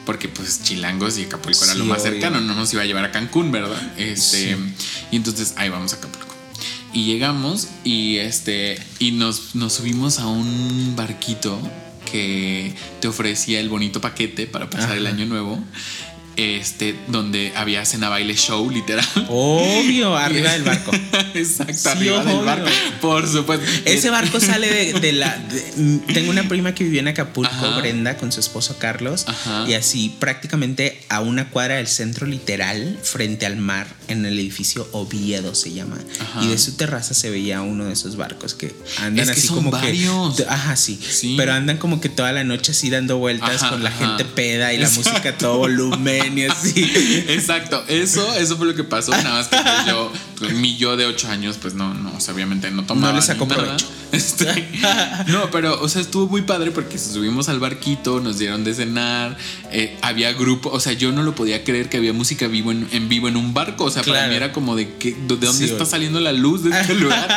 Porque 0.05 0.27
pues 0.29 0.63
Chilangos 0.63 1.17
y 1.17 1.23
Acapulco 1.23 1.63
era 1.63 1.75
lo 1.75 1.85
más 1.85 2.01
obvio. 2.01 2.11
cercano, 2.13 2.41
no 2.41 2.55
nos 2.55 2.71
iba 2.73 2.81
a 2.81 2.85
llevar 2.85 3.05
a 3.05 3.11
Cancún, 3.11 3.51
¿verdad? 3.51 3.81
Este, 3.97 4.55
Sí. 4.55 4.73
y 5.11 5.15
entonces 5.15 5.53
ahí 5.57 5.69
vamos 5.69 5.93
a 5.93 5.97
Acapulco. 5.97 6.33
Y 6.93 7.05
llegamos 7.05 7.67
y 7.83 8.17
este 8.17 8.77
y 8.99 9.11
nos, 9.11 9.55
nos 9.55 9.73
subimos 9.73 10.19
a 10.19 10.27
un 10.27 10.93
barquito 10.95 11.57
que 12.11 12.75
te 12.99 13.07
ofrecía 13.07 13.59
el 13.59 13.67
bonito 13.69 13.99
paquete 13.99 14.45
para 14.45 14.69
pasar 14.69 14.97
el 14.97 15.07
año 15.07 15.25
nuevo. 15.25 15.59
Este, 16.35 16.95
donde 17.09 17.53
había 17.55 17.85
cena 17.85 18.09
baile 18.09 18.35
show, 18.35 18.67
literal. 18.69 19.05
Obvio, 19.29 20.17
arriba 20.17 20.51
del 20.53 20.63
barco. 20.63 20.91
Exacto, 21.35 21.73
Sí, 21.73 21.87
arriba 21.89 22.23
del 22.23 22.43
barco. 22.43 22.67
Por 23.01 23.27
supuesto. 23.27 23.65
Ese 23.85 24.09
barco 24.09 24.39
sale 24.39 24.67
de, 24.67 24.99
de 24.99 25.11
la. 25.13 25.37
de- 25.37 25.99
tengo 26.13 26.31
una 26.31 26.47
prima 26.47 26.73
que 26.73 26.83
vivió 26.85 27.01
en 27.01 27.09
Acapulco, 27.09 27.53
Ajá. 27.53 27.77
Brenda, 27.79 28.17
con 28.17 28.31
su 28.31 28.39
esposo 28.39 28.77
Carlos. 28.79 29.25
Ajá. 29.27 29.65
Y 29.67 29.75
así, 29.75 30.15
prácticamente 30.19 30.99
a 31.15 31.19
una 31.21 31.49
cuadra 31.49 31.75
del 31.75 31.87
centro, 31.87 32.25
literal, 32.25 32.97
frente 33.03 33.45
al 33.45 33.57
mar, 33.57 33.87
en 34.07 34.25
el 34.25 34.39
edificio 34.39 34.87
Oviedo 34.93 35.53
se 35.53 35.71
llama. 35.71 35.97
Ajá. 36.19 36.43
Y 36.43 36.47
de 36.47 36.57
su 36.57 36.73
terraza 36.73 37.13
se 37.13 37.29
veía 37.29 37.61
uno 37.61 37.85
de 37.85 37.93
esos 37.93 38.15
barcos 38.15 38.53
que 38.55 38.75
andan 38.99 39.19
Es 39.29 39.31
que 39.31 39.39
así 39.39 39.47
son 39.47 39.57
como 39.57 39.71
varios. 39.71 40.35
que. 40.37 40.43
Ajá, 40.43 40.75
sí, 40.75 40.99
Sí. 41.07 41.35
Pero 41.37 41.53
andan 41.53 41.77
como 41.77 42.01
que 42.01 42.09
toda 42.09 42.31
la 42.31 42.43
noche 42.43 42.71
así 42.71 42.89
dando 42.89 43.17
vueltas 43.17 43.61
Ajá, 43.61 43.69
con 43.69 43.83
la 43.83 43.89
ajá. 43.89 44.07
gente 44.17 44.25
peda 44.25 44.73
y 44.73 44.77
la 44.77 44.89
música 44.89 45.29
a 45.29 45.37
todo 45.37 45.57
volumen 45.59 46.37
y 46.37 46.45
así. 46.45 46.83
Exacto, 47.29 47.83
eso, 47.87 48.33
eso 48.35 48.57
fue 48.57 48.65
lo 48.65 48.75
que 48.75 48.83
pasó. 48.83 49.11
Nada 49.11 49.33
más 49.33 49.47
que 49.47 49.57
pues, 49.57 49.85
yo, 49.87 50.11
mi 50.55 50.77
yo 50.77 50.97
de 50.97 51.05
8 51.05 51.29
años, 51.29 51.57
pues 51.61 51.73
no, 51.73 51.93
no, 51.93 52.13
o 52.15 52.19
sea, 52.19 52.33
obviamente 52.33 52.69
no 52.71 52.85
tomaba. 52.85 53.13
No 53.13 53.19
le 53.19 53.21
sacó 53.21 53.47
provecho. 53.47 53.87
Este, 54.13 54.45
no, 55.29 55.49
pero, 55.49 55.81
o 55.81 55.89
sea, 55.89 55.99
estuvo 55.99 56.27
muy 56.27 56.43
padre 56.43 56.69
porque 56.69 56.99
subimos 56.99 57.49
al 57.49 57.59
barquito, 57.59 58.19
nos 58.19 58.37
dieron 58.37 58.63
de 58.63 58.75
cenar, 58.75 59.35
eh, 59.71 59.97
había 60.03 60.31
grupo, 60.33 60.69
o 60.69 60.79
sea, 60.79 60.93
yo 60.93 61.11
no 61.11 61.23
lo 61.23 61.33
podía 61.33 61.63
creer 61.63 61.89
que 61.89 61.97
había 61.97 62.13
música 62.13 62.47
vivo 62.47 62.71
en, 62.71 62.87
en 62.91 63.09
vivo 63.09 63.27
en 63.27 63.37
un 63.37 63.55
barco. 63.55 63.85
O 63.85 63.89
sea, 63.89 64.03
para 64.03 64.27
mí 64.27 64.35
era 64.35 64.53
como 64.53 64.75
de 64.75 64.97
que, 64.97 65.13
¿de 65.13 65.37
dónde 65.37 65.51
Sí, 65.51 65.63
está 65.63 65.87
saliendo 65.87 66.19
la 66.19 66.31
luz 66.31 66.63
de 66.63 66.79
este 66.79 66.93
lugar? 66.99 67.27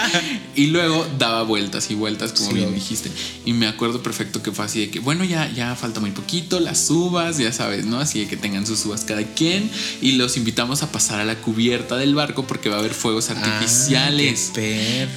Y 0.54 0.66
luego 0.66 1.06
daba 1.18 1.44
vueltas 1.44 1.90
y 1.90 1.94
vueltas, 1.94 2.34
como 2.34 2.50
Sí, 2.50 2.56
bien 2.56 2.74
dijiste. 2.74 3.10
Y 3.46 3.54
me 3.54 3.68
acuerdo 3.68 4.02
perfecto 4.02 4.42
que 4.42 4.52
fue 4.52 4.66
así 4.66 4.80
de 4.80 4.90
que, 4.90 5.00
bueno, 5.00 5.24
ya, 5.24 5.50
ya 5.50 5.74
falta 5.76 6.00
muy 6.00 6.10
poquito, 6.10 6.60
las 6.60 6.90
uvas, 6.90 7.38
ya 7.38 7.52
sabes, 7.52 7.86
¿no? 7.86 8.00
Así 8.00 8.20
de 8.20 8.28
que 8.28 8.36
tengan 8.36 8.66
sus 8.66 8.84
uvas 8.84 9.04
cada 9.04 9.22
quien. 9.22 9.70
Y 10.02 10.12
los 10.12 10.36
invitamos 10.36 10.82
a 10.82 10.92
pasar 10.92 11.20
a 11.20 11.24
la 11.24 11.36
cubierta 11.36 11.96
del 11.96 12.14
barco 12.14 12.46
porque 12.46 12.68
va 12.68 12.76
a 12.76 12.78
haber 12.80 12.92
fuegos 12.96 13.30
artificiales. 13.30 14.52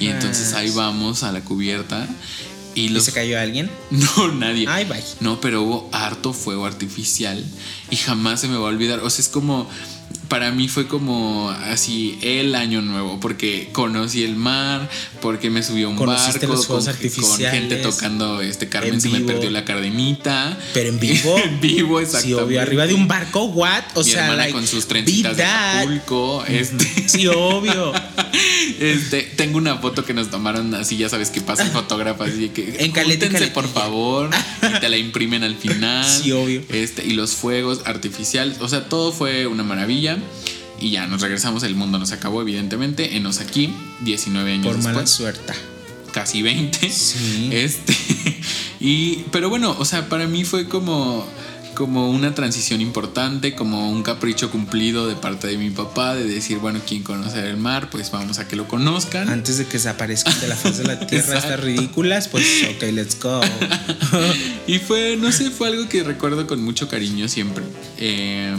Y 0.00 0.08
entonces 0.08 0.52
ahí 0.52 0.70
vamos 0.70 1.22
a 1.22 1.32
la 1.32 1.40
cubierta. 1.42 2.08
Y 2.74 2.82
¿Y 2.82 2.88
los... 2.90 3.04
se 3.04 3.12
cayó 3.12 3.38
alguien? 3.38 3.70
No, 3.90 4.28
nadie. 4.32 4.66
Ay, 4.68 4.84
bye. 4.84 5.02
No, 5.20 5.40
pero 5.40 5.62
hubo 5.62 5.88
harto 5.92 6.32
fuego 6.32 6.66
artificial 6.66 7.44
y 7.90 7.96
jamás 7.96 8.40
se 8.40 8.48
me 8.48 8.56
va 8.56 8.66
a 8.66 8.70
olvidar. 8.70 9.00
O 9.00 9.10
sea, 9.10 9.22
es 9.22 9.28
como, 9.28 9.68
para 10.28 10.52
mí 10.52 10.68
fue 10.68 10.86
como 10.86 11.50
así 11.50 12.18
el 12.22 12.54
año 12.54 12.82
nuevo, 12.82 13.18
porque 13.18 13.68
conocí 13.72 14.22
el 14.22 14.36
mar, 14.36 14.88
porque 15.20 15.50
me 15.50 15.62
subí 15.62 15.82
a 15.82 15.88
un 15.88 15.96
Conociste 15.96 16.46
barco 16.46 16.64
con, 16.66 16.84
gente 17.38 17.76
tocando 17.76 18.40
este 18.40 18.68
Carmen 18.68 18.94
En 18.94 19.00
se 19.00 19.08
me 19.08 19.20
perdió 19.20 19.50
la 19.50 19.64
cardenita. 19.64 20.56
Pero 20.72 20.90
en 20.90 21.00
vivo. 21.00 21.36
en 21.36 21.60
vivo, 21.60 21.98
Sí, 21.98 22.04
exactamente. 22.04 22.42
obvio. 22.42 22.62
Arriba 22.62 22.86
de 22.86 22.94
un 22.94 23.08
barco, 23.08 23.44
what? 23.46 23.82
O 23.94 24.04
Mi 24.04 24.10
sea, 24.10 24.22
hermana 24.24 24.42
like, 24.42 24.52
con 24.52 24.66
sus 24.66 24.86
trencitas 24.86 25.36
de. 25.36 25.44
Acapulco, 25.44 26.44
este, 26.46 27.08
Sí, 27.08 27.26
obvio. 27.26 27.92
este, 28.78 29.22
tengo 29.36 29.58
una 29.58 29.78
foto 29.78 30.04
que 30.04 30.14
nos 30.14 30.30
tomaron 30.30 30.74
así, 30.76 30.96
ya 30.96 31.08
sabes 31.08 31.30
que 31.30 31.40
pasa 31.40 31.64
el 31.64 31.70
fotógrafo 31.70 32.22
así 32.24 32.50
que 32.50 32.76
En 32.78 32.92
caleta 32.92 33.26
"Júntense, 33.26 33.48
por 33.48 33.64
caletilla". 33.64 33.82
favor 33.84 34.30
y 34.76 34.80
te 34.80 34.88
la 34.88 34.96
imprimen 34.96 35.42
al 35.42 35.56
final. 35.56 36.08
Sí, 36.08 36.30
obvio. 36.30 36.62
Este, 36.68 37.04
y 37.04 37.14
los 37.14 37.32
fuegos 37.32 37.80
artificiales, 37.84 38.58
o 38.60 38.68
sea, 38.68 38.88
todo 38.88 39.12
fue 39.12 39.46
una 39.48 39.64
maravilla. 39.64 39.99
Y 40.80 40.90
ya 40.90 41.06
nos 41.06 41.20
regresamos, 41.20 41.62
el 41.62 41.74
mundo 41.74 41.98
nos 41.98 42.12
acabó, 42.12 42.40
evidentemente. 42.40 43.16
Enos 43.16 43.40
aquí, 43.40 43.72
19 44.00 44.52
años 44.52 44.66
Por 44.66 44.76
mala 44.78 45.00
después, 45.00 45.10
suerte. 45.10 45.52
casi 46.12 46.40
20. 46.42 46.90
Sí. 46.90 47.50
Este, 47.52 47.94
y, 48.80 49.24
pero 49.30 49.50
bueno, 49.50 49.76
o 49.78 49.84
sea, 49.84 50.08
para 50.08 50.26
mí 50.26 50.44
fue 50.44 50.68
como, 50.68 51.26
como 51.74 52.08
una 52.10 52.34
transición 52.34 52.80
importante, 52.80 53.54
como 53.54 53.90
un 53.90 54.02
capricho 54.02 54.50
cumplido 54.50 55.06
de 55.06 55.16
parte 55.16 55.48
de 55.48 55.58
mi 55.58 55.68
papá, 55.68 56.14
de 56.14 56.24
decir, 56.24 56.56
bueno, 56.58 56.80
quien 56.86 57.02
conoce 57.02 57.46
el 57.46 57.58
mar, 57.58 57.90
pues 57.90 58.10
vamos 58.10 58.38
a 58.38 58.48
que 58.48 58.56
lo 58.56 58.66
conozcan. 58.66 59.28
Antes 59.28 59.58
de 59.58 59.66
que 59.66 59.74
desaparezcan 59.74 60.40
de 60.40 60.48
la 60.48 60.56
faz 60.56 60.78
de 60.78 60.84
la 60.84 60.98
tierra 61.06 61.36
estas 61.36 61.60
ridículas, 61.60 62.28
pues 62.28 62.46
ok, 62.74 62.84
let's 62.92 63.20
go. 63.20 63.42
y 64.66 64.78
fue, 64.78 65.18
no 65.18 65.30
sé, 65.30 65.50
fue 65.50 65.68
algo 65.68 65.90
que 65.90 66.02
recuerdo 66.04 66.46
con 66.46 66.62
mucho 66.62 66.88
cariño 66.88 67.28
siempre. 67.28 67.64
Eh, 67.98 68.56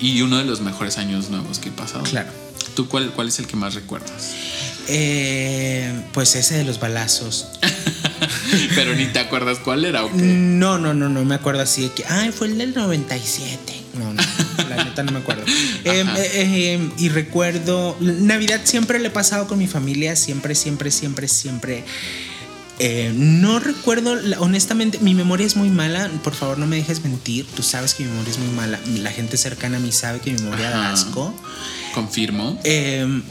y 0.00 0.22
uno 0.22 0.38
de 0.38 0.44
los 0.44 0.60
mejores 0.60 0.98
años 0.98 1.30
nuevos 1.30 1.58
que 1.58 1.68
he 1.68 1.72
pasado. 1.72 2.04
Claro. 2.04 2.30
¿Tú 2.74 2.88
cuál, 2.88 3.10
cuál 3.12 3.28
es 3.28 3.38
el 3.38 3.46
que 3.46 3.56
más 3.56 3.74
recuerdas? 3.74 4.32
Eh, 4.88 5.92
pues 6.12 6.34
ese 6.34 6.56
de 6.56 6.64
los 6.64 6.80
balazos. 6.80 7.46
Pero 8.74 8.94
ni 8.94 9.06
te 9.06 9.18
acuerdas 9.18 9.58
cuál 9.58 9.84
era, 9.84 10.04
¿o 10.04 10.10
qué? 10.10 10.16
No, 10.22 10.78
no, 10.78 10.94
no, 10.94 11.08
no 11.08 11.24
me 11.24 11.34
acuerdo 11.34 11.62
así 11.62 11.82
de 11.82 11.92
que, 11.92 12.04
ay, 12.08 12.32
fue 12.32 12.48
el 12.48 12.58
del 12.58 12.74
97. 12.74 13.80
No, 13.94 14.12
no, 14.12 14.22
la 14.68 14.84
neta 14.84 15.02
no 15.02 15.12
me 15.12 15.18
acuerdo. 15.18 15.44
Eh, 15.84 16.02
Ajá. 16.02 16.18
eh, 16.18 16.30
eh, 16.34 16.90
y 16.98 17.08
recuerdo, 17.08 17.96
Navidad 18.00 18.60
siempre 18.64 18.98
le 18.98 19.08
he 19.08 19.10
pasado 19.10 19.46
con 19.48 19.58
mi 19.58 19.66
familia, 19.66 20.14
siempre, 20.14 20.54
siempre, 20.54 20.90
siempre, 20.90 21.26
siempre. 21.26 21.84
Eh, 22.82 23.12
no 23.14 23.60
recuerdo, 23.60 24.16
honestamente, 24.38 24.98
mi 25.00 25.14
memoria 25.14 25.46
es 25.46 25.54
muy 25.54 25.68
mala, 25.68 26.10
por 26.24 26.34
favor 26.34 26.56
no 26.56 26.66
me 26.66 26.76
dejes 26.76 27.04
mentir, 27.04 27.44
tú 27.54 27.62
sabes 27.62 27.92
que 27.92 28.04
mi 28.04 28.08
memoria 28.08 28.30
es 28.30 28.38
muy 28.38 28.54
mala, 28.54 28.80
la 29.02 29.10
gente 29.10 29.36
cercana 29.36 29.76
a 29.76 29.80
mí 29.80 29.92
sabe 29.92 30.20
que 30.20 30.32
mi 30.32 30.40
memoria 30.40 30.70
da 30.70 30.84
Ajá. 30.84 30.92
asco. 30.94 31.34
Confirmo. 31.92 32.58
Eh, 32.64 33.22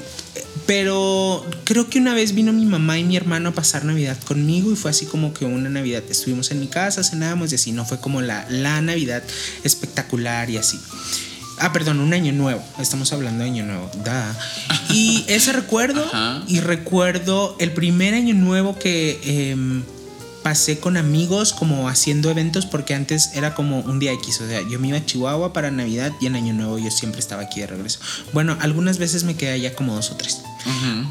pero 0.68 1.44
creo 1.64 1.90
que 1.90 1.98
una 1.98 2.14
vez 2.14 2.36
vino 2.36 2.54
mi 2.54 2.66
mamá 2.66 3.00
y 3.00 3.04
mi 3.04 3.16
hermano 3.18 3.50
a 3.50 3.52
pasar 3.54 3.86
Navidad 3.86 4.20
conmigo 4.22 4.72
y 4.72 4.76
fue 4.76 4.92
así 4.92 5.08
como 5.08 5.34
que 5.34 5.46
una 5.46 5.68
Navidad 5.68 6.04
estuvimos 6.08 6.52
en 6.52 6.60
mi 6.60 6.68
casa, 6.68 7.04
cenábamos 7.04 7.52
y 7.52 7.56
así, 7.56 7.72
no 7.72 7.86
fue 7.86 8.00
como 8.00 8.22
la, 8.22 8.46
la 8.52 8.80
Navidad 8.82 9.24
espectacular 9.64 10.48
y 10.52 10.58
así. 10.58 10.80
Ah, 11.60 11.74
perdón, 11.74 12.00
un 12.00 12.14
año 12.14 12.32
nuevo. 12.32 12.64
Estamos 12.80 13.12
hablando 13.14 13.44
de 13.44 13.50
año 13.50 13.66
nuevo. 13.66 13.90
Da. 14.04 14.36
Y 14.92 15.24
ese 15.28 15.54
recuerdo, 15.54 16.04
Ajá. 16.04 16.42
y 16.48 16.62
recuerdo 16.62 17.56
el 17.60 17.72
primer 17.74 18.16
año 18.16 18.34
nuevo 18.34 18.80
que 18.80 19.20
em, 19.52 19.84
pasé 20.42 20.80
con 20.80 20.98
amigos 20.98 21.54
como 21.54 21.88
haciendo 21.90 22.32
eventos 22.32 22.66
porque 22.66 22.96
antes 22.96 23.32
era 23.36 23.54
como 23.54 23.82
un 23.82 24.00
día 24.00 24.14
X, 24.14 24.42
o 24.42 24.48
sea, 24.48 24.62
yo 24.68 24.80
me 24.80 24.88
iba 24.88 24.98
a 24.98 25.06
Chihuahua 25.06 25.54
para 25.54 25.70
Navidad 25.70 26.12
y 26.20 26.26
en 26.26 26.36
Año 26.36 26.54
Nuevo 26.54 26.80
yo 26.80 26.90
siempre 26.90 27.20
estaba 27.20 27.44
aquí 27.44 27.60
de 27.60 27.68
regreso. 27.68 28.00
Bueno, 28.34 28.58
algunas 28.62 28.98
veces 28.98 29.24
me 29.26 29.36
quedé 29.36 29.52
allá 29.52 29.76
como 29.76 29.94
dos 29.94 30.10
o 30.10 30.16
tres, 30.16 30.42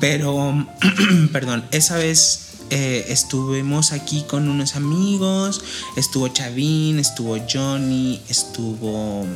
pero, 0.01 0.67
perdón, 1.33 1.65
esa 1.71 1.97
vez 1.97 2.48
eh, 2.71 3.07
estuvimos 3.09 3.93
aquí 3.93 4.25
con 4.29 4.49
unos 4.49 4.77
amigos, 4.77 5.63
estuvo 5.97 6.29
Chavín, 6.29 6.99
estuvo 6.99 7.37
Johnny, 7.51 8.21
estuvo 8.29 9.27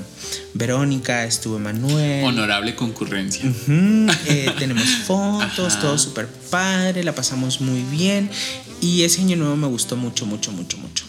Verónica, 0.54 1.24
estuvo 1.24 1.58
Manuel. 1.58 2.24
Honorable 2.24 2.74
concurrencia. 2.74 3.44
Eh, 4.26 4.50
tenemos 4.58 4.84
fotos, 5.06 5.72
Ajá. 5.74 5.80
todo 5.80 5.98
súper 5.98 6.26
padre, 6.28 7.04
la 7.04 7.14
pasamos 7.14 7.60
muy 7.60 7.82
bien. 7.82 8.30
Y 8.80 9.02
ese 9.02 9.20
año 9.20 9.36
nuevo 9.36 9.56
me 9.56 9.66
gustó 9.68 9.96
mucho, 9.96 10.26
mucho, 10.26 10.50
mucho, 10.52 10.76
mucho. 10.78 11.04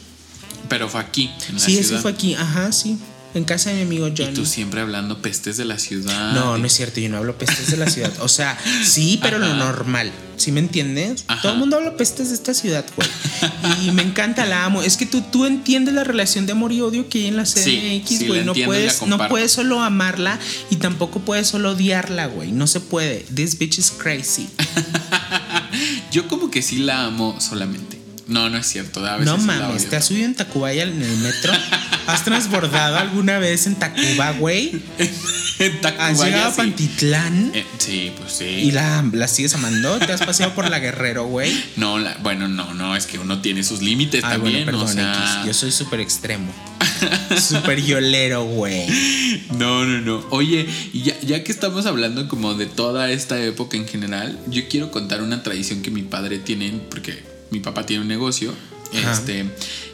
Pero 0.70 0.88
fue 0.90 1.02
aquí, 1.02 1.30
en 1.50 1.56
la 1.56 1.60
Sí, 1.60 1.74
ese 1.78 1.84
ciudad. 1.90 2.02
fue 2.02 2.12
aquí, 2.12 2.36
ajá, 2.36 2.72
sí. 2.72 2.98
En 3.36 3.44
casa 3.46 3.70
de 3.72 3.78
mi 3.78 3.82
amigo 3.82 4.08
Y 4.08 4.14
Johnny. 4.16 4.34
tú 4.34 4.46
siempre 4.46 4.82
hablando 4.82 5.22
pestes 5.22 5.58
de 5.58 5.66
la 5.66 5.80
ciudad. 5.80 6.34
No, 6.34 6.58
no 6.58 6.66
es 6.68 6.74
cierto, 6.74 7.00
yo 7.00 7.10
no 7.10 7.18
hablo 7.18 7.38
pestes 7.38 7.72
de 7.72 7.78
la 7.78 7.90
ciudad. 7.90 8.12
O 8.20 8.28
sea, 8.28 8.58
sí, 8.84 9.20
pero 9.22 9.40
lo 9.40 9.54
normal. 9.56 10.12
¿Sí 10.38 10.52
me 10.52 10.60
entiendes? 10.60 11.24
Ajá. 11.28 11.42
Todo 11.42 11.54
el 11.54 11.58
mundo 11.60 11.78
habla 11.78 11.96
pestes 11.98 12.30
de 12.30 12.36
esta 12.36 12.54
ciudad, 12.54 12.86
güey. 12.96 13.08
Y 13.88 13.92
me 13.92 14.02
encanta, 14.04 14.46
la 14.46 14.66
amo. 14.66 14.84
Es 14.84 14.98
que 14.98 15.06
tú, 15.06 15.22
tú 15.22 15.46
entiendes 15.46 15.94
la 15.94 16.04
relación 16.04 16.46
de 16.46 16.52
amor 16.52 16.72
y 16.72 16.82
odio 16.82 17.10
que 17.10 17.20
hay 17.20 17.28
en 17.28 17.38
la 17.38 17.44
CDMX, 17.44 18.08
sí, 18.08 18.28
güey. 18.28 18.44
no, 18.44 18.54
y 18.56 18.64
puedes, 18.66 19.02
no 19.04 19.18
puedes 19.28 19.52
solo 19.52 19.82
amarla 19.82 20.40
y 20.70 20.76
tampoco 20.78 21.20
puedes 21.22 21.48
solo 21.48 21.72
odiarla, 21.72 22.28
güey. 22.28 22.52
No 22.52 22.68
se 22.68 22.80
puede. 22.82 23.26
This 23.34 23.58
bitch 23.58 23.78
is 23.80 23.92
crazy. 23.92 24.48
Yo 26.12 26.28
como 26.28 26.52
que 26.52 26.62
sí 26.62 26.78
la 26.78 27.06
amo 27.06 27.40
solamente. 27.40 28.00
No, 28.28 28.50
no 28.50 28.58
es 28.58 28.68
cierto. 28.68 29.06
A 29.06 29.18
veces 29.18 29.26
No 29.26 29.38
mames. 29.38 29.90
¿te 29.90 29.96
has 29.96 30.06
subido 30.06 30.26
en 30.26 30.36
Tacubaya 30.36 30.84
en 30.84 31.02
el 31.02 31.18
metro? 31.18 31.54
¿Has 32.08 32.24
transbordado 32.26 32.98
alguna 32.98 33.40
vez 33.40 33.66
en 33.68 33.76
Tacuba, 33.76 34.32
güey? 34.34 34.82
En 35.60 35.82
Tacubaya, 35.82 36.08
¿Has 36.12 36.24
llegado 36.24 36.48
a 36.48 36.52
sí. 36.52 36.58
Pantitlán? 36.58 37.52
Eh, 37.54 37.66
sí, 37.78 38.12
pues 38.18 38.34
sí. 38.34 38.46
¿Y 38.46 38.72
la, 38.72 39.04
la 39.14 39.28
sigues 39.28 39.54
amando? 39.56 39.98
¿Te 40.00 40.12
has 40.12 40.22
paseado 40.22 40.54
por 40.54 40.70
la 40.70 40.80
Guerrero, 40.80 41.26
güey? 41.26 41.54
No, 41.78 42.00
la- 42.00 42.16
bueno, 42.22 42.48
no, 42.48 42.74
no, 42.74 42.96
es 42.96 43.06
que 43.06 43.20
uno 43.20 43.42
tiene 43.42 43.64
sus 43.64 43.82
límites 43.82 44.22
también. 44.22 44.66
bueno, 44.66 44.80
o 44.80 44.86
perdón, 44.86 44.96
sea, 44.96 45.14
X. 45.40 45.46
Yo 45.48 45.54
soy 45.54 45.72
súper 45.72 46.00
extremo. 46.02 46.52
Súper 47.40 47.82
yolero, 47.82 48.44
güey. 48.46 48.86
No, 49.58 49.86
no, 49.86 50.00
no. 50.02 50.26
Oye, 50.30 50.68
ya, 50.94 51.20
ya 51.22 51.44
que 51.44 51.52
estamos 51.52 51.86
hablando 51.86 52.28
como 52.28 52.54
de 52.56 52.66
toda 52.66 53.10
esta 53.12 53.42
época 53.44 53.78
en 53.78 53.88
general, 53.88 54.38
yo 54.48 54.68
quiero 54.70 54.92
contar 54.92 55.22
una 55.22 55.44
tradición 55.44 55.82
que 55.82 55.92
mi 55.92 56.02
padre 56.04 56.40
tiene, 56.40 56.72
porque 56.90 57.24
mi 57.52 57.60
papá 57.60 57.86
tiene 57.86 58.04
un 58.04 58.08
negocio, 58.10 58.54
Ajá. 58.98 59.14
este, 59.14 59.46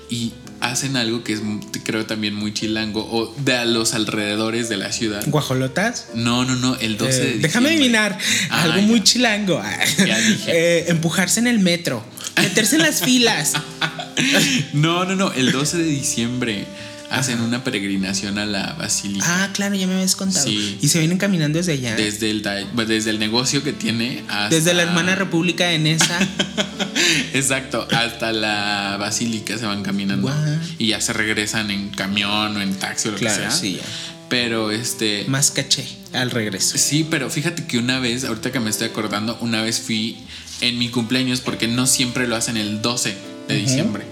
y 0.10 0.34
hacen 0.62 0.98
algo 0.98 1.24
que 1.24 1.34
es, 1.34 1.41
creo, 1.84 2.06
también 2.06 2.34
muy 2.36 2.54
chilango, 2.54 3.08
o 3.12 3.34
de 3.43 3.56
a 3.56 3.65
los 3.65 3.93
alrededores 3.93 4.69
de 4.69 4.78
la 4.78 4.91
ciudad. 4.91 5.24
¿Guajolotas? 5.28 6.08
No, 6.15 6.45
no, 6.45 6.56
no, 6.56 6.76
el 6.76 6.98
12 6.98 7.12
de 7.12 7.17
Eh, 7.17 7.24
diciembre. 7.24 7.48
déjame 7.48 7.69
adivinar. 7.69 8.17
Ah, 8.50 8.63
algo 8.63 8.78
ya. 8.80 8.86
muy 8.88 9.04
chilango. 9.04 9.62
Ya 10.06 10.17
dije. 10.19 10.52
Eh, 10.52 10.86
empujarse 10.89 11.39
en 11.39 11.48
el 11.48 11.60
metro. 11.60 12.04
Meterse 12.38 12.76
en 12.78 12.82
las 12.84 13.02
filas. 13.02 13.54
No, 14.74 15.06
no, 15.06 15.15
no, 15.15 15.32
el 15.32 15.52
12 15.52 15.78
de 15.78 15.84
diciembre 15.84 16.65
hacen 17.10 17.41
una 17.41 17.63
peregrinación 17.63 18.38
a 18.38 18.45
la 18.45 18.74
basílica. 18.74 19.26
Ah, 19.28 19.50
claro, 19.54 19.76
ya 19.76 19.88
me 19.88 19.93
habías 19.95 20.15
contado. 20.15 20.45
Sí. 20.45 20.78
Y 20.82 20.88
se 20.89 21.00
vienen 21.00 21.17
caminando 21.17 21.58
desde 21.58 21.74
allá. 21.74 21.95
Desde 21.95 22.30
el, 22.30 22.43
pues, 22.76 22.88
desde 22.88 23.10
el 23.10 23.19
negocio 23.19 23.63
que 23.63 23.74
tiene 23.74 24.24
hasta... 24.28 24.50
Desde 24.56 24.74
la 24.74 24.84
hermana 24.84 25.15
República 25.15 25.65
de 25.67 25.80
Nesa. 25.80 26.19
Exacto, 27.34 27.88
hasta 27.91 28.32
la 28.32 28.98
basílica 29.00 29.58
se 29.58 29.65
van 29.65 29.84
caminando 29.84 30.32
y 30.78 30.88
ya 30.88 31.02
se 31.02 31.13
regresan 31.13 31.72
en 31.72 31.89
camión 31.89 32.56
o 32.58 32.62
en 32.62 32.76
taxi 32.76 33.10
o 33.10 33.12
lo 33.12 33.17
Claro, 33.17 33.36
que 33.36 33.50
sea. 33.50 33.52
sí, 33.52 33.76
ya. 33.78 33.84
Pero 34.30 34.72
este 34.72 35.26
Más 35.28 35.50
caché 35.52 35.88
al 36.13 36.30
regreso. 36.30 36.78
sí, 36.78 37.08
pero 37.10 37.30
fíjate 37.32 37.65
que 37.65 37.80
una 37.80 38.00
vez, 38.00 38.24
ahorita 38.26 38.52
que 38.52 38.60
me 38.60 38.69
estoy 38.69 38.88
acordando, 38.89 39.38
una 39.41 39.62
vez 39.63 39.80
fui 39.80 40.17
en 40.62 40.78
mi 40.78 40.89
cumpleaños 40.89 41.41
porque 41.41 41.67
no 41.67 41.88
siempre 41.88 42.28
lo 42.28 42.36
hacen 42.36 42.56
el 42.58 42.82
12 42.82 43.17
de 43.48 43.56
diciembre. 43.56 44.04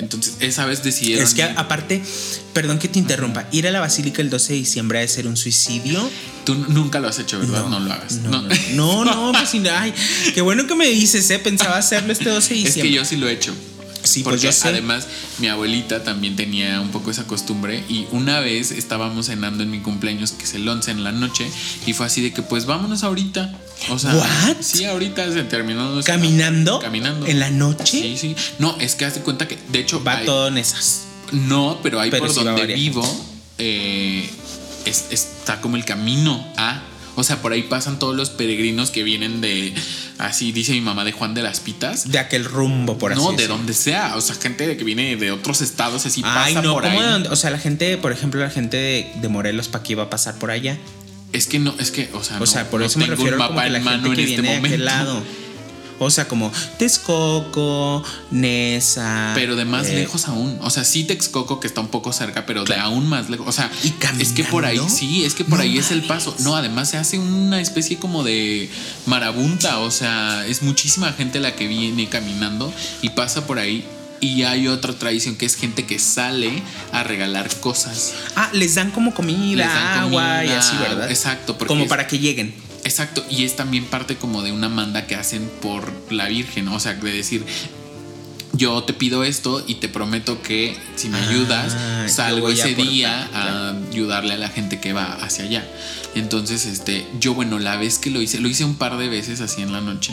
Entonces, 0.00 0.34
esa 0.40 0.64
vez 0.66 0.82
decidieron 0.82 1.24
Es 1.24 1.34
que 1.34 1.42
aparte, 1.42 2.02
perdón 2.52 2.78
que 2.78 2.88
te 2.88 2.98
interrumpa, 2.98 3.46
ir 3.52 3.66
a 3.68 3.70
la 3.70 3.80
basílica 3.80 4.20
el 4.22 4.30
12 4.30 4.52
de 4.54 4.58
diciembre 4.58 4.98
ha 4.98 5.02
de 5.02 5.08
ser 5.08 5.26
un 5.26 5.36
suicidio. 5.36 6.10
tú 6.44 6.54
nunca 6.54 6.98
lo 7.00 7.08
has 7.08 7.18
hecho, 7.18 7.38
¿verdad? 7.38 7.66
No, 7.68 7.78
lo 7.80 7.92
hagas. 7.92 8.14
No, 8.16 8.42
no, 8.42 8.48
no, 8.72 9.04
no, 9.04 9.32
pues 9.32 9.48
sí, 9.50 9.62
ay, 9.72 9.92
qué 10.34 10.40
bueno 10.40 10.66
que 10.66 10.74
me 10.74 10.88
dices, 10.88 11.30
eh, 11.30 11.38
pensaba 11.38 11.76
hacerlo 11.76 12.12
este 12.12 12.28
12 12.30 12.54
de 12.54 12.60
Es 12.60 12.64
diciembre. 12.66 12.90
que 12.90 12.96
yo 12.96 13.04
sí 13.04 13.16
lo 13.16 13.28
he 13.28 13.32
hecho. 13.32 13.54
Sí, 14.02 14.22
porque 14.22 14.40
pues 14.42 14.64
además 14.64 15.06
mi 15.38 15.48
abuelita 15.48 16.02
también 16.04 16.34
tenía 16.36 16.80
un 16.80 16.88
poco 16.90 17.10
esa 17.10 17.26
costumbre 17.26 17.84
y 17.88 18.06
una 18.12 18.40
vez 18.40 18.70
estábamos 18.70 19.26
cenando 19.26 19.62
en 19.62 19.70
mi 19.70 19.80
cumpleaños 19.80 20.32
que 20.32 20.44
es 20.44 20.54
el 20.54 20.66
11 20.68 20.90
en 20.92 21.04
la 21.04 21.12
noche 21.12 21.50
y 21.86 21.92
fue 21.92 22.06
así 22.06 22.22
de 22.22 22.32
que 22.32 22.42
pues 22.42 22.64
vámonos 22.66 23.02
ahorita. 23.04 23.54
O 23.90 23.98
sea, 23.98 24.14
What? 24.14 24.56
sí, 24.60 24.84
ahorita 24.84 25.32
se 25.32 25.42
terminó 25.44 26.00
¿Caminando? 26.04 26.80
Caminando. 26.80 27.26
¿En 27.26 27.38
la 27.40 27.50
noche? 27.50 27.84
Sí, 28.00 28.16
sí. 28.18 28.36
No, 28.58 28.76
es 28.80 28.94
que 28.94 29.04
hazte 29.04 29.20
cuenta 29.20 29.46
que 29.48 29.58
de 29.68 29.78
hecho 29.80 30.02
Va 30.02 30.18
hay- 30.18 30.26
todo 30.26 30.48
en 30.48 30.58
esas. 30.58 31.02
no, 31.32 31.78
pero 31.82 32.00
ahí 32.00 32.10
Pero 32.10 32.24
por 32.26 32.34
sí 32.34 32.42
donde 32.44 32.66
vivo 32.66 33.02
eh, 33.58 34.28
es- 34.86 35.06
está 35.10 35.60
como 35.60 35.76
el 35.76 35.84
camino 35.84 36.46
a. 36.56 36.82
O 37.16 37.24
sea, 37.24 37.42
por 37.42 37.52
ahí 37.52 37.62
pasan 37.64 37.98
todos 37.98 38.14
los 38.16 38.30
peregrinos 38.30 38.90
que 38.90 39.02
vienen 39.02 39.40
de, 39.40 39.74
así 40.18 40.52
dice 40.52 40.72
mi 40.72 40.80
mamá, 40.80 41.04
de 41.04 41.12
Juan 41.12 41.34
de 41.34 41.42
las 41.42 41.60
Pitas. 41.60 42.10
De 42.10 42.18
aquel 42.18 42.44
rumbo, 42.44 42.98
por 42.98 43.12
así 43.12 43.20
No, 43.22 43.32
de 43.32 43.46
donde 43.46 43.74
sea. 43.74 44.16
O 44.16 44.20
sea, 44.20 44.34
gente 44.36 44.66
de 44.66 44.76
que 44.76 44.84
viene 44.84 45.16
de 45.16 45.30
otros 45.32 45.60
estados 45.60 46.06
así 46.06 46.22
Ay, 46.24 46.54
pasa 46.54 46.62
no, 46.66 46.74
por 46.74 46.82
¿cómo 46.84 47.00
ahí. 47.00 47.22
de? 47.22 47.28
O 47.28 47.36
sea, 47.36 47.50
la 47.50 47.58
gente, 47.58 47.96
por 47.98 48.12
ejemplo, 48.12 48.40
la 48.40 48.50
gente 48.50 48.76
de, 48.76 49.12
de 49.20 49.28
Morelos, 49.28 49.68
¿para 49.68 49.82
qué 49.84 49.92
iba 49.92 50.04
a 50.04 50.10
pasar 50.10 50.36
por 50.36 50.50
allá? 50.50 50.78
Es 51.32 51.46
que 51.46 51.58
no, 51.60 51.74
es 51.78 51.90
que, 51.90 52.08
o 52.12 52.22
sea, 52.24 52.40
O 52.40 52.46
sea, 52.46 52.68
por 52.70 52.80
no 52.80 52.86
eso 52.86 52.98
me 52.98 53.06
refiero 53.06 53.36
como 53.36 53.50
mapa 53.50 53.64
que 53.64 53.70
la 53.70 53.78
en 53.78 53.84
gente 53.84 54.08
este 54.10 54.24
viene 54.24 54.42
de 54.42 54.56
momento. 54.56 54.66
aquel 54.74 54.84
lado. 54.84 55.22
O 56.02 56.10
sea, 56.10 56.26
como 56.26 56.50
Texcoco, 56.78 58.02
Nesa. 58.30 59.32
Pero 59.34 59.54
de 59.54 59.66
más 59.66 59.86
eh, 59.88 59.96
lejos 59.96 60.28
aún. 60.28 60.58
O 60.62 60.70
sea, 60.70 60.82
sí 60.84 61.04
Texcoco 61.04 61.60
que 61.60 61.66
está 61.66 61.82
un 61.82 61.88
poco 61.88 62.10
cerca, 62.14 62.46
pero 62.46 62.64
de 62.64 62.74
aún 62.76 63.06
más 63.06 63.28
lejos. 63.28 63.46
O 63.46 63.52
sea, 63.52 63.70
¿Y 63.84 63.92
es 64.18 64.32
que 64.32 64.42
por 64.44 64.64
ahí, 64.64 64.80
sí, 64.88 65.24
es 65.26 65.34
que 65.34 65.44
por 65.44 65.58
No 65.58 65.62
ahí 65.62 65.76
es 65.76 65.90
el 65.90 66.02
paso. 66.02 66.34
No, 66.38 66.56
además 66.56 66.88
se 66.88 66.96
hace 66.96 67.18
una 67.18 67.60
especie 67.60 67.98
como 67.98 68.24
de 68.24 68.70
marabunta. 69.04 69.78
O 69.80 69.90
sea, 69.90 70.46
es 70.46 70.62
muchísima 70.62 71.12
gente 71.12 71.38
la 71.38 71.54
que 71.54 71.66
viene 71.68 72.08
caminando 72.08 72.72
y 73.02 73.10
pasa 73.10 73.46
por 73.46 73.58
ahí. 73.58 73.84
Y 74.22 74.44
hay 74.44 74.68
otra 74.68 74.94
tradición 74.94 75.36
que 75.36 75.44
es 75.44 75.54
gente 75.54 75.84
que 75.84 75.98
sale 75.98 76.62
a 76.92 77.02
regalar 77.02 77.54
cosas. 77.60 78.14
Ah, 78.36 78.48
les 78.54 78.74
dan 78.74 78.90
como 78.90 79.12
comida, 79.14 79.64
Les 79.64 79.74
dan 79.74 79.98
agua 79.98 80.44
y 80.44 80.46
comida, 80.46 80.58
así, 80.58 80.76
¿verdad? 80.78 81.10
exacto, 81.10 81.58
porque 81.58 81.68
Como 81.68 81.88
para 81.88 82.06
que 82.06 82.18
lleguen. 82.18 82.69
Exacto, 82.84 83.24
y 83.30 83.44
es 83.44 83.56
también 83.56 83.84
parte 83.86 84.16
como 84.16 84.42
de 84.42 84.52
una 84.52 84.68
manda 84.68 85.06
que 85.06 85.14
hacen 85.14 85.50
por 85.60 85.92
la 86.10 86.28
Virgen, 86.28 86.68
o 86.68 86.80
sea, 86.80 86.94
de 86.94 87.12
decir, 87.12 87.44
yo 88.52 88.82
te 88.84 88.92
pido 88.92 89.22
esto 89.24 89.62
y 89.66 89.76
te 89.76 89.88
prometo 89.88 90.42
que 90.42 90.76
si 90.96 91.08
me 91.08 91.18
Ah, 91.18 91.28
ayudas, 91.28 91.76
salgo 92.12 92.48
ese 92.48 92.62
aportar, 92.72 92.86
día 92.86 93.24
a 93.26 93.28
claro. 93.30 93.86
ayudarle 93.90 94.34
a 94.34 94.38
la 94.38 94.48
gente 94.48 94.80
que 94.80 94.92
va 94.92 95.12
hacia 95.12 95.44
allá. 95.44 95.64
Entonces, 96.14 96.66
este, 96.66 97.06
yo, 97.20 97.34
bueno, 97.34 97.58
la 97.58 97.76
vez 97.76 97.98
que 97.98 98.10
lo 98.10 98.20
hice, 98.20 98.40
lo 98.40 98.48
hice 98.48 98.64
un 98.64 98.74
par 98.76 98.96
de 98.98 99.08
veces 99.08 99.40
así 99.40 99.62
en 99.62 99.72
la 99.72 99.80
noche. 99.80 100.12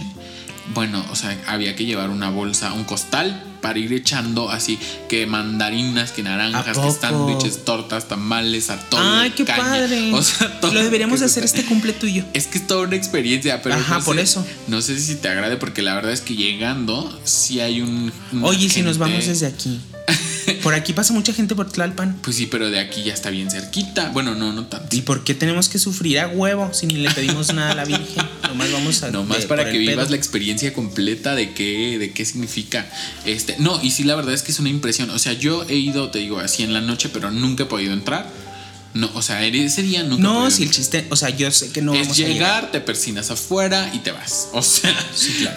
Bueno, 0.74 1.04
o 1.12 1.16
sea, 1.16 1.38
había 1.48 1.76
que 1.76 1.86
llevar 1.86 2.10
una 2.10 2.30
bolsa, 2.30 2.74
un 2.74 2.84
costal 2.84 3.44
para 3.62 3.80
ir 3.80 3.92
echando 3.94 4.52
así 4.52 4.78
que 5.10 5.26
mandarinas, 5.26 6.12
que 6.12 6.22
¿A 6.22 6.26
naranjas, 6.26 6.78
que 6.78 6.92
sándwiches, 6.92 7.66
tortas, 7.66 8.08
tamales, 8.08 8.70
atole, 8.70 9.04
Ay, 9.04 9.32
qué 9.32 9.46
caña. 9.46 9.64
padre. 9.64 10.12
O 10.14 10.22
sea, 10.22 10.60
todo 10.60 10.74
Lo 10.74 10.84
deberíamos 10.84 11.22
hacer 11.22 11.44
este 11.44 11.64
cumple 11.66 11.94
tuyo. 11.94 12.24
es 12.34 12.48
que 12.48 12.60
es 12.60 12.68
toda 12.68 12.82
una 12.88 12.96
experiencia, 12.96 13.62
pero 13.62 13.76
Ajá, 13.76 14.00
no 14.00 14.04
por 14.06 14.18
sé- 14.18 14.22
eso. 14.24 14.46
No 14.68 14.82
sé 14.82 15.00
si 15.00 15.16
te 15.16 15.28
agrade 15.30 15.58
porque 15.58 15.82
la 15.82 15.96
verdad 15.96 16.12
es 16.12 16.22
que 16.22 16.36
llegando 16.36 17.20
sí 17.24 17.60
hay 17.60 17.82
un 17.82 18.12
Oye, 18.44 18.66
¿y 18.66 18.70
si 18.70 18.82
nos 18.82 18.98
gente- 18.98 19.12
vamos 19.12 19.26
desde 19.26 19.48
aquí. 19.48 19.80
Por 20.64 20.74
aquí 20.74 20.94
pasa 20.94 21.12
mucha 21.12 21.34
gente 21.34 21.56
por 21.56 21.70
Tlalpan. 21.70 22.20
Pues 22.22 22.38
sí, 22.38 22.46
pero 22.46 22.70
de 22.70 22.80
aquí 22.80 23.04
ya 23.04 23.14
está 23.14 23.30
bien 23.30 23.52
cerquita. 23.52 24.10
Bueno, 24.10 24.34
no, 24.34 24.54
no 24.54 24.66
tanto. 24.68 24.96
¿Y 24.96 25.02
por 25.02 25.26
qué 25.26 25.34
tenemos 25.34 25.68
que 25.68 25.78
sufrir 25.78 26.22
a 26.22 26.28
huevo 26.30 26.74
si 26.74 26.86
ni 26.88 26.94
le 26.96 27.12
pedimos 27.12 27.54
nada 27.54 27.72
a 27.72 27.76
la 27.76 27.84
Virgen? 27.84 28.26
Nomás 28.48 28.72
vamos 28.72 29.04
a. 29.04 29.12
Nomás 29.12 29.42
de- 29.42 29.48
para 29.48 29.70
que 29.72 29.78
vivas 29.78 29.96
pedo. 30.06 30.10
la 30.12 30.16
experiencia 30.18 30.74
completa 30.74 31.36
de 31.36 31.54
qué, 31.54 31.98
de 32.00 32.12
qué 32.12 32.26
significa. 32.26 32.90
Este, 33.26 33.56
no, 33.60 33.80
y 33.84 33.92
sí, 33.92 34.04
la 34.04 34.16
verdad 34.16 34.34
es 34.34 34.42
que 34.44 34.52
es 34.52 34.60
una 34.60 34.70
impresión. 34.70 35.10
O 35.10 35.20
sea, 35.20 35.34
yo 35.34 35.64
he 35.70 35.76
ido, 35.76 36.10
te 36.12 36.20
digo, 36.20 36.40
así 36.40 36.64
en 36.64 36.74
la 36.74 36.82
noche, 36.82 37.10
pero 37.10 37.32
nunca 37.32 37.64
he 37.64 37.66
podido 37.68 37.94
entrar. 37.94 38.48
No, 38.94 39.12
o 39.14 39.22
sea, 39.22 39.46
ese 39.46 39.84
día 39.84 40.02
nunca 40.02 40.24
No, 40.24 40.50
si 40.50 40.64
el 40.64 40.72
chiste. 40.72 41.06
O 41.12 41.16
sea, 41.16 41.30
yo 41.30 41.52
sé 41.52 41.72
que 41.72 41.84
no 41.84 41.94
es 41.94 42.02
vamos 42.02 42.18
llegar, 42.18 42.32
a 42.32 42.34
llegar. 42.34 42.72
te 42.72 42.82
persinas 42.82 43.30
afuera 43.30 43.92
y 43.94 44.00
te 44.00 44.12
vas. 44.12 44.48
O 44.54 44.62
sea, 44.64 44.96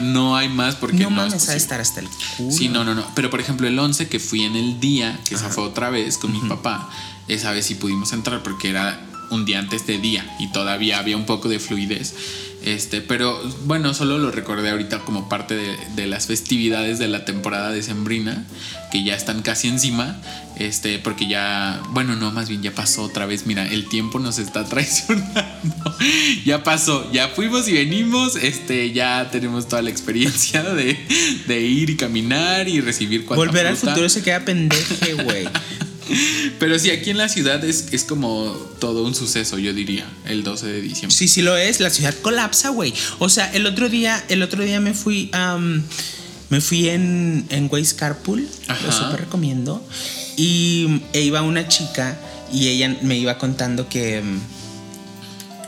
no 0.01 0.37
hay 0.37 0.49
más 0.51 0.75
porque 0.75 0.99
No 1.05 1.11
no, 1.11 1.17
mames, 1.17 1.35
es 1.35 1.39
posible. 1.41 1.57
estar 1.57 1.81
hasta 1.81 2.01
el 2.01 2.09
culo. 2.37 2.51
Sí, 2.55 2.69
no, 2.69 2.85
no, 2.85 2.95
no. 2.95 3.07
Pero 3.15 3.31
por 3.31 3.41
ejemplo, 3.41 3.67
el 3.67 3.79
11 3.79 4.09
que 4.09 4.19
fui 4.21 4.43
en 4.43 4.57
el 4.57 4.79
día, 4.81 5.19
que 5.27 5.37
esa 5.37 5.49
fue 5.49 5.65
otra 5.65 5.89
vez 5.89 6.19
con 6.19 6.33
mi 6.33 6.41
papá, 6.49 6.91
esa 7.29 7.53
vez 7.53 7.65
sí 7.65 7.77
pudimos 7.77 8.13
entrar 8.13 8.43
porque 8.43 8.69
era 8.69 9.01
un 9.31 9.45
día 9.45 9.59
antes 9.59 9.87
de 9.87 9.99
día 9.99 10.25
y 10.39 10.51
todavía 10.53 10.99
había 10.99 11.17
un 11.17 11.27
poco 11.27 11.49
de 11.49 11.59
fluidez. 11.59 12.15
Este, 12.63 13.01
pero 13.01 13.41
bueno, 13.65 13.95
solo 13.95 14.19
lo 14.19 14.31
recordé 14.31 14.69
ahorita 14.69 14.99
como 15.01 15.31
parte 15.31 15.55
de, 15.55 15.79
de 15.97 16.07
las 16.07 16.27
festividades 16.27 16.99
de 16.99 17.09
la 17.09 17.25
temporada 17.25 17.71
de 17.71 17.83
Sembrina, 17.83 18.45
que 18.93 19.03
ya 19.03 19.15
están 19.15 19.41
casi 19.43 19.69
encima. 19.69 20.21
Este, 20.57 20.99
porque 20.99 21.27
ya, 21.27 21.81
bueno, 21.89 22.17
no, 22.17 22.33
más 22.33 22.51
bien 22.51 22.63
ya 22.63 22.73
pasó 22.73 23.05
otra 23.05 23.25
vez. 23.25 23.47
Mira, 23.47 23.67
el 23.67 23.89
tiempo 23.89 24.19
nos 24.19 24.39
está 24.39 24.65
traicionando. 24.69 25.97
ya 26.45 26.63
pasó, 26.63 27.11
ya 27.13 27.29
fuimos 27.29 27.67
y 27.67 27.73
venimos. 27.73 28.37
Este, 28.37 28.93
ya 28.93 29.31
tenemos 29.31 29.67
toda 29.67 29.81
la 29.81 29.89
experiencia 29.89 30.63
de, 30.75 30.99
de 31.47 31.61
ir 31.63 31.89
y 31.89 31.97
caminar 31.97 32.69
y 32.69 32.83
recibir 32.83 33.25
cuanta 33.25 33.47
Volver 33.47 33.69
al 33.69 33.77
futuro 33.77 34.09
se 34.11 34.23
queda 34.23 34.45
pendeje, 34.45 35.15
güey. 35.15 35.49
Pero 36.59 36.79
sí, 36.79 36.91
aquí 36.91 37.11
en 37.11 37.19
la 37.19 37.29
ciudad 37.29 37.65
es, 37.65 37.89
es 37.93 38.05
como 38.05 38.53
todo 38.79 39.05
un 39.05 39.15
suceso, 39.15 39.59
yo 39.59 39.73
diría, 39.73 40.07
el 40.27 40.43
12 40.43 40.67
de 40.67 40.83
diciembre. 40.83 41.17
Sí, 41.17 41.29
sí 41.29 41.43
lo 41.43 41.57
es. 41.57 41.81
La 41.81 41.91
ciudad 41.91 42.15
colapsa, 42.23 42.71
güey. 42.71 42.93
O 43.19 43.29
sea, 43.29 43.51
el 43.53 43.67
otro 43.67 43.89
día, 43.89 44.25
el 44.29 44.43
otro 44.43 44.63
día 44.63 44.81
me 44.81 44.95
fui 44.95 45.31
am, 45.33 45.83
me 46.51 46.61
fui 46.61 46.89
en, 46.89 47.47
en 47.49 47.69
Waze 47.71 47.97
Carpool. 47.97 48.47
Lo 48.85 48.93
súper 48.93 49.21
recomiendo. 49.21 49.83
Y 50.37 51.03
e 51.13 51.23
iba 51.23 51.43
una 51.43 51.69
chica 51.69 52.19
y 52.53 52.69
ella 52.69 52.97
me 53.03 53.17
iba 53.17 53.39
contando 53.39 53.89
que, 53.89 54.23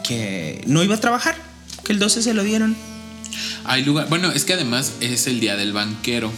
que 0.03 0.63
no 0.67 0.83
iba 0.83 0.97
a 0.97 1.01
trabajar. 1.01 1.37
Que 1.85 1.93
el 1.93 1.99
12 1.99 2.23
se 2.23 2.35
lo 2.35 2.43
dieron. 2.43 2.77
Hay 3.65 3.85
lugar, 3.85 4.09
bueno, 4.09 4.31
es 4.33 4.45
que 4.45 4.55
además 4.55 4.93
es 5.01 5.27
el 5.27 5.41
día 5.41 5.57
del 5.57 5.73
banquero. 5.73 6.33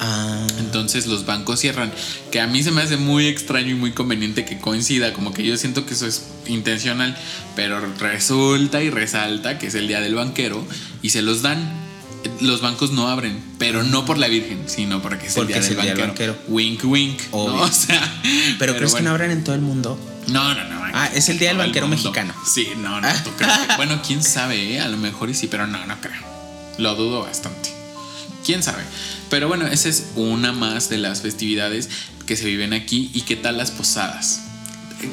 Ah. 0.00 0.46
Entonces 0.58 1.06
los 1.06 1.26
bancos 1.26 1.60
cierran, 1.60 1.92
que 2.32 2.40
a 2.40 2.46
mí 2.46 2.62
se 2.62 2.70
me 2.70 2.80
hace 2.82 2.96
muy 2.96 3.26
extraño 3.26 3.68
y 3.70 3.74
muy 3.74 3.92
conveniente 3.92 4.44
que 4.46 4.58
coincida, 4.58 5.12
como 5.12 5.32
que 5.34 5.44
yo 5.44 5.56
siento 5.58 5.84
que 5.84 5.92
eso 5.94 6.06
es 6.06 6.24
intencional, 6.46 7.16
pero 7.54 7.80
resulta 7.98 8.82
y 8.82 8.88
resalta 8.90 9.58
que 9.58 9.66
es 9.66 9.74
el 9.74 9.88
día 9.88 10.00
del 10.00 10.14
banquero 10.14 10.66
y 11.02 11.10
se 11.10 11.22
los 11.22 11.42
dan. 11.42 11.78
Los 12.40 12.60
bancos 12.60 12.92
no 12.92 13.08
abren, 13.08 13.42
pero 13.58 13.82
no 13.82 14.04
por 14.04 14.18
la 14.18 14.28
Virgen, 14.28 14.64
sino 14.66 15.00
porque 15.00 15.26
es 15.28 15.34
Porque 15.34 15.54
el 15.54 15.60
día 15.60 15.70
es 15.70 15.76
del 15.76 15.78
el 15.88 15.96
día 15.96 16.06
banquero. 16.06 16.26
del 16.26 16.36
banquero. 16.36 16.54
Wink, 16.54 16.84
wink. 16.84 17.20
O 17.32 17.68
sea, 17.68 18.20
Pero, 18.58 18.76
crees 18.76 18.94
que 18.94 19.02
no 19.02 19.10
abran 19.10 19.30
en 19.30 19.42
todo 19.42 19.54
el 19.54 19.62
mundo. 19.62 19.98
No, 20.28 20.54
no, 20.54 20.64
no. 20.64 20.80
Ah, 20.92 21.08
es 21.14 21.28
el 21.30 21.38
día 21.38 21.48
del 21.48 21.58
banquero 21.58 21.88
mexicano. 21.88 22.34
Sí, 22.46 22.68
no, 22.76 23.00
no, 23.00 23.08
tú 23.24 23.30
crees 23.38 23.56
que- 23.58 23.76
Bueno, 23.76 24.00
quién 24.06 24.22
sabe, 24.22 24.74
¿eh? 24.74 24.80
A 24.80 24.88
lo 24.88 24.96
mejor 24.98 25.30
y 25.30 25.34
sí, 25.34 25.46
pero 25.46 25.66
no, 25.66 25.86
no 25.86 26.00
creo. 26.00 26.20
Lo 26.78 26.94
dudo 26.94 27.22
bastante. 27.22 27.70
Quién 28.44 28.62
sabe. 28.62 28.82
Pero 29.28 29.48
bueno, 29.48 29.66
esa 29.66 29.88
es 29.88 30.04
una 30.16 30.52
más 30.52 30.88
de 30.88 30.98
las 30.98 31.20
festividades 31.22 31.88
que 32.26 32.36
se 32.36 32.44
viven 32.46 32.72
aquí. 32.72 33.10
¿Y 33.14 33.22
qué 33.22 33.36
tal 33.36 33.58
las 33.58 33.70
posadas? 33.70 34.40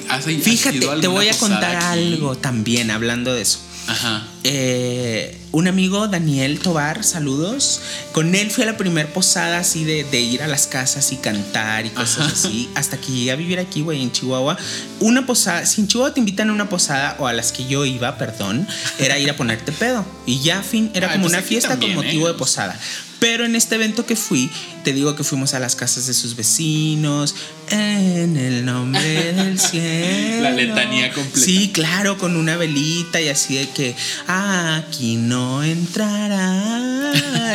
¿Has- 0.09 0.25
has 0.27 0.33
Fíjate, 0.43 0.89
a 0.89 0.99
te 0.99 1.07
voy 1.07 1.29
a 1.29 1.37
contar 1.37 1.75
aquí? 1.75 1.85
algo 1.85 2.35
también 2.37 2.91
hablando 2.91 3.33
de 3.33 3.41
eso. 3.41 3.59
Ajá. 3.89 4.27
Eh, 4.43 5.39
un 5.53 5.65
amigo, 5.69 6.09
Daniel 6.09 6.59
Tobar, 6.59 7.05
saludos. 7.05 7.79
Con 8.11 8.35
él 8.35 8.51
fui 8.51 8.63
a 8.63 8.67
la 8.67 8.75
primer 8.75 9.07
posada 9.13 9.59
así 9.59 9.85
de, 9.85 10.03
de 10.03 10.19
ir 10.19 10.43
a 10.43 10.47
las 10.47 10.67
casas 10.67 11.13
y 11.13 11.15
cantar 11.15 11.85
y 11.85 11.89
cosas 11.91 12.19
Ajá. 12.27 12.33
así. 12.33 12.69
Hasta 12.75 12.97
que 12.97 13.13
llegué 13.13 13.31
a 13.31 13.37
vivir 13.37 13.59
aquí, 13.59 13.81
güey, 13.81 14.01
en 14.03 14.11
Chihuahua. 14.11 14.57
Una 14.99 15.25
posada, 15.25 15.65
si 15.65 15.79
en 15.79 15.87
Chihuahua 15.87 16.13
te 16.13 16.19
invitan 16.19 16.49
a 16.49 16.53
una 16.53 16.67
posada, 16.67 17.15
o 17.19 17.27
a 17.27 17.33
las 17.33 17.53
que 17.53 17.65
yo 17.65 17.85
iba, 17.85 18.17
perdón, 18.17 18.67
era 18.99 19.17
ir 19.19 19.29
a 19.29 19.37
ponerte 19.37 19.71
pedo. 19.71 20.05
Y 20.25 20.41
ya, 20.41 20.63
fin, 20.63 20.91
era 20.93 21.07
Ay, 21.07 21.13
como 21.13 21.23
pues 21.29 21.33
una 21.33 21.41
fiesta 21.43 21.69
también, 21.69 21.95
con 21.95 22.03
motivo 22.03 22.27
¿eh? 22.27 22.33
de 22.33 22.37
posada. 22.37 22.77
Pero 23.19 23.45
en 23.45 23.55
este 23.55 23.75
evento 23.75 24.05
que 24.05 24.15
fui, 24.15 24.49
te 24.83 24.93
digo 24.93 25.15
que 25.15 25.23
fuimos 25.23 25.53
a 25.53 25.59
las 25.59 25.75
casas 25.75 26.07
de 26.07 26.13
sus 26.13 26.35
vecinos, 26.35 27.35
en 27.69 28.37
el 28.37 28.65
nombre 28.65 29.33
del 29.33 29.59
cielo. 29.59 30.43
La 30.43 30.51
letanía 30.51 31.11
completa. 31.11 31.39
Sí, 31.39 31.71
claro, 31.73 32.17
con 32.17 32.35
una 32.35 32.57
velita 32.57 33.19
y 33.19 33.29
así 33.29 33.55
de 33.55 33.69
que 33.69 33.95
aquí 34.27 35.15
no 35.15 35.63
entrará. 35.63 37.13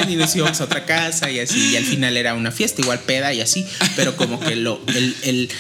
Y 0.09 0.17
nos 0.17 0.35
íbamos 0.35 0.61
a 0.61 0.65
otra 0.65 0.85
casa 0.85 1.31
y 1.31 1.39
así. 1.39 1.71
Y 1.73 1.77
al 1.77 1.85
final 1.85 2.17
era 2.17 2.35
una 2.35 2.51
fiesta, 2.51 2.83
igual 2.83 3.01
peda 3.01 3.33
y 3.33 3.41
así. 3.41 3.65
Pero 3.97 4.17
como 4.17 4.41
que 4.41 4.57
lo, 4.57 4.81
el, 4.89 5.17
el, 5.23 5.51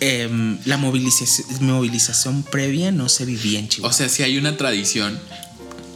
em, 0.00 0.58
la 0.64 0.78
movilización, 0.78 1.46
movilización 1.60 2.42
previa 2.44 2.92
no 2.92 3.08
se 3.08 3.24
vivía 3.24 3.58
en 3.58 3.68
Chihuahua. 3.68 3.94
O 3.94 3.96
sea, 3.96 4.08
si 4.08 4.22
hay 4.22 4.38
una 4.38 4.56
tradición 4.56 5.20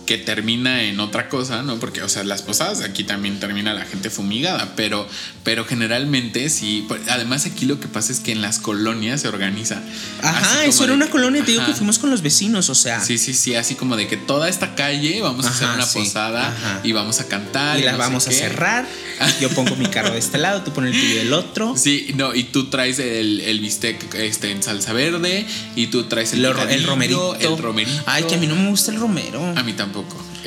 que 0.08 0.16
termina 0.16 0.84
en 0.84 1.00
otra 1.00 1.28
cosa, 1.28 1.62
¿no? 1.62 1.78
Porque, 1.78 2.02
o 2.02 2.08
sea, 2.08 2.24
las 2.24 2.40
posadas 2.40 2.80
aquí 2.80 3.04
también 3.04 3.38
termina 3.40 3.74
la 3.74 3.84
gente 3.84 4.08
fumigada, 4.08 4.72
pero, 4.74 5.06
pero 5.44 5.66
generalmente 5.66 6.48
sí. 6.48 6.88
Además, 7.10 7.44
aquí 7.44 7.66
lo 7.66 7.78
que 7.78 7.88
pasa 7.88 8.10
es 8.10 8.20
que 8.20 8.32
en 8.32 8.40
las 8.40 8.58
colonias 8.58 9.20
se 9.20 9.28
organiza. 9.28 9.82
Ajá, 10.22 10.64
eso 10.64 10.84
era 10.84 10.94
una 10.94 11.04
que- 11.04 11.10
colonia, 11.12 11.44
te 11.44 11.50
digo 11.50 11.60
ajá. 11.62 11.72
que 11.72 11.76
fuimos 11.76 11.98
con 11.98 12.08
los 12.08 12.22
vecinos, 12.22 12.70
o 12.70 12.74
sea. 12.74 13.00
Sí, 13.04 13.18
sí, 13.18 13.34
sí, 13.34 13.54
así 13.54 13.74
como 13.74 13.96
de 13.96 14.06
que 14.08 14.16
toda 14.16 14.48
esta 14.48 14.74
calle 14.74 15.20
vamos 15.20 15.44
a 15.44 15.50
hacer 15.50 15.68
una 15.68 15.84
sí, 15.84 15.98
posada 15.98 16.48
ajá. 16.48 16.80
y 16.84 16.92
vamos 16.92 17.20
a 17.20 17.28
cantar. 17.28 17.78
y 17.78 17.82
la 17.82 17.92
no 17.92 17.98
vamos 17.98 18.26
a 18.28 18.30
cerrar. 18.30 18.86
Yo 19.42 19.50
pongo 19.50 19.76
mi 19.76 19.88
carro 19.88 20.12
de 20.12 20.18
este 20.20 20.38
lado, 20.38 20.62
tú 20.62 20.72
pones 20.72 20.94
el 20.94 21.00
tuyo 21.02 21.16
del 21.16 21.32
otro. 21.34 21.74
Sí, 21.76 22.12
no, 22.16 22.34
y 22.34 22.44
tú 22.44 22.70
traes 22.70 22.98
el, 22.98 23.40
el 23.42 23.60
bistec 23.60 24.14
este, 24.14 24.52
en 24.52 24.62
salsa 24.62 24.94
verde 24.94 25.44
y 25.76 25.88
tú 25.88 26.04
traes 26.04 26.32
el, 26.32 26.40
Lo- 26.40 26.48
el 26.50 26.54
picadillo, 26.56 26.86
romerito. 26.86 27.36
El 27.36 27.58
romerito. 27.58 28.02
Ay, 28.06 28.22
que 28.24 28.36
a 28.36 28.38
mí 28.38 28.46
no 28.46 28.56
me 28.56 28.70
gusta 28.70 28.90
el 28.90 28.98
romero. 28.98 29.44
A 29.54 29.62
mí 29.62 29.74
tampoco. 29.74 29.97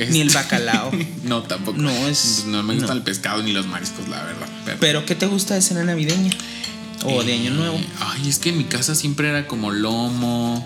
Ni 0.09 0.21
el 0.21 0.27
Este- 0.27 0.39
bacalao. 0.39 0.91
no, 1.23 1.43
tampoco. 1.43 1.77
No, 1.77 1.89
es- 2.07 2.45
No 2.47 2.63
me 2.63 2.73
gusta 2.75 2.89
no. 2.89 2.93
el 2.99 3.03
pescado 3.03 3.43
ni 3.43 3.51
los 3.53 3.67
mariscos, 3.67 4.07
la 4.07 4.23
verdad. 4.23 4.47
Pero, 4.65 4.77
Pero, 4.79 5.05
¿qué 5.05 5.15
te 5.15 5.25
gusta 5.27 5.55
de 5.55 5.61
cena 5.61 5.83
navideña? 5.83 6.31
O 7.03 7.23
de 7.23 7.33
Eh, 7.35 7.39
año 7.39 7.51
nuevo. 7.51 7.79
Ay, 7.99 8.29
es 8.29 8.37
que 8.39 8.49
en 8.49 8.57
mi 8.59 8.65
casa 8.65 8.93
siempre 8.95 9.29
era 9.29 9.47
como 9.47 9.71
lomo. 9.71 10.65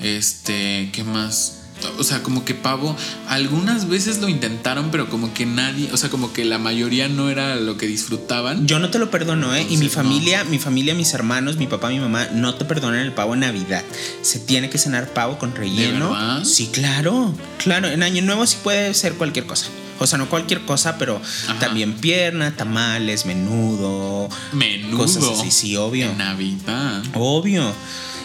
Este, 0.00 0.90
¿qué 0.92 1.04
más? 1.04 1.59
O 1.98 2.04
sea, 2.04 2.22
como 2.22 2.44
que 2.44 2.54
pavo. 2.54 2.96
Algunas 3.28 3.88
veces 3.88 4.20
lo 4.20 4.28
intentaron, 4.28 4.90
pero 4.90 5.08
como 5.08 5.32
que 5.34 5.46
nadie, 5.46 5.90
o 5.92 5.96
sea, 5.96 6.10
como 6.10 6.32
que 6.32 6.44
la 6.44 6.58
mayoría 6.58 7.08
no 7.08 7.30
era 7.30 7.56
lo 7.56 7.76
que 7.76 7.86
disfrutaban. 7.86 8.66
Yo 8.66 8.78
no 8.78 8.90
te 8.90 8.98
lo 8.98 9.10
perdono, 9.10 9.54
¿eh? 9.54 9.66
y 9.68 9.76
mi 9.76 9.86
no. 9.86 9.92
familia, 9.92 10.44
mi 10.44 10.58
familia, 10.58 10.94
mis 10.94 11.12
hermanos, 11.14 11.56
mi 11.56 11.66
papá, 11.66 11.88
mi 11.88 12.00
mamá, 12.00 12.28
no 12.32 12.54
te 12.54 12.64
perdonan 12.64 13.00
el 13.00 13.12
pavo 13.12 13.34
en 13.34 13.40
Navidad. 13.40 13.84
Se 14.22 14.38
tiene 14.38 14.70
que 14.70 14.78
cenar 14.78 15.08
pavo 15.08 15.38
con 15.38 15.54
relleno. 15.54 16.10
verdad? 16.10 16.44
Sí, 16.44 16.68
claro. 16.72 17.34
Claro, 17.58 17.88
en 17.88 18.02
Año 18.02 18.22
Nuevo 18.22 18.46
sí 18.46 18.56
puede 18.62 18.94
ser 18.94 19.14
cualquier 19.14 19.46
cosa. 19.46 19.66
O 19.98 20.06
sea, 20.06 20.18
no 20.18 20.30
cualquier 20.30 20.62
cosa, 20.62 20.96
pero 20.96 21.20
Ajá. 21.48 21.58
también 21.58 21.92
pierna, 21.92 22.56
tamales, 22.56 23.26
menudo. 23.26 24.30
Menudo. 24.52 24.96
Cosas 24.96 25.24
así, 25.38 25.50
sí, 25.50 25.76
obvio. 25.76 26.06
En 26.06 26.16
Navidad. 26.18 27.02
Obvio. 27.14 27.70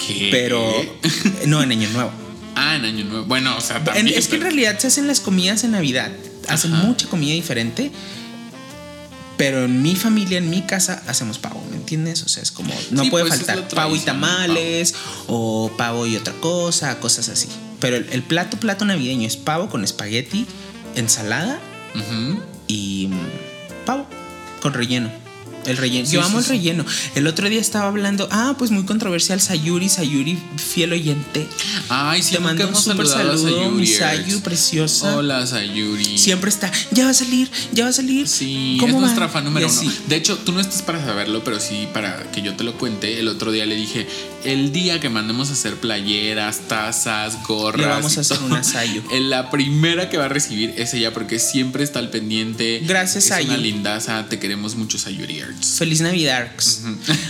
¿Qué? 0.06 0.30
Pero 0.32 0.72
no 1.48 1.62
en 1.62 1.72
Año 1.72 1.90
Nuevo. 1.90 2.25
Ah, 2.56 2.76
en 2.76 2.86
Año 2.86 3.06
Nuevo. 3.06 3.26
Bueno, 3.26 3.56
o 3.58 3.62
sea, 3.62 3.78
En- 3.78 3.84
también. 3.86 4.08
es 4.10 4.28
que 4.28 4.36
en 4.38 4.42
realidad 4.44 4.80
se 4.80 4.88
hacen 4.88 5.08
las 5.08 5.20
comidas 5.20 5.64
en 5.64 5.72
Navidad. 5.72 6.12
Hacen 6.48 6.74
Ajá. 6.74 6.84
mucha 6.84 7.08
comida 7.08 7.34
diferente. 7.34 7.92
Pero 9.38 9.66
en 9.66 9.82
mi 9.82 9.96
familia, 9.98 10.38
en 10.38 10.50
mi 10.50 10.62
casa, 10.62 11.04
hacemos 11.08 11.40
pavo, 11.40 11.62
¿me 11.70 11.76
entiendes? 11.76 12.24
O 12.24 12.30
sea, 12.30 12.42
es 12.42 12.52
como, 12.52 12.74
no 12.92 13.04
Sí, 13.04 13.10
puede 13.10 13.26
pues, 13.26 13.44
faltar 13.44 13.68
pavo 13.68 13.94
y 13.96 14.00
tamales, 14.00 14.96
o 15.28 15.70
pavo 15.78 16.08
y 16.08 16.16
otra 16.16 16.34
cosa, 16.36 17.00
cosas 17.02 17.28
así. 17.28 17.50
Pero 17.82 17.98
el, 17.98 18.08
el 18.12 18.24
plato, 18.24 18.58
plato 18.58 18.86
navideño 18.86 19.28
es 19.28 19.36
pavo 19.36 19.70
con 19.70 19.84
espagueti, 19.84 20.46
ensalada 20.96 21.60
Ujú. 21.96 22.40
y 22.68 23.10
mm, 23.12 23.86
pavo 23.86 24.08
con 24.62 24.74
relleno. 24.74 25.12
El 25.66 25.78
relleno. 25.78 26.10
Yo 26.10 26.22
sí, 26.22 26.28
amo 26.28 26.40
el 26.40 26.46
relleno. 26.46 26.86
El 27.16 27.28
otro 27.28 27.50
día 27.50 27.62
estaba 27.62 27.88
hablando, 27.88 28.28
ah, 28.32 28.56
pues 28.58 28.72
muy 28.72 28.84
controversial, 28.84 29.42
Sayuri, 29.42 29.90
Sayuri, 29.90 30.38
fiel 30.58 30.94
oyente. 30.94 31.48
Ay, 31.90 32.22
sí, 32.24 32.36
Te 32.36 32.40
mando 32.40 32.68
un 32.68 32.76
súper 32.76 33.08
saludo, 33.08 33.72
mi 33.72 33.86
Sayuri. 33.86 34.24
Sayu 34.24 34.42
preciosa. 34.42 35.16
Hola, 35.16 35.46
Sayuri. 35.46 36.18
Siempre 36.18 36.50
está, 36.50 36.72
ya 36.92 37.06
va 37.06 37.12
a 37.12 37.14
salir, 37.14 37.50
ya 37.72 37.84
va 37.86 37.90
a 37.90 37.94
salir. 37.94 38.28
Sí, 38.28 38.78
¿Cómo 38.80 38.90
es 38.90 38.96
va? 38.96 39.02
nuestra 39.02 39.30
fan 39.30 39.46
número 39.46 39.68
uno. 39.68 39.92
De 40.08 40.16
hecho, 40.16 40.38
tú 40.38 40.52
no 40.52 40.60
estás 40.60 40.82
para 40.82 41.04
saberlo, 41.04 41.44
pero 41.44 41.60
sí 41.60 41.88
para 41.94 42.32
que 42.32 42.42
yo 42.42 42.56
te 42.56 42.64
lo 42.64 42.78
cuente. 42.78 43.20
El 43.20 43.28
otro 43.28 43.52
día 43.52 43.66
le 43.66 43.76
dije, 43.76 44.08
el 44.44 44.72
día 44.72 45.00
que 45.00 45.10
mandemos 45.10 45.50
a 45.50 45.54
hacer 45.54 45.76
playeras, 45.76 46.62
tazas, 46.68 47.44
gorras. 47.48 47.82
Le 47.82 47.88
vamos 47.88 48.18
a 48.18 48.22
hacer 48.22 48.38
todo, 48.38 48.48
una 48.48 48.64
Sayu. 48.64 49.04
en 49.12 49.30
La 49.30 49.50
primera 49.50 50.10
que 50.10 50.18
va 50.18 50.26
a 50.26 50.30
recibir 50.30 50.74
es 50.78 50.94
ella 50.94 51.14
porque 51.14 51.40
siempre 51.40 51.84
está 51.84 52.00
al 52.00 52.10
pendiente. 52.10 52.82
Gracias, 52.86 53.26
es 53.26 53.30
Sayu. 53.30 53.50
una 53.50 53.58
lindaza. 53.58 54.26
Te 54.30 54.40
queremos 54.40 54.76
mucho, 54.76 54.98
Sayuri. 54.98 55.36
Feliz 55.62 56.02
Navidad. 56.02 56.48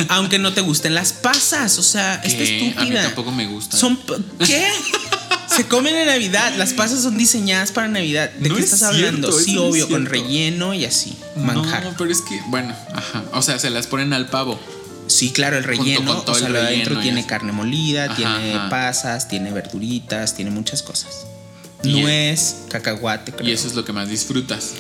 Aunque 0.10 0.40
no 0.40 0.54
te 0.54 0.62
gusten 0.62 0.96
las 0.96 1.14
pasas, 1.14 1.78
o 1.78 1.84
sea, 1.84 2.16
está 2.16 2.38
Que 2.38 2.58
estúpida. 2.70 2.82
A 2.82 2.86
mí 2.86 2.92
tampoco 3.08 3.32
me 3.32 3.48
gusta. 3.48 3.78
Son 3.78 4.00
¿qué? 4.46 4.68
Se 5.56 5.66
comen 5.68 5.96
en 5.96 6.08
Navidad. 6.08 6.54
Las 6.58 6.74
pasas 6.74 7.02
son 7.04 7.18
diseñadas 7.18 7.72
para 7.72 7.88
Navidad. 7.88 8.30
¿De 8.32 8.50
No 8.50 8.56
qué 8.56 8.62
es 8.62 8.74
estás 8.74 8.84
hablando? 8.90 9.32
Sí, 9.32 9.58
obvio, 9.58 9.88
con 9.88 10.06
relleno 10.06 10.74
y 10.74 10.86
así. 10.86 11.16
Manjar. 11.38 11.84
No, 11.84 11.94
pero 11.98 12.12
es 12.12 12.22
que, 12.22 12.42
bueno, 12.48 12.76
ajá. 12.94 13.24
O 13.34 13.42
sea, 13.42 13.58
se 13.60 13.70
las 13.70 13.88
ponen 13.88 14.12
al 14.14 14.28
pavo. 14.28 14.60
Sí, 15.08 15.32
claro, 15.32 15.58
el 15.58 15.64
relleno, 15.64 16.24
o 16.26 16.36
sea, 16.36 16.50
lo 16.50 16.60
de 16.60 16.68
adentro 16.68 17.00
tiene 17.00 17.26
carne 17.28 17.52
molida, 17.52 18.06
Ajá, 18.06 18.16
tiene 18.16 18.56
ajá. 18.56 18.70
pasas, 18.70 19.28
tiene 19.28 19.52
verduritas, 19.52 20.36
tiene 20.36 20.50
muchas 20.52 20.82
cosas. 20.82 21.28
Nuez, 21.84 22.56
cacahuate, 22.70 23.32
creo. 23.32 23.48
Y 23.48 23.52
eso 23.52 23.68
es 23.68 23.76
lo 23.76 23.86
que 23.86 23.94
más 23.94 24.10
disfrutas. 24.10 24.72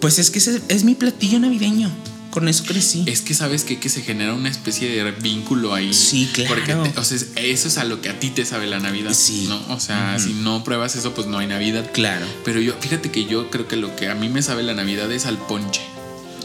Pues 0.00 0.18
es 0.18 0.30
que 0.30 0.38
ese 0.38 0.60
es 0.68 0.84
mi 0.84 0.94
platillo 0.94 1.38
navideño. 1.40 1.90
Con 2.34 2.48
eso 2.48 2.64
crecí. 2.64 3.04
Es 3.06 3.20
que 3.22 3.32
sabes 3.32 3.62
que, 3.62 3.78
que 3.78 3.88
se 3.88 4.02
genera 4.02 4.34
una 4.34 4.48
especie 4.48 4.88
de 4.90 5.12
vínculo 5.12 5.72
ahí. 5.72 5.94
Sí, 5.94 6.28
claro. 6.32 6.52
Porque 6.56 6.74
te- 6.74 6.98
o 6.98 7.04
sea, 7.04 7.16
eso 7.36 7.68
es 7.68 7.78
a 7.78 7.84
lo 7.84 8.00
que 8.00 8.08
a 8.08 8.18
ti 8.18 8.30
te 8.30 8.44
sabe 8.44 8.66
la 8.66 8.80
Navidad. 8.80 9.14
Sí. 9.14 9.46
¿no? 9.48 9.62
O 9.72 9.78
sea, 9.78 10.18
si 10.18 10.32
no 10.32 10.64
pruebas 10.64 10.96
eso, 10.96 11.14
pues 11.14 11.28
no 11.28 11.38
hay 11.38 11.46
Navidad. 11.46 11.88
Claro. 11.94 12.26
Pero 12.44 12.60
yo, 12.60 12.74
fíjate 12.80 13.12
que 13.12 13.26
yo 13.26 13.50
creo 13.50 13.68
que 13.68 13.76
lo 13.76 13.94
que 13.94 14.08
a 14.08 14.16
mí 14.16 14.28
me 14.28 14.42
sabe 14.42 14.64
la 14.64 14.74
Navidad 14.74 15.12
es 15.12 15.26
al 15.26 15.38
ponche. 15.38 15.80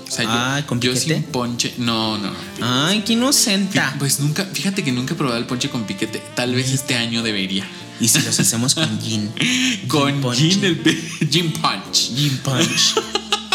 O 0.07 0.11
sea, 0.11 0.25
yo, 0.25 0.29
Ah, 0.31 0.61
¿con 0.67 0.79
yo 0.79 0.95
sin 0.95 1.23
ponche. 1.23 1.73
No, 1.79 2.19
no. 2.19 2.31
Ay, 2.61 3.01
qué 3.03 3.13
inocenta. 3.13 3.95
Pues 3.97 4.19
nunca, 4.19 4.45
fíjate 4.45 4.83
que 4.83 4.91
nunca 4.91 5.15
he 5.15 5.17
probado 5.17 5.39
el 5.39 5.45
ponche 5.47 5.71
con 5.71 5.85
piquete. 5.85 6.21
Tal 6.35 6.53
vez 6.53 6.71
este 6.71 6.93
año 6.97 7.23
debería. 7.23 7.67
Y 7.99 8.07
si 8.09 8.21
los 8.21 8.39
hacemos 8.39 8.75
con 8.75 9.01
gin. 9.01 9.29
Con 9.87 10.21
gin, 10.35 10.63
el 10.63 10.81
gin 11.31 11.51
punch. 11.51 12.15
Gin 12.15 12.37
punch. 12.43 12.93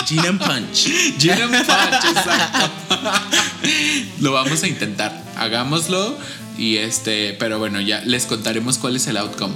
Gin 0.06 0.24
and 0.26 0.38
punch. 0.38 0.88
Gin 1.18 1.32
and 1.32 1.66
punch, 1.66 2.04
exacto. 2.04 2.70
Lo 4.20 4.32
vamos 4.32 4.62
a 4.62 4.68
intentar. 4.68 5.22
Hagámoslo. 5.36 6.16
Y 6.56 6.76
este, 6.76 7.34
pero 7.38 7.58
bueno, 7.58 7.80
ya 7.80 8.00
les 8.00 8.26
contaremos 8.26 8.78
cuál 8.78 8.96
es 8.96 9.06
el 9.06 9.16
outcome 9.16 9.54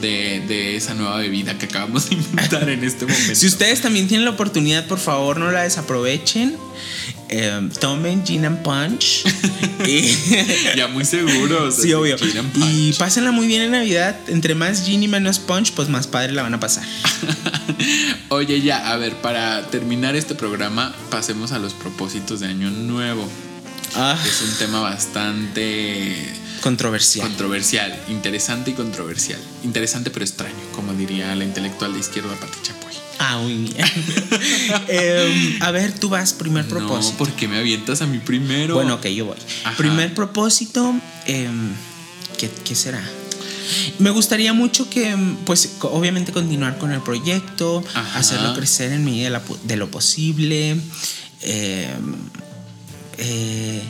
de, 0.00 0.42
de 0.46 0.76
esa 0.76 0.94
nueva 0.94 1.18
bebida 1.18 1.58
que 1.58 1.66
acabamos 1.66 2.10
de 2.10 2.16
inventar 2.16 2.68
en 2.68 2.84
este 2.84 3.06
momento. 3.06 3.34
Si 3.34 3.46
ustedes 3.46 3.80
también 3.80 4.08
tienen 4.08 4.24
la 4.24 4.32
oportunidad, 4.32 4.86
por 4.86 4.98
favor, 4.98 5.38
no 5.38 5.50
la 5.50 5.62
desaprovechen. 5.62 6.56
Eh, 7.28 7.70
tomen 7.80 8.24
gin 8.24 8.44
and 8.44 8.62
punch. 8.62 9.24
y, 9.86 10.16
ya 10.76 10.88
muy 10.88 11.04
seguros. 11.04 11.76
sí, 11.76 11.92
obvio. 11.92 12.16
Gin 12.18 12.38
and 12.38 12.52
Y 12.56 12.92
pásenla 12.92 13.32
muy 13.32 13.46
bien 13.46 13.62
en 13.62 13.72
Navidad. 13.72 14.16
Entre 14.28 14.54
más 14.54 14.84
gin 14.84 15.02
y 15.02 15.08
menos 15.08 15.38
punch, 15.38 15.72
pues 15.72 15.88
más 15.88 16.06
padre 16.06 16.32
la 16.32 16.42
van 16.42 16.54
a 16.54 16.60
pasar. 16.60 16.84
Oye, 18.28 18.60
ya, 18.60 18.92
a 18.92 18.96
ver, 18.96 19.14
para 19.16 19.66
terminar 19.70 20.14
este 20.14 20.34
programa, 20.34 20.94
pasemos 21.10 21.52
a 21.52 21.58
los 21.58 21.72
propósitos 21.74 22.40
de 22.40 22.46
Año 22.46 22.70
Nuevo. 22.70 23.28
Ah, 23.98 24.18
Es 24.26 24.42
un 24.42 24.52
tema 24.58 24.80
bastante 24.80 26.14
controversial. 26.60 27.26
controversial, 27.28 27.98
interesante 28.08 28.70
y 28.72 28.74
controversial. 28.74 29.40
Interesante 29.64 30.10
pero 30.10 30.24
extraño, 30.24 30.54
como 30.74 30.92
diría 30.92 31.34
la 31.34 31.44
intelectual 31.44 31.94
de 31.94 32.00
izquierda 32.00 32.34
Pati 32.38 32.58
Chapoy. 32.62 32.92
Ah, 33.18 33.38
muy 33.38 33.54
bien. 33.54 33.86
Em, 34.88 35.62
a 35.62 35.70
ver, 35.70 35.92
tú 35.98 36.08
vas, 36.10 36.34
primer 36.34 36.66
propósito. 36.68 37.12
No, 37.12 37.18
¿por 37.18 37.30
qué 37.32 37.48
me 37.48 37.58
avientas 37.58 38.02
a 38.02 38.06
mí 38.06 38.18
primero? 38.18 38.74
Bueno, 38.74 38.94
ok, 38.96 39.06
yo 39.06 39.26
voy. 39.26 39.38
Ajá. 39.64 39.76
Primer 39.76 40.12
propósito, 40.14 40.94
em, 41.24 41.72
¿qué, 42.36 42.50
qué 42.64 42.74
será? 42.74 43.02
Me 43.98 44.10
gustaría 44.10 44.52
mucho 44.52 44.90
que, 44.90 45.10
em, 45.10 45.36
pues, 45.46 45.76
obviamente 45.80 46.32
continuar 46.32 46.76
con 46.78 46.92
el 46.92 47.00
proyecto, 47.00 47.82
Ajá. 47.94 48.18
hacerlo 48.18 48.52
crecer 48.54 48.92
en 48.92 49.04
medida 49.04 49.24
de, 49.24 49.30
la 49.30 49.42
de 49.64 49.76
lo 49.76 49.90
posible. 49.90 50.76
em, 51.42 52.16
eh, 53.18 53.82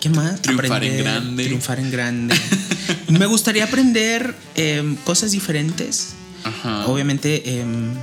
¿Qué 0.00 0.08
más? 0.10 0.40
Triunfar 0.42 0.84
en 0.84 0.98
grande. 0.98 1.44
Triunfar 1.44 1.80
en 1.80 1.90
grande. 1.90 2.36
Me 3.08 3.26
gustaría 3.26 3.64
aprender 3.64 4.34
em, 4.54 4.96
cosas 4.96 5.32
diferentes. 5.32 6.14
Ajá. 6.44 6.86
Obviamente, 6.86 7.60
em, 7.60 7.94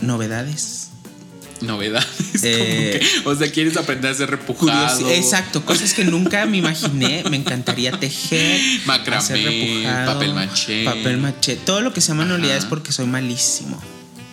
novedades. 0.00 0.88
Novedades. 1.60 2.08
Eh, 2.44 2.98
como 2.98 3.24
que, 3.24 3.28
o 3.28 3.36
sea, 3.36 3.52
quieres 3.52 3.76
aprender 3.76 4.10
a 4.10 4.14
ser 4.14 4.28
repujado. 4.30 5.08
Exacto, 5.10 5.64
cosas 5.64 5.92
que 5.94 6.04
nunca 6.04 6.44
me 6.46 6.56
imaginé. 6.56 7.22
Me 7.30 7.36
encantaría 7.36 7.92
tejer, 7.92 8.60
Macramé, 8.84 9.18
hacer 9.18 9.44
repujado, 9.44 10.12
papel 10.14 10.34
maché. 10.34 10.84
papel 10.84 11.18
maché, 11.18 11.56
todo 11.56 11.82
lo 11.82 11.92
que 11.92 12.00
sea 12.00 12.16
manualidades 12.16 12.64
porque 12.64 12.90
soy 12.90 13.06
malísimo. 13.06 13.80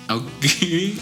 Ok. 0.10 0.46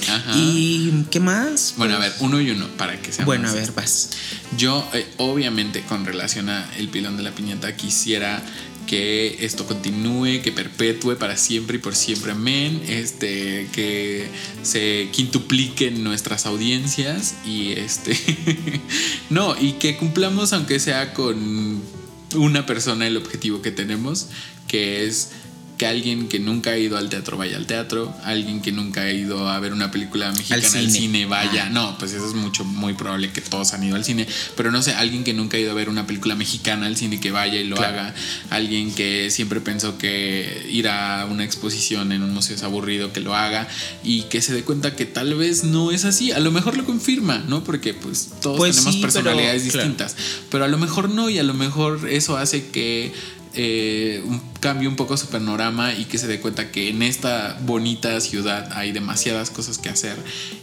Ajá. 0.09 0.33
¿Y 0.35 1.05
qué 1.09 1.19
más? 1.19 1.75
Bueno, 1.77 1.95
a 1.95 1.99
ver, 1.99 2.13
uno 2.19 2.41
y 2.41 2.51
uno 2.51 2.67
para 2.77 3.01
que 3.01 3.11
sea 3.11 3.25
Bueno, 3.25 3.43
más 3.43 3.53
a 3.53 3.55
ver, 3.55 3.71
vas. 3.71 4.09
Yo, 4.57 4.87
eh, 4.93 5.07
obviamente, 5.17 5.81
con 5.81 6.05
relación 6.05 6.49
a 6.49 6.69
el 6.77 6.89
pilón 6.89 7.17
de 7.17 7.23
la 7.23 7.31
piñata, 7.31 7.75
quisiera 7.75 8.43
que 8.87 9.45
esto 9.45 9.67
continúe, 9.67 10.41
que 10.41 10.51
perpetúe 10.51 11.17
para 11.17 11.37
siempre 11.37 11.77
y 11.77 11.79
por 11.79 11.95
siempre, 11.95 12.31
amén. 12.31 12.81
Este, 12.87 13.67
que 13.71 14.27
se 14.63 15.09
quintupliquen 15.11 16.03
nuestras 16.03 16.45
audiencias 16.45 17.35
y 17.45 17.73
este, 17.73 18.17
no, 19.29 19.55
y 19.59 19.73
que 19.73 19.97
cumplamos, 19.97 20.53
aunque 20.53 20.79
sea 20.79 21.13
con 21.13 21.81
una 22.35 22.65
persona, 22.65 23.07
el 23.07 23.17
objetivo 23.17 23.61
que 23.61 23.71
tenemos, 23.71 24.27
que 24.67 25.05
es 25.05 25.31
que 25.77 25.85
alguien 25.85 26.27
que 26.27 26.39
nunca 26.39 26.71
ha 26.71 26.77
ido 26.77 26.97
al 26.97 27.09
teatro 27.09 27.37
vaya 27.37 27.55
al 27.57 27.67
teatro, 27.67 28.13
alguien 28.23 28.61
que 28.61 28.71
nunca 28.71 29.01
ha 29.01 29.11
ido 29.11 29.47
a 29.47 29.59
ver 29.59 29.73
una 29.73 29.91
película 29.91 30.31
mexicana 30.31 30.61
al 30.63 30.69
cine. 30.69 30.89
cine, 30.91 31.25
vaya. 31.27 31.65
Ah. 31.67 31.69
No, 31.69 31.97
pues 31.99 32.13
eso 32.13 32.27
es 32.27 32.33
mucho, 32.33 32.63
muy 32.65 32.93
probable 32.93 33.31
que 33.31 33.41
todos 33.41 33.73
han 33.73 33.83
ido 33.83 33.95
al 33.95 34.03
cine. 34.03 34.27
Pero 34.55 34.71
no 34.71 34.81
sé, 34.81 34.93
alguien 34.95 35.23
que 35.23 35.33
nunca 35.33 35.57
ha 35.57 35.59
ido 35.59 35.71
a 35.71 35.75
ver 35.75 35.89
una 35.89 36.07
película 36.07 36.35
mexicana 36.35 36.87
al 36.87 36.97
cine 36.97 37.19
que 37.19 37.31
vaya 37.31 37.59
y 37.59 37.65
lo 37.65 37.75
Claro. 37.75 37.99
haga. 37.99 38.15
Alguien 38.49 38.93
que 38.93 39.29
siempre 39.29 39.61
pensó 39.61 39.97
que 39.97 40.67
ir 40.71 40.87
a 40.87 41.27
una 41.29 41.43
exposición 41.43 42.11
en 42.11 42.23
un 42.23 42.33
museo 42.33 42.55
es 42.55 42.63
aburrido, 42.63 43.13
que 43.13 43.19
lo 43.19 43.35
haga. 43.35 43.67
Y 44.03 44.23
que 44.23 44.41
se 44.41 44.53
dé 44.53 44.63
cuenta 44.63 44.95
que 44.95 45.05
tal 45.05 45.35
vez 45.35 45.63
no 45.63 45.91
es 45.91 46.05
así. 46.05 46.31
A 46.31 46.39
lo 46.39 46.51
mejor 46.51 46.75
lo 46.75 46.85
confirma, 46.85 47.43
¿no? 47.47 47.63
Porque 47.63 47.93
pues 47.93 48.29
todos 48.41 48.57
Pues 48.57 48.75
tenemos 48.77 48.95
sí, 48.95 49.01
pero, 49.01 49.13
personalidades 49.13 49.63
claro. 49.71 49.77
distintas. 49.89 50.15
Pero 50.49 50.65
a 50.65 50.67
lo 50.67 50.77
mejor 50.79 51.09
no, 51.09 51.29
y 51.29 51.37
a 51.37 51.43
lo 51.43 51.53
mejor 51.53 52.07
eso 52.09 52.35
hace 52.37 52.67
que 52.69 53.13
eh, 53.59 54.21
un, 54.23 54.39
cambie 54.59 54.87
un 54.87 54.95
poco 54.95 55.17
su 55.17 55.27
panorama 55.29 55.93
y 55.95 56.05
que 56.05 56.19
se 56.19 56.27
dé 56.27 56.39
cuenta 56.39 56.71
que 56.71 56.89
en 56.89 57.01
esta 57.01 57.57
bonita 57.63 58.21
ciudad 58.21 58.69
hay 58.73 58.91
demasiadas 58.91 59.49
cosas 59.49 59.79
que 59.79 59.89
hacer 59.89 60.15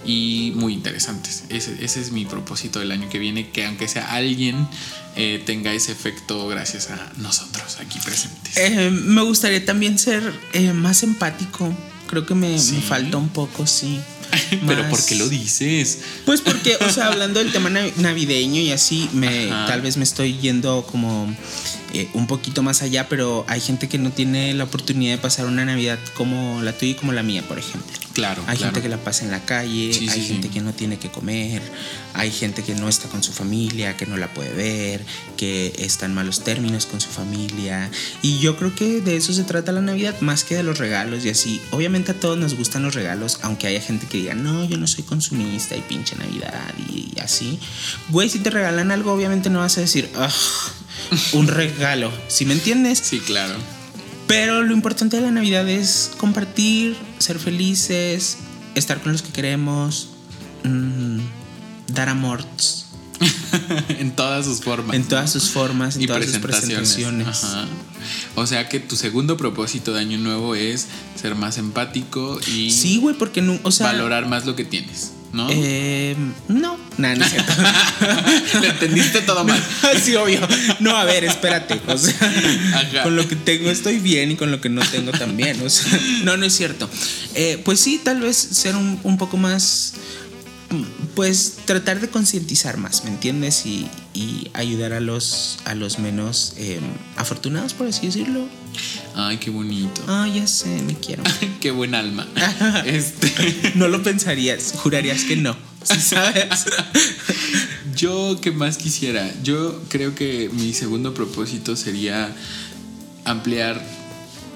y 0.07 0.53
muy 0.55 0.73
interesantes. 0.73 1.43
Ese, 1.49 1.85
ese 1.85 2.01
es 2.01 2.13
mi 2.13 2.25
propósito 2.25 2.79
del 2.79 2.93
año 2.93 3.09
que 3.09 3.19
viene, 3.19 3.51
que 3.51 3.67
aunque 3.67 3.89
sea 3.89 4.13
alguien 4.15 4.69
eh, 5.17 5.43
tenga 5.45 5.73
ese 5.73 5.91
efecto 5.91 6.47
gracias 6.47 6.89
a 6.91 7.13
nosotros 7.17 7.79
aquí 7.81 7.99
presentes. 7.99 8.57
Eh, 8.57 8.91
me 8.91 9.23
gustaría 9.23 9.65
también 9.65 9.99
ser 9.99 10.33
eh, 10.53 10.73
más 10.73 11.03
empático. 11.03 11.75
Creo 12.07 12.25
que 12.27 12.35
me, 12.37 12.57
falta 12.59 13.17
un 13.17 13.29
poco, 13.31 13.67
sí. 13.67 13.99
Pero 14.67 14.83
Más- 14.83 14.91
¿por 14.91 15.05
qué 15.05 15.17
lo 15.17 15.29
dices? 15.29 15.99
Pues 16.27 16.41
porque, 16.43 16.77
o 16.81 16.91
sea, 16.91 17.09
hablando 17.09 17.41
del 17.41 17.51
tema 17.51 17.71
nav- 17.71 17.97
navideño 17.97 18.61
y 18.61 18.71
así, 18.71 19.09
me, 19.13 19.51
Ajá. 19.51 19.67
tal 19.67 19.81
vez 19.83 19.97
me 19.97 20.05
estoy 20.05 20.39
yendo 20.39 20.87
como 20.91 21.35
eh, 21.95 22.09
un 22.13 22.27
poquito 22.27 22.63
más 22.63 22.83
allá, 22.83 23.09
pero 23.09 23.45
hay 23.49 23.61
gente 23.61 23.89
que 23.89 23.99
no 23.99 24.11
tiene 24.11 24.53
la 24.55 24.65
oportunidad 24.65 25.13
de 25.13 25.19
pasar 25.19 25.47
una 25.47 25.65
Navidad 25.65 25.99
como 26.15 26.61
la 26.63 26.73
tuya 26.73 26.93
y 26.93 26.95
como 26.95 27.13
la 27.13 27.23
mía, 27.23 27.43
por 27.47 27.59
ejemplo. 27.59 27.91
Claro, 28.13 28.43
Hay 28.47 28.59
claro. 28.59 28.73
gente 28.75 28.83
que 28.83 28.89
la 28.89 28.99
pasa 28.99 29.25
en 29.25 29.33
la 29.33 29.45
calle, 29.45 29.93
Sí, 29.93 30.09
hay 30.09 30.21
sí, 30.21 30.27
gente 30.29 30.47
sí. 30.49 30.55
que 30.55 30.61
no 30.61 30.73
tiene 30.73 30.99
que 30.99 31.11
comer, 31.11 31.61
hay 32.13 32.31
gente 32.31 32.63
que 32.63 32.75
no 32.77 32.89
está 32.89 33.09
con 33.09 33.25
su 33.25 33.33
familia, 33.33 33.97
que 33.97 34.07
no 34.07 34.17
la 34.17 34.33
puede 34.33 34.53
ver, 34.53 35.05
que 35.37 35.73
está 35.79 36.07
en 36.07 36.15
malos 36.15 36.45
términos 36.45 36.87
con 36.87 37.01
su 37.01 37.09
familia. 37.11 37.91
Y 38.23 38.39
yo 38.39 38.57
creo 38.57 38.73
que 38.75 39.01
de 39.01 39.17
eso 39.17 39.33
se 39.33 39.43
trata 39.43 39.73
la 39.73 39.81
Navidad, 39.81 40.21
más 40.21 40.45
que 40.45 40.55
de 40.55 40.63
los 40.63 40.79
regalos 40.79 41.25
y 41.25 41.31
así. 41.31 41.61
Obviamente 41.73 42.13
a 42.13 42.15
todos 42.21 42.39
nos 42.39 42.55
gustan 42.55 42.83
los 42.85 42.95
regalos, 42.95 43.39
aunque 43.43 43.67
haya 43.67 43.81
gente 43.81 44.07
que 44.07 44.19
diga, 44.19 44.35
no, 44.35 44.65
yo 44.65 44.77
no 44.77 44.87
soy 44.87 45.03
consumista 45.03 45.77
y 45.77 45.81
pinche 45.81 46.15
Navidad 46.15 46.73
y 46.89 47.19
así. 47.21 47.59
Güey, 48.11 48.29
si 48.29 48.39
te 48.39 48.51
regalan 48.51 48.93
algo, 48.93 49.13
obviamente 49.13 49.51
no 49.51 49.59
vas 49.59 49.77
a 49.79 49.81
decir, 49.81 50.09
"Ugh, 50.17 50.31
un 51.33 51.47
regalo, 51.47 52.13
¿sí 52.29 52.45
me 52.45 52.55
entiendes? 52.55 53.01
Sí, 53.03 53.21
claro. 53.21 53.55
Pero 54.27 54.63
lo 54.63 54.73
importante 54.73 55.17
de 55.17 55.23
la 55.23 55.31
Navidad 55.31 55.69
es 55.69 56.13
compartir, 56.17 56.97
ser 57.19 57.39
felices, 57.39 58.39
estar 58.75 59.01
con 59.03 59.13
los 59.13 59.23
que 59.23 59.33
queremos, 59.33 60.09
mm, 60.65 61.19
dar 61.89 62.09
amor. 62.09 62.45
en 63.99 64.17
todas 64.17 64.47
sus 64.47 64.61
formas. 64.61 64.97
En 64.97 65.05
todas 65.05 65.31
sus 65.31 65.51
formas, 65.51 65.97
en 65.97 66.03
y 66.03 66.07
todas 66.07 66.25
sus 66.25 66.39
presentaciones. 66.39 66.95
presentaciones. 66.95 67.45
Ajá. 67.45 67.67
O 68.35 68.47
sea 68.47 68.69
que 68.69 68.81
tu 68.81 68.97
segundo 68.97 69.37
propósito 69.37 69.93
de 69.93 70.01
año 70.01 70.19
nuevo 70.19 70.55
es 70.55 70.87
ser 71.21 71.35
más 71.35 71.59
empático 71.59 72.39
y 72.47 72.71
Sí, 72.71 72.99
güey, 72.99 73.17
porque 73.17 73.43
no, 73.43 73.59
o 73.63 73.71
sea, 73.71 73.87
valorar 73.87 74.27
más 74.27 74.45
lo 74.45 74.57
que 74.57 74.65
tienes, 74.65 75.13
¿no? 75.35 75.49
eh, 75.51 76.17
no, 76.49 76.79
nada, 76.97 77.17
no 77.17 77.25
es 77.25 77.31
cierto. 77.33 77.53
Lo 78.61 78.65
entendiste 78.65 79.21
todo 79.23 79.45
mal. 79.45 79.63
sí, 80.03 80.15
obvio. 80.15 80.41
No, 80.81 80.97
a 80.97 81.05
ver, 81.05 81.25
espérate. 81.25 81.81
O 81.87 81.99
sea, 81.99 82.15
Ajá. 82.75 83.03
con 83.03 83.17
lo 83.17 83.27
que 83.27 83.37
tengo 83.37 83.71
estoy 83.71 83.99
bien 83.99 84.31
y 84.31 84.37
con 84.37 84.51
lo 84.51 84.61
que 84.61 84.69
no 84.69 84.83
tengo 84.83 85.11
también. 85.13 85.61
O 85.63 85.69
sea, 85.69 85.99
no, 86.25 86.37
no 86.37 86.47
es 86.47 86.55
cierto. 86.55 86.89
Eh, 87.35 87.61
pues 87.65 87.81
sí, 87.81 88.01
tal 88.03 88.21
vez 88.21 88.37
ser 88.37 88.77
un, 88.77 89.01
un 89.03 89.19
poco 89.19 89.37
más. 89.37 89.95
Pues 91.15 91.57
tratar 91.65 92.01
de 92.01 92.09
concientizar 92.09 92.77
más, 92.77 93.05
¿me 93.05 93.11
entiendes? 93.11 93.67
Y, 93.67 93.89
y 94.13 94.51
ayudar 94.55 94.93
a 94.93 95.01
los, 95.01 95.59
a 95.65 95.75
los 95.75 95.99
menos 95.99 96.55
eh, 96.57 96.81
afortunados, 97.17 97.75
por 97.75 97.89
así 97.89 98.07
decirlo. 98.07 98.47
Ay, 99.15 99.39
qué 99.39 99.51
bonito. 99.51 100.03
Ah, 100.09 100.29
ya 100.33 100.47
sé, 100.47 100.83
me 100.83 100.95
quiero. 100.95 101.23
qué 101.61 101.71
buen 101.71 101.95
alma. 101.95 102.27
Este, 102.85 103.73
No 103.75 103.89
lo 103.89 104.03
pensarías, 104.03 104.75
jurarías 104.77 105.25
que 105.25 105.37
no. 105.37 105.57
¿Sí 105.85 106.01
sabes? 106.01 106.67
yo 107.97 108.39
qué 108.41 108.51
más 108.51 108.77
quisiera. 108.77 109.31
Yo 109.43 109.83
creo 109.89 110.15
que 110.15 110.51
mi 110.53 110.73
segundo 110.73 111.15
propósito 111.15 111.77
sería 111.77 112.35
ampliar 113.25 113.85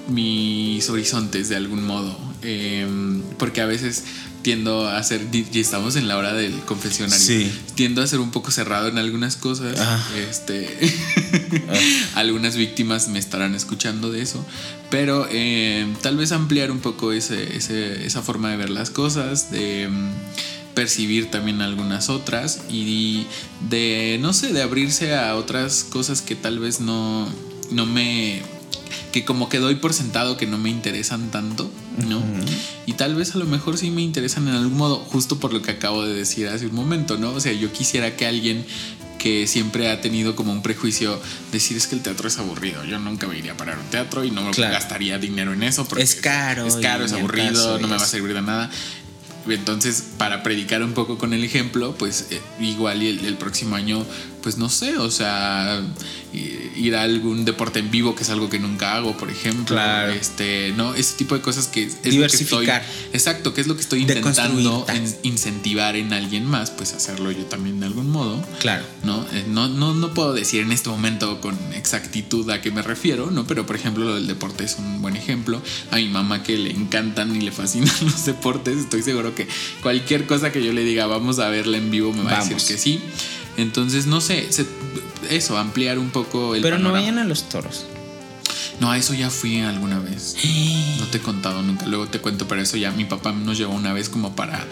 mis 0.07 0.89
horizontes 0.89 1.49
de 1.49 1.55
algún 1.55 1.85
modo. 1.85 2.17
Em, 2.41 3.21
porque 3.37 3.61
a 3.61 3.65
veces 3.65 4.03
tiendo 4.41 4.87
a 4.87 5.03
ser, 5.03 5.21
y 5.33 5.59
estamos 5.59 5.97
en 5.97 6.07
la 6.07 6.15
hora 6.15 6.33
del 6.33 6.53
confesionario, 6.61 7.19
Sí. 7.25 7.51
tiendo 7.75 8.01
a 8.01 8.07
ser 8.07 8.19
un 8.21 8.31
poco 8.31 8.51
cerrado 8.51 8.87
en 8.87 8.97
algunas 8.97 9.35
cosas. 9.35 9.77
Ah. 9.79 10.01
Este, 10.29 10.69
algunas 12.15 12.55
víctimas 12.55 13.09
me 13.09 13.19
estarán 13.19 13.55
escuchando 13.55 14.11
de 14.11 14.21
eso, 14.21 14.45
pero 14.89 15.27
em, 15.29 15.93
tal 15.95 16.15
vez 16.17 16.31
ampliar 16.31 16.71
un 16.71 16.79
poco 16.79 17.11
ese, 17.11 17.55
ese- 17.57 18.05
esa 18.05 18.21
forma 18.21 18.49
de 18.51 18.57
ver 18.57 18.69
las 18.69 18.89
cosas, 18.89 19.51
de 19.51 19.83
em, 19.83 20.09
percibir 20.73 21.29
también 21.29 21.61
algunas 21.61 22.07
otras 22.09 22.61
y 22.69 23.25
de, 23.69 24.17
no 24.21 24.31
sé, 24.31 24.53
de 24.53 24.61
abrirse 24.61 25.15
a 25.15 25.35
otras 25.35 25.83
cosas 25.83 26.21
que 26.21 26.35
tal 26.35 26.59
vez 26.59 26.79
no, 26.79 27.27
no 27.71 27.85
me 27.85 28.41
que 29.11 29.25
como 29.25 29.49
que 29.49 29.59
doy 29.59 29.75
por 29.75 29.93
sentado 29.93 30.37
que 30.37 30.47
no 30.47 30.57
me 30.57 30.69
interesan 30.69 31.31
tanto, 31.31 31.71
¿no? 32.07 32.21
Y 32.85 32.93
tal 32.93 33.15
vez 33.15 33.35
a 33.35 33.37
lo 33.37 33.45
mejor 33.45 33.77
sí 33.77 33.91
me 33.91 34.01
interesan 34.01 34.47
en 34.47 34.55
algún 34.55 34.77
modo, 34.77 34.97
justo 34.97 35.39
por 35.39 35.53
lo 35.53 35.61
que 35.61 35.71
acabo 35.71 36.05
de 36.05 36.13
decir 36.13 36.47
hace 36.47 36.67
un 36.67 36.75
momento, 36.75 37.17
¿no? 37.17 37.31
O 37.31 37.39
sea, 37.39 37.51
yo 37.53 37.71
quisiera 37.71 38.15
que 38.15 38.25
alguien 38.25 38.65
que 39.17 39.47
siempre 39.47 39.91
ha 39.91 39.99
tenido 39.99 40.33
como 40.35 40.53
un 40.53 40.61
prejuicio 40.61 41.19
decir 41.51 41.75
es 41.75 41.87
que 41.87 41.95
el 41.95 42.01
teatro 42.01 42.29
es 42.29 42.37
aburrido, 42.37 42.85
yo 42.85 42.99
nunca 42.99 43.27
me 43.27 43.37
iría 43.37 43.51
a 43.51 43.57
parar 43.57 43.75
a 43.77 43.81
un 43.81 43.89
teatro 43.89 44.23
y 44.23 44.31
no 44.31 44.41
me 44.43 44.51
Claro. 44.51 44.73
gastaría 44.73 45.17
dinero 45.19 45.51
en 45.51 45.61
eso 45.63 45.83
porque 45.85 46.03
Es 46.05 46.15
caro 46.15 46.65
es 46.65 46.75
caro, 46.77 47.03
es 47.03 47.11
aburrido, 47.11 47.79
no 47.79 47.87
me 47.89 47.97
va 47.97 48.01
a 48.03 48.05
servir 48.07 48.33
de 48.33 48.41
nada. 48.41 48.69
Entonces, 49.47 50.03
para 50.17 50.43
predicar 50.43 50.83
un 50.83 50.93
poco 50.93 51.17
con 51.17 51.33
el 51.33 51.43
ejemplo, 51.43 51.95
pues 51.97 52.27
eh, 52.29 52.39
igual 52.59 53.01
y 53.01 53.07
el, 53.07 53.25
el 53.25 53.35
próximo 53.35 53.75
año, 53.75 54.05
pues 54.41 54.57
no 54.57 54.69
sé, 54.69 54.97
o 54.97 55.11
sea, 55.11 55.81
ir 56.33 56.95
a 56.95 57.03
algún 57.03 57.43
deporte 57.45 57.79
en 57.79 57.91
vivo, 57.91 58.15
que 58.15 58.23
es 58.23 58.29
algo 58.29 58.49
que 58.49 58.59
nunca 58.59 58.95
hago, 58.95 59.17
por 59.17 59.29
ejemplo. 59.29 59.75
Claro. 59.75 60.13
Este, 60.13 60.73
no, 60.77 60.93
ese 60.95 61.15
tipo 61.17 61.35
de 61.35 61.41
cosas 61.41 61.67
que 61.67 61.83
es, 61.83 61.89
es 61.89 61.95
lo 61.97 62.01
que 62.03 62.09
Diversificar. 62.11 62.81
estoy. 62.83 63.09
Exacto, 63.13 63.53
que 63.53 63.61
es 63.61 63.67
lo 63.67 63.75
que 63.75 63.81
estoy 63.81 64.01
intentando 64.01 64.85
en- 64.89 65.15
incentivar 65.23 65.95
en 65.95 66.13
alguien 66.13 66.45
más, 66.45 66.71
pues 66.71 66.93
hacerlo 66.93 67.31
yo 67.31 67.43
también 67.45 67.79
de 67.79 67.87
algún 67.87 68.09
modo. 68.11 68.43
Claro. 68.59 68.85
¿no? 69.03 69.25
Eh, 69.33 69.45
No, 69.49 69.67
no, 69.67 69.93
no 69.93 70.13
puedo 70.13 70.33
decir 70.33 70.61
en 70.61 70.71
este 70.71 70.89
momento 70.89 71.41
con 71.41 71.57
exactitud 71.73 72.49
a 72.49 72.61
qué 72.61 72.71
me 72.71 72.81
refiero, 72.81 73.31
¿no? 73.31 73.45
Pero 73.47 73.65
por 73.65 73.75
ejemplo 73.75 74.05
lo 74.05 74.15
del 74.15 74.27
deporte 74.27 74.63
es 74.63 74.75
un 74.77 75.01
buen 75.01 75.15
ejemplo. 75.15 75.61
A 75.91 75.97
mi 75.97 76.07
mamá 76.07 76.43
que 76.43 76.57
le 76.57 76.71
encantan 76.71 77.35
y 77.35 77.41
le 77.41 77.51
fascinan 77.51 77.93
los 78.01 78.25
deportes, 78.25 78.77
estoy 78.77 79.01
seguro 79.03 79.35
que 79.35 79.47
cualquier 79.81 80.25
cosa 80.27 80.51
que 80.51 80.63
yo 80.63 80.71
le 80.73 80.83
diga 80.83 81.07
vamos 81.07 81.39
a 81.39 81.49
verla 81.49 81.77
en 81.77 81.91
vivo 81.91 82.13
me 82.13 82.23
va 82.23 82.39
a 82.39 82.43
decir 82.45 82.57
que 82.65 82.77
sí. 82.77 83.01
Entonces, 83.61 84.05
no 84.07 84.21
sé, 84.21 84.51
se- 84.51 84.65
eso, 85.29 85.57
ampliar 85.57 85.99
un 85.99 86.09
poco 86.09 86.55
el 86.55 86.61
Pero 86.61 86.79
no 86.79 86.91
vayan 86.91 87.17
a 87.19 87.23
los 87.23 87.49
toros. 87.49 87.85
No, 88.79 88.89
a 88.91 88.97
eso 88.97 89.13
ya 89.13 89.29
fui 89.29 89.59
alguna 89.59 89.99
vez. 89.99 90.35
No 90.99 91.05
te 91.07 91.17
he 91.17 91.21
contado 91.21 91.61
nunca, 91.61 91.85
luego 91.85 92.07
te 92.07 92.19
cuento, 92.19 92.47
pero 92.47 92.61
eso 92.61 92.77
ya 92.77 92.91
mi 92.91 93.03
papá 93.03 93.33
nos 93.33 93.57
llevó 93.57 93.73
una 93.73 93.91
vez 93.91 94.07
como 94.07 94.35
para... 94.35 94.65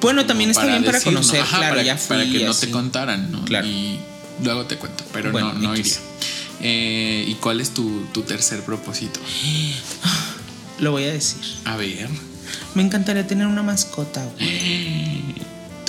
Bueno, 0.00 0.24
también 0.24 0.50
está 0.50 0.66
bien 0.66 0.84
para 0.84 1.00
conocer, 1.00 1.40
ajá, 1.40 1.58
claro, 1.58 1.72
para, 1.74 1.82
ya 1.82 1.96
fui. 1.96 2.16
para 2.16 2.30
que 2.30 2.44
no 2.44 2.54
te 2.54 2.70
contaran, 2.70 3.32
¿no? 3.32 3.44
Claro. 3.44 3.66
Y 3.66 3.98
luego 4.44 4.66
te 4.66 4.76
cuento, 4.76 5.04
pero 5.12 5.32
Bueno, 5.32 5.52
no, 5.54 5.58
no 5.70 5.76
iría. 5.76 5.96
Eh, 6.60 7.24
¿Y 7.26 7.34
cuál 7.34 7.60
es 7.60 7.70
tu, 7.74 8.04
tu 8.12 8.22
tercer 8.22 8.62
propósito? 8.62 9.18
Lo 10.78 10.92
voy 10.92 11.04
a 11.04 11.12
decir. 11.12 11.40
A 11.64 11.76
ver. 11.76 12.08
Me 12.74 12.82
encantaría 12.82 13.26
tener 13.26 13.46
una 13.46 13.62
mascota, 13.62 14.24
güey. 14.38 14.48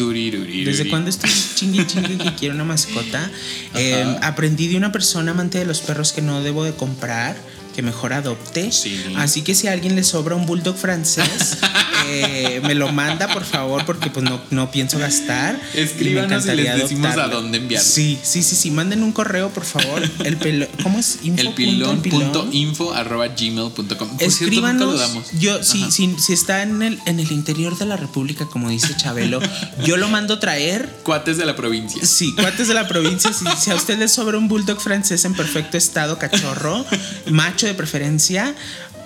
¿Desde 0.09 0.89
cuándo 0.89 1.09
estoy 1.09 1.29
chingue 1.55 1.85
chingue 1.85 2.17
que 2.17 2.35
quiero 2.35 2.55
una 2.55 2.63
mascota? 2.63 3.29
Eh, 3.75 4.17
aprendí 4.21 4.67
de 4.67 4.77
una 4.77 4.91
persona 4.91 5.31
amante 5.31 5.59
de 5.59 5.65
los 5.65 5.81
perros 5.81 6.11
que 6.13 6.21
no 6.21 6.41
debo 6.41 6.63
de 6.63 6.73
comprar, 6.73 7.35
que 7.75 7.81
mejor 7.81 8.13
adopte. 8.13 8.71
Sí. 8.71 9.01
Así 9.15 9.41
que 9.43 9.55
si 9.55 9.67
a 9.67 9.71
alguien 9.73 9.95
le 9.95 10.03
sobra 10.03 10.35
un 10.35 10.45
bulldog 10.45 10.75
francés, 10.77 11.57
eh, 12.11 12.61
me 12.63 12.75
lo 12.75 12.91
manda, 12.91 13.27
por 13.27 13.43
favor, 13.43 13.85
porque 13.85 14.09
pues 14.09 14.23
no, 14.23 14.41
no 14.49 14.71
pienso 14.71 14.99
gastar. 14.99 15.59
Y 15.73 15.77
me 15.77 15.83
Escríbanos 15.83 16.45
y 16.45 16.55
les 16.55 16.75
decimos 16.75 17.17
a 17.17 17.27
dónde 17.27 17.57
enviarlo. 17.57 17.87
Sí, 17.87 18.19
sí, 18.21 18.43
sí, 18.43 18.55
sí. 18.55 18.71
Manden 18.71 19.03
un 19.03 19.11
correo, 19.11 19.49
por 19.49 19.65
favor. 19.65 20.01
El 20.23 20.37
pelo, 20.37 20.67
¿Cómo 20.83 20.99
es? 20.99 21.19
Info 21.23 21.41
El 21.41 21.53
pilón 21.53 22.01
punto 22.01 22.47
info 22.51 22.93
arroba 22.93 23.27
gmail 23.27 23.71
punto 23.71 23.97
com. 23.97 24.09
Por 24.09 24.19
cierto, 24.19 24.43
Escríbanos. 24.45 24.93
lo 24.93 24.97
damos. 24.97 25.31
Yo, 25.39 25.63
si, 25.63 25.81
Ajá. 25.83 25.91
si, 25.91 26.15
si 26.19 26.33
está 26.33 26.61
en 26.63 26.81
el, 26.81 26.99
en 27.05 27.19
el 27.19 27.31
interior 27.31 27.77
de 27.77 27.85
la 27.85 27.97
República, 27.97 28.45
como 28.45 28.69
dice 28.69 28.95
Chabelo, 28.95 29.39
yo 29.83 29.97
lo 29.97 30.07
mando 30.09 30.39
traer. 30.39 30.89
Cuates 31.03 31.37
de 31.37 31.45
la 31.45 31.55
provincia. 31.55 32.05
Sí, 32.05 32.33
cuates 32.35 32.67
de 32.67 32.73
la 32.73 32.87
provincia. 32.87 33.31
Si, 33.33 33.45
si 33.59 33.71
a 33.71 33.75
usted 33.75 33.97
le 33.97 34.07
sobra 34.07 34.37
un 34.37 34.47
bulldog 34.47 34.79
francés 34.81 35.25
en 35.25 35.33
perfecto 35.33 35.77
estado, 35.77 36.17
cachorro, 36.17 36.85
macho 37.29 37.67
de 37.67 37.73
preferencia, 37.73 38.55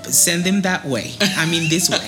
send 0.10 0.46
him 0.48 0.62
that 0.62 0.86
way. 0.86 1.16
I 1.22 1.46
mean, 1.50 1.70
this 1.70 1.90
way. 1.90 2.00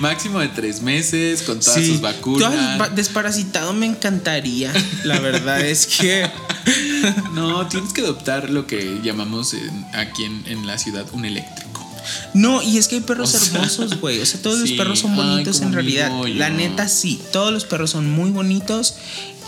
Máximo 0.00 0.40
de 0.40 0.48
tres 0.48 0.82
meses, 0.82 1.42
con 1.42 1.60
todas 1.60 1.84
sus 1.84 2.00
vacunas. 2.00 2.80
va- 2.80 2.88
desparasitado 2.88 3.72
me 3.72 3.86
encantaría. 3.86 4.72
La 5.04 5.18
verdad 5.20 5.60
es 5.60 5.86
que. 5.86 6.28
No, 7.34 7.66
tienes 7.68 7.92
que 7.92 8.00
adoptar 8.00 8.48
lo 8.48 8.66
que 8.66 9.00
llamamos 9.02 9.52
en- 9.52 9.84
aquí 9.94 10.24
en, 10.24 10.42
en 10.46 10.66
la 10.66 10.78
ciudad 10.78 11.04
un 11.12 11.24
eléctrico. 11.26 11.86
No, 12.32 12.62
y 12.62 12.78
es 12.78 12.88
que 12.88 12.96
hay 12.96 13.00
perros 13.02 13.34
O 13.34 13.38
sea, 13.38 13.54
hermosos, 13.58 14.00
güey. 14.00 14.20
O 14.20 14.26
sea, 14.26 14.40
todos 14.40 14.60
sí, 14.62 14.68
los 14.68 14.78
perros 14.78 14.98
son 15.00 15.14
bonitos 15.16 15.60
en 15.60 15.72
realidad. 15.72 16.10
La 16.34 16.48
neta, 16.50 16.88
sí. 16.88 17.20
Todos 17.32 17.52
los 17.52 17.64
perros 17.64 17.90
son 17.90 18.10
muy 18.10 18.30
bonitos. 18.30 18.94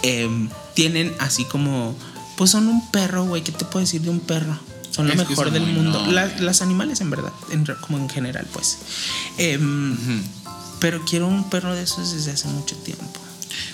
Em, 0.03 0.51
tienen 0.75 1.15
así 1.19 1.45
como. 1.45 1.97
Pues 2.37 2.51
son 2.51 2.69
un 2.69 2.87
perro, 2.91 3.25
güey. 3.25 3.43
¿Qué 3.43 3.53
te 3.53 3.65
puedo 3.65 3.81
decir 3.85 4.03
de 4.03 4.11
un 4.11 4.21
perro? 4.21 4.59
Son 4.97 5.07
lo 5.07 5.13
Es 5.13 5.19
mejor 5.29 5.45
son 5.47 5.53
del 5.53 5.67
mundo. 5.67 5.99
nobles. 6.01 6.15
La- 6.15 6.27
las 6.41 6.63
animales, 6.63 7.01
en 7.03 7.11
verdad. 7.11 7.33
en 7.53 7.65
como 7.83 7.99
en 7.99 8.09
general, 8.09 8.47
pues. 8.53 8.79
Em, 9.39 9.97
Pero 10.81 11.05
quiero 11.05 11.27
un 11.27 11.49
perro 11.51 11.75
de 11.75 11.83
esos 11.83 12.13
desde 12.13 12.33
hace 12.33 12.49
mucho 12.49 12.77
tiempo. 12.77 13.05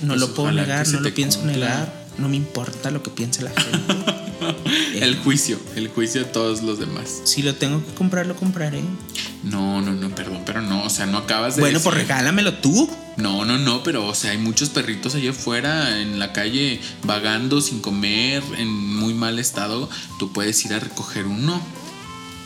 No 0.03 0.09
Pues 0.09 0.20
lo 0.20 0.35
puedo 0.35 0.53
negar, 0.53 0.87
no 0.89 1.01
lo 1.01 1.14
pienso 1.14 1.39
cumpla. 1.41 1.57
negar. 1.57 2.07
No 2.18 2.29
me 2.29 2.37
importa 2.37 2.91
lo 2.91 3.03
que 3.03 3.11
piense 3.11 3.43
la 3.43 3.51
gente. 3.51 4.05
El 4.95 5.16
juicio, 5.16 5.59
el 5.76 5.88
juicio 5.88 6.22
de 6.24 6.26
todos 6.30 6.62
los 6.62 6.78
demás. 6.78 7.22
si 7.24 7.43
lo 7.43 7.55
tengo 7.55 7.84
que 7.84 7.93
comprar, 7.95 8.26
lo 8.26 8.36
compraré. 8.36 8.82
No, 9.43 9.80
no, 9.80 9.93
no, 9.93 10.09
perdón, 10.14 10.43
pero 10.47 10.62
no, 10.62 10.84
o 10.84 10.90
sea, 10.90 11.07
no 11.07 11.18
acabas 11.18 11.57
de 11.57 11.62
Bueno, 11.62 11.80
pues 11.80 11.95
decir- 11.97 12.09
regálamelo 12.09 12.55
tú. 12.55 12.88
No, 13.16 13.45
no, 13.45 13.59
no, 13.59 13.82
pero 13.82 14.07
o 14.07 14.14
sea, 14.14 14.30
hay 14.30 14.38
muchos 14.38 14.70
perritos 14.70 15.14
allá 15.14 15.30
afuera 15.32 16.01
en 16.01 16.18
la 16.18 16.32
calle 16.32 16.80
vagando 17.05 17.61
sin 17.61 17.80
comer, 17.80 18.43
en 18.57 18.68
muy 18.68 19.14
mal 19.14 19.38
estado. 19.38 19.88
Tú 20.18 20.32
puedes 20.32 20.64
ir 20.64 20.72
a 20.74 20.78
recoger 20.80 21.26
uno 21.26 21.61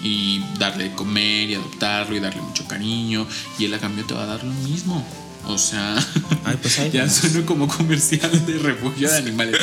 y 0.03 0.41
darle 0.59 0.85
de 0.85 0.93
comer 0.95 1.51
y 1.51 1.55
adoptarlo 1.55 2.17
y 2.17 2.21
darle 2.21 2.41
mucho 2.43 2.67
cariño 2.67 3.27
y 3.59 3.65
él 3.67 3.75
a 3.75 3.79
cambio 3.79 4.05
te 4.05 4.15
va 4.15 4.23
a 4.25 4.27
dar 4.27 4.45
lo 4.45 4.53
mismo. 4.53 5.07
O 5.49 5.59
sea, 5.59 5.97
Ay, 6.45 6.57
pues 6.61 6.79
ahí 6.79 6.91
ya 6.93 7.09
suena 7.09 7.47
como 7.47 7.69
comercial 7.69 8.47
de 8.47 8.59
refugio 8.59 9.09
de 9.11 9.17
animales. 9.17 9.57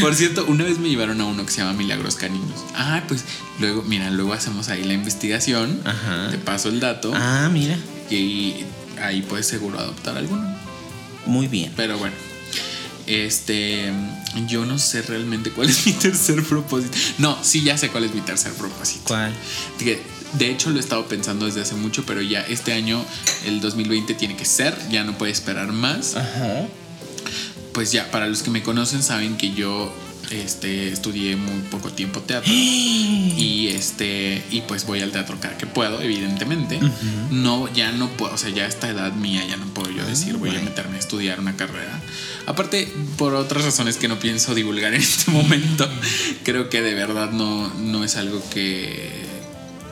Por 0.00 0.14
cierto, 0.14 0.44
una 0.46 0.64
vez 0.64 0.78
me 0.78 0.88
llevaron 0.88 1.20
a 1.20 1.26
uno 1.26 1.46
que 1.46 1.52
se 1.52 1.58
llama 1.58 1.74
Milagros 1.74 2.16
Caninos. 2.16 2.64
Ah, 2.74 3.02
pues 3.06 3.24
luego, 3.60 3.82
mira, 3.82 4.10
luego 4.10 4.32
hacemos 4.32 4.68
ahí 4.68 4.82
la 4.84 4.94
investigación. 4.94 5.80
Ajá. 5.84 6.28
Te 6.30 6.38
paso 6.38 6.68
el 6.68 6.80
dato 6.80 7.12
Ah, 7.14 7.48
mira. 7.52 7.76
y 8.10 8.64
ahí 9.00 9.22
puedes 9.22 9.46
seguro 9.46 9.78
adoptar 9.78 10.16
alguno. 10.16 10.42
Muy 11.26 11.46
bien. 11.46 11.72
Pero 11.76 11.98
bueno, 11.98 12.14
este, 13.06 13.92
yo 14.46 14.64
no 14.66 14.78
sé 14.78 15.02
realmente 15.02 15.50
cuál 15.50 15.68
es 15.70 15.86
mi 15.86 15.92
tercer 15.92 16.42
propósito. 16.42 16.96
No, 17.18 17.38
sí, 17.42 17.62
ya 17.62 17.78
sé 17.78 17.88
cuál 17.90 18.04
es 18.04 18.14
mi 18.14 18.20
tercer 18.20 18.52
propósito. 18.52 19.02
¿Cuál? 19.04 19.32
Que, 19.78 20.02
De 20.34 20.50
hecho, 20.50 20.70
lo 20.70 20.76
he 20.76 20.80
estado 20.80 21.06
pensando 21.06 21.46
desde 21.46 21.62
hace 21.62 21.74
mucho, 21.74 22.04
pero 22.06 22.20
ya 22.20 22.42
este 22.42 22.72
año, 22.72 23.04
el 23.46 23.60
2020, 23.60 24.14
tiene 24.14 24.36
que 24.36 24.44
ser, 24.44 24.76
ya 24.90 25.04
no 25.04 25.16
puede 25.16 25.32
esperar 25.32 25.72
más. 25.72 26.16
Ajá. 26.16 26.66
pues 27.72 27.92
ya, 27.92 28.10
para 28.10 28.26
los 28.26 28.42
que 28.42 28.50
me 28.50 28.62
conocen 28.62 29.02
saben 29.02 29.36
que 29.36 29.52
yo 29.54 29.94
este, 30.30 30.92
estudié 30.92 31.36
muy 31.36 31.62
poco 31.70 31.90
tiempo 31.90 32.20
teatro. 32.20 32.52
Y 33.38 33.68
este 33.68 34.42
y 34.50 34.62
pues 34.62 34.84
voy 34.84 35.00
al 35.00 35.12
teatro 35.12 35.38
cada 35.40 35.56
que 35.56 35.66
puedo 35.66 36.00
evidentemente. 36.02 36.80
No 37.30 37.72
ya 37.72 37.92
no 37.92 38.08
puedo 38.08 38.34
o 38.34 38.38
sea 38.38 38.50
ya 38.50 38.64
a 38.64 38.66
esta 38.66 38.88
edad 38.88 39.12
mía 39.12 39.44
ya 39.48 39.56
no 39.56 39.66
puedo 39.66 39.90
yo 39.90 40.04
decir 40.04 40.36
voy 40.36 40.50
a 40.50 40.60
meterme 40.60 40.96
a 40.96 40.98
estudiar 40.98 41.38
una 41.38 41.56
carrera 41.56 42.00
aparte 42.46 42.92
por 43.16 43.34
otras 43.34 43.64
razones 43.64 43.96
que 43.96 44.08
no 44.08 44.18
pienso 44.18 44.54
divulgar 44.54 44.92
en 44.94 45.00
este 45.02 45.30
momento 45.30 45.88
creo 46.44 46.68
que 46.68 46.82
de 46.82 46.94
verdad 46.94 47.30
no 47.30 47.72
no 47.74 48.02
es 48.02 48.16
algo 48.16 48.42
que 48.50 49.27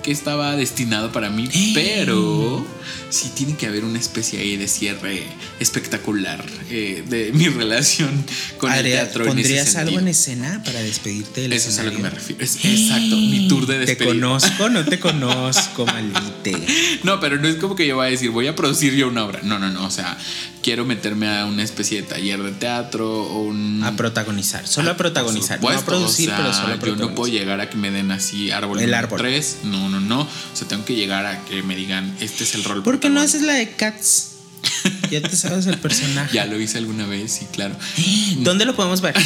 que 0.07 0.12
estaba 0.12 0.54
destinado 0.57 1.11
para 1.12 1.28
mí 1.30 1.48
pero 1.74 2.64
sí 3.11 3.30
tiene 3.34 3.57
que 3.57 3.66
haber 3.66 3.84
una 3.84 3.98
especie 3.98 4.38
ahí 4.40 4.57
de 4.57 4.68
cierre 4.68 5.24
espectacular 5.61 6.44
eh, 6.70 7.02
de 7.09 7.32
mi 7.32 7.48
relación 7.61 8.24
con 8.59 8.72
el 8.72 8.84
teatro 8.84 9.24
en 9.24 9.30
¿Pondrías 9.30 9.66
algo 9.74 9.78
sentido. 9.90 10.00
en 10.00 10.09
escena 10.09 10.62
para 10.64 10.80
despedirte 10.80 11.40
del 11.42 11.52
Eso 11.52 11.70
es 11.70 11.78
a 11.80 11.82
lo 11.82 11.90
que 11.90 11.98
me 11.98 12.11
refiero. 12.11 12.42
Es- 12.44 12.64
exacto, 12.64 13.16
mi 13.16 13.48
tour 13.48 13.66
de 13.66 13.74
¿Te 13.80 13.86
despedida. 13.86 14.12
conozco? 14.14 14.68
No 14.68 14.84
te 14.84 14.98
conozco, 15.07 15.86
maldite. 15.86 16.57
No, 17.02 17.18
pero 17.20 17.36
no 17.38 17.48
es 17.48 17.57
como 17.57 17.74
que 17.74 17.86
yo 17.86 17.96
vaya 17.96 18.09
a 18.09 18.11
decir, 18.12 18.30
voy 18.30 18.46
a 18.46 18.54
producir 18.54 18.94
yo 18.94 19.09
una 19.09 19.24
obra. 19.24 19.40
No, 19.42 19.59
no, 19.59 19.70
no. 19.70 19.84
O 19.86 19.90
sea, 19.90 20.16
quiero 20.62 20.84
meterme 20.84 21.28
a 21.28 21.46
una 21.46 21.62
especie 21.64 22.02
de 22.02 22.09
taller 22.09 22.42
de 22.42 22.52
teatro 22.52 23.22
o 23.22 23.42
un. 23.42 23.82
A 23.84 23.96
protagonizar, 23.96 24.66
solo 24.68 24.90
a 24.90 24.96
Por 24.96 25.07
protagonizar. 25.07 25.61
No 25.61 25.68
a 25.68 25.72
supuesto, 25.78 25.84
producir, 25.86 26.30
o 26.30 26.34
sea, 26.34 26.36
pero 26.38 26.52
solo 26.52 26.66
a 26.68 26.74
Yo 26.74 26.80
protagonizar. 26.80 27.09
no 27.11 27.14
puedo 27.14 27.32
llegar 27.32 27.61
a 27.61 27.68
que 27.70 27.76
me 27.76 27.90
den 27.90 28.11
así 28.12 28.50
árbol. 28.50 28.80
El 28.80 28.94
árbol. 28.94 29.18
tres. 29.18 29.59
No, 29.64 29.88
no, 29.88 29.95
no. 30.01 30.22
O 30.22 30.28
sea, 30.55 30.66
tengo 30.68 30.84
que 30.84 30.94
llegar 30.94 31.26
a 31.26 31.44
que 31.44 31.62
me 31.62 31.76
digan, 31.76 32.16
este 32.20 32.44
es 32.44 32.55
el 32.55 32.64
rol. 32.64 32.82
¿Por 32.82 33.01
qué 33.01 33.11
no 33.11 33.20
haces 33.20 33.42
la 33.42 33.55
de 33.55 33.70
Cats? 33.70 34.32
Ya 35.11 35.20
te 35.22 35.36
sabes 35.36 35.66
el 35.66 35.78
personaje. 35.78 36.34
Ya 36.34 36.47
lo 36.47 36.61
hice 36.61 36.78
alguna 36.78 37.07
vez, 37.07 37.32
sí, 37.32 37.47
claro. 37.53 37.76
¿Dónde 38.38 38.64
lo 38.64 38.74
podemos 38.74 39.01
ver? 39.01 39.14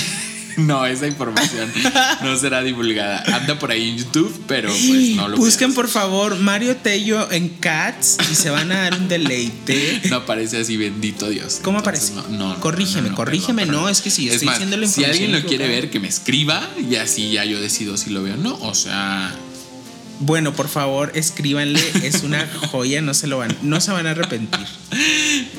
No, 0.56 0.84
esa 0.86 1.06
información 1.06 1.72
no 2.22 2.36
será 2.36 2.62
divulgada. 2.62 3.22
Anda 3.36 3.58
por 3.58 3.70
ahí 3.70 3.90
en 3.90 3.98
YouTube, 3.98 4.44
pero 4.46 4.68
pues 4.68 5.16
no 5.16 5.28
lo 5.28 5.36
Busquen 5.36 5.74
por 5.74 5.88
favor 5.88 6.36
Mario 6.36 6.76
Tello 6.76 7.30
en 7.30 7.48
Cats 7.48 8.18
y 8.30 8.34
se 8.34 8.50
van 8.50 8.70
a 8.72 8.82
dar 8.82 8.98
un 8.98 9.08
deleite. 9.08 10.00
No 10.10 10.16
aparece 10.16 10.58
así, 10.58 10.76
bendito 10.76 11.28
Dios. 11.28 11.60
¿Cómo 11.62 11.78
Entonces, 11.78 12.10
aparece? 12.10 12.32
No, 12.36 12.48
no, 12.54 12.60
Corrígeme, 12.60 13.02
no, 13.02 13.08
no, 13.10 13.14
corrígeme, 13.16 13.64
perdón, 13.64 13.82
no, 13.82 13.88
es 13.88 14.00
que 14.00 14.10
sí, 14.10 14.28
Es 14.28 14.34
estoy 14.34 14.46
más, 14.46 14.56
diciendo 14.56 14.76
la 14.76 14.86
Si 14.88 15.04
alguien 15.04 15.30
información 15.30 15.42
lo 15.42 15.48
quiere 15.48 15.68
ver, 15.68 15.90
que 15.90 16.00
me 16.00 16.08
escriba 16.08 16.68
y 16.90 16.96
así 16.96 17.30
ya 17.30 17.44
yo 17.44 17.60
decido 17.60 17.96
si 17.96 18.10
lo 18.10 18.22
veo 18.22 18.34
o 18.34 18.38
no. 18.38 18.54
O 18.60 18.74
sea, 18.74 19.34
Bueno, 20.20 20.52
por 20.52 20.68
favor, 20.68 21.12
escríbanle, 21.14 21.80
es 22.04 22.22
una 22.22 22.46
joya, 22.70 23.00
no 23.00 23.14
se 23.14 23.26
lo 23.26 23.38
van, 23.38 23.56
no 23.62 23.80
se 23.80 23.90
van 23.90 24.06
a 24.06 24.10
arrepentir. 24.10 24.66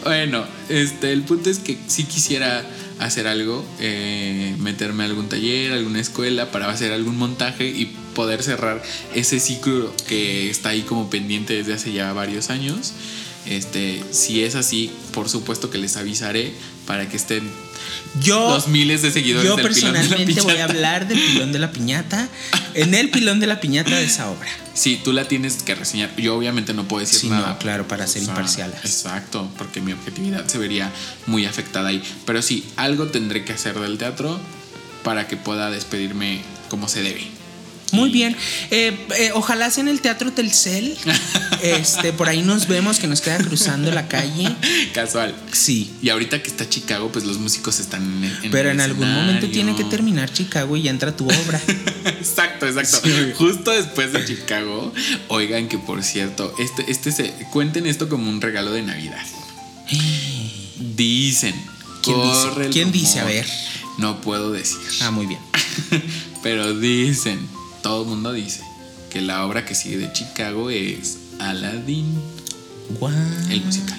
bueno, 0.03 0.45
este, 0.69 1.11
el 1.11 1.23
punto 1.23 1.49
es 1.49 1.57
que 1.57 1.77
sí 1.87 2.03
quisiera 2.03 2.63
hacer 2.99 3.27
algo, 3.27 3.65
eh, 3.79 4.55
meterme 4.59 5.01
a 5.03 5.07
algún 5.07 5.27
taller, 5.27 5.71
alguna 5.73 5.99
escuela 5.99 6.51
para 6.51 6.69
hacer 6.69 6.91
algún 6.91 7.17
montaje 7.17 7.67
y 7.67 7.85
poder 8.13 8.43
cerrar 8.43 8.83
ese 9.15 9.39
ciclo 9.39 9.91
que 10.07 10.51
está 10.51 10.69
ahí 10.69 10.83
como 10.83 11.09
pendiente 11.09 11.55
desde 11.55 11.73
hace 11.73 11.91
ya 11.91 12.13
varios 12.13 12.51
años. 12.51 12.93
Este, 13.47 14.03
si 14.11 14.43
es 14.43 14.53
así, 14.53 14.91
por 15.13 15.27
supuesto 15.27 15.71
que 15.71 15.79
les 15.79 15.97
avisaré 15.97 16.53
para 16.85 17.09
que 17.09 17.17
estén 17.17 17.49
Yo, 18.21 18.49
los 18.53 18.67
miles 18.67 19.01
de 19.01 19.11
seguidores 19.11 19.47
yo 19.49 19.55
del 19.55 19.67
pilón 19.67 19.93
de 19.93 19.99
la 19.99 19.99
personalmente 19.99 20.41
voy 20.41 20.57
a 20.57 20.63
hablar 20.65 21.07
del 21.07 21.19
pilón 21.19 21.51
de 21.51 21.59
la 21.59 21.71
piñata, 21.71 22.27
en 22.73 22.93
el 22.93 23.09
pilón 23.09 23.39
de 23.39 23.47
la 23.47 23.59
piñata 23.59 23.91
de 23.91 24.03
esa 24.03 24.29
obra. 24.29 24.47
Sí, 24.73 24.99
tú 25.03 25.11
la 25.13 25.27
tienes 25.27 25.63
que 25.63 25.75
reseñar. 25.75 26.15
Yo 26.15 26.35
obviamente 26.35 26.73
no 26.73 26.87
puedo 26.87 27.01
decir 27.01 27.19
Sí, 27.19 27.29
nada. 27.29 27.49
no, 27.49 27.59
claro, 27.59 27.87
para 27.87 28.07
ser 28.07 28.21
O 28.21 28.25
sea, 28.25 28.33
imparciales. 28.33 28.79
Exacto, 28.85 29.49
porque 29.57 29.81
mi 29.81 29.91
objetividad 29.91 30.47
se 30.47 30.57
vería 30.57 30.91
muy 31.27 31.45
afectada 31.45 31.89
ahí. 31.89 32.01
Pero 32.25 32.41
sí, 32.41 32.65
algo 32.77 33.07
tendré 33.07 33.43
que 33.43 33.53
hacer 33.53 33.79
del 33.79 33.97
teatro 33.97 34.39
para 35.03 35.27
que 35.27 35.35
pueda 35.37 35.69
despedirme 35.71 36.41
como 36.69 36.87
se 36.87 37.01
debe. 37.03 37.27
Muy 37.91 38.09
bien. 38.09 38.35
Eh, 38.69 38.97
eh, 39.17 39.31
ojalá 39.33 39.69
sea 39.71 39.81
en 39.81 39.87
el 39.89 40.01
Teatro 40.01 40.31
Telcel. 40.31 40.97
Este, 41.61 42.11
por 42.11 42.27
ahí 42.27 42.41
nos 42.41 42.67
vemos, 42.67 42.97
que 42.97 43.05
nos 43.05 43.21
queda 43.21 43.37
cruzando 43.37 43.91
la 43.91 44.07
calle. 44.07 44.49
Casual. 44.95 45.35
Sí. 45.51 45.91
Y 46.01 46.09
ahorita 46.09 46.41
que 46.41 46.49
está 46.49 46.67
Chicago, 46.67 47.11
pues 47.11 47.23
los 47.23 47.37
músicos 47.37 47.79
están 47.79 48.01
en, 48.01 48.23
el- 48.23 48.45
en 48.45 48.51
Pero 48.51 48.69
el 48.71 48.77
en 48.77 48.81
algún 48.81 49.13
momento 49.13 49.47
tiene 49.47 49.75
que 49.75 49.83
terminar 49.83 50.33
Chicago 50.33 50.75
y 50.75 50.81
ya 50.81 50.89
entra 50.89 51.15
tu 51.15 51.25
obra. 51.25 51.61
Exacto, 52.05 52.65
exacto. 52.65 53.01
Sí. 53.03 53.33
Justo 53.37 53.69
después 53.69 54.11
de 54.11 54.25
Chicago, 54.25 54.91
oigan 55.27 55.67
que 55.67 55.77
por 55.77 56.01
cierto, 56.03 56.51
este, 56.57 56.89
este 56.91 57.11
se, 57.11 57.31
cuenten 57.51 57.85
esto 57.85 58.09
como 58.09 58.27
un 58.27 58.41
regalo 58.41 58.71
de 58.71 58.81
Navidad. 58.81 59.23
Dicen. 60.95 61.53
¿Quién 62.01 62.17
dice? 62.23 62.69
¿Quién 62.71 62.91
dice? 62.91 63.19
A 63.19 63.25
ver. 63.25 63.45
No 63.99 64.19
puedo 64.21 64.51
decir. 64.51 64.79
Ah, 65.01 65.11
muy 65.11 65.27
bien. 65.27 65.39
Pero 66.43 66.73
dicen, 66.79 67.47
todo 67.81 68.03
el 68.03 68.09
mundo 68.09 68.31
dice, 68.33 68.61
que 69.09 69.21
la 69.21 69.45
obra 69.45 69.65
que 69.65 69.75
sigue 69.75 69.97
de 69.97 70.11
Chicago 70.13 70.69
es 70.69 71.17
Aladdin, 71.39 72.05
What? 72.99 73.13
el 73.49 73.61
musical. 73.63 73.97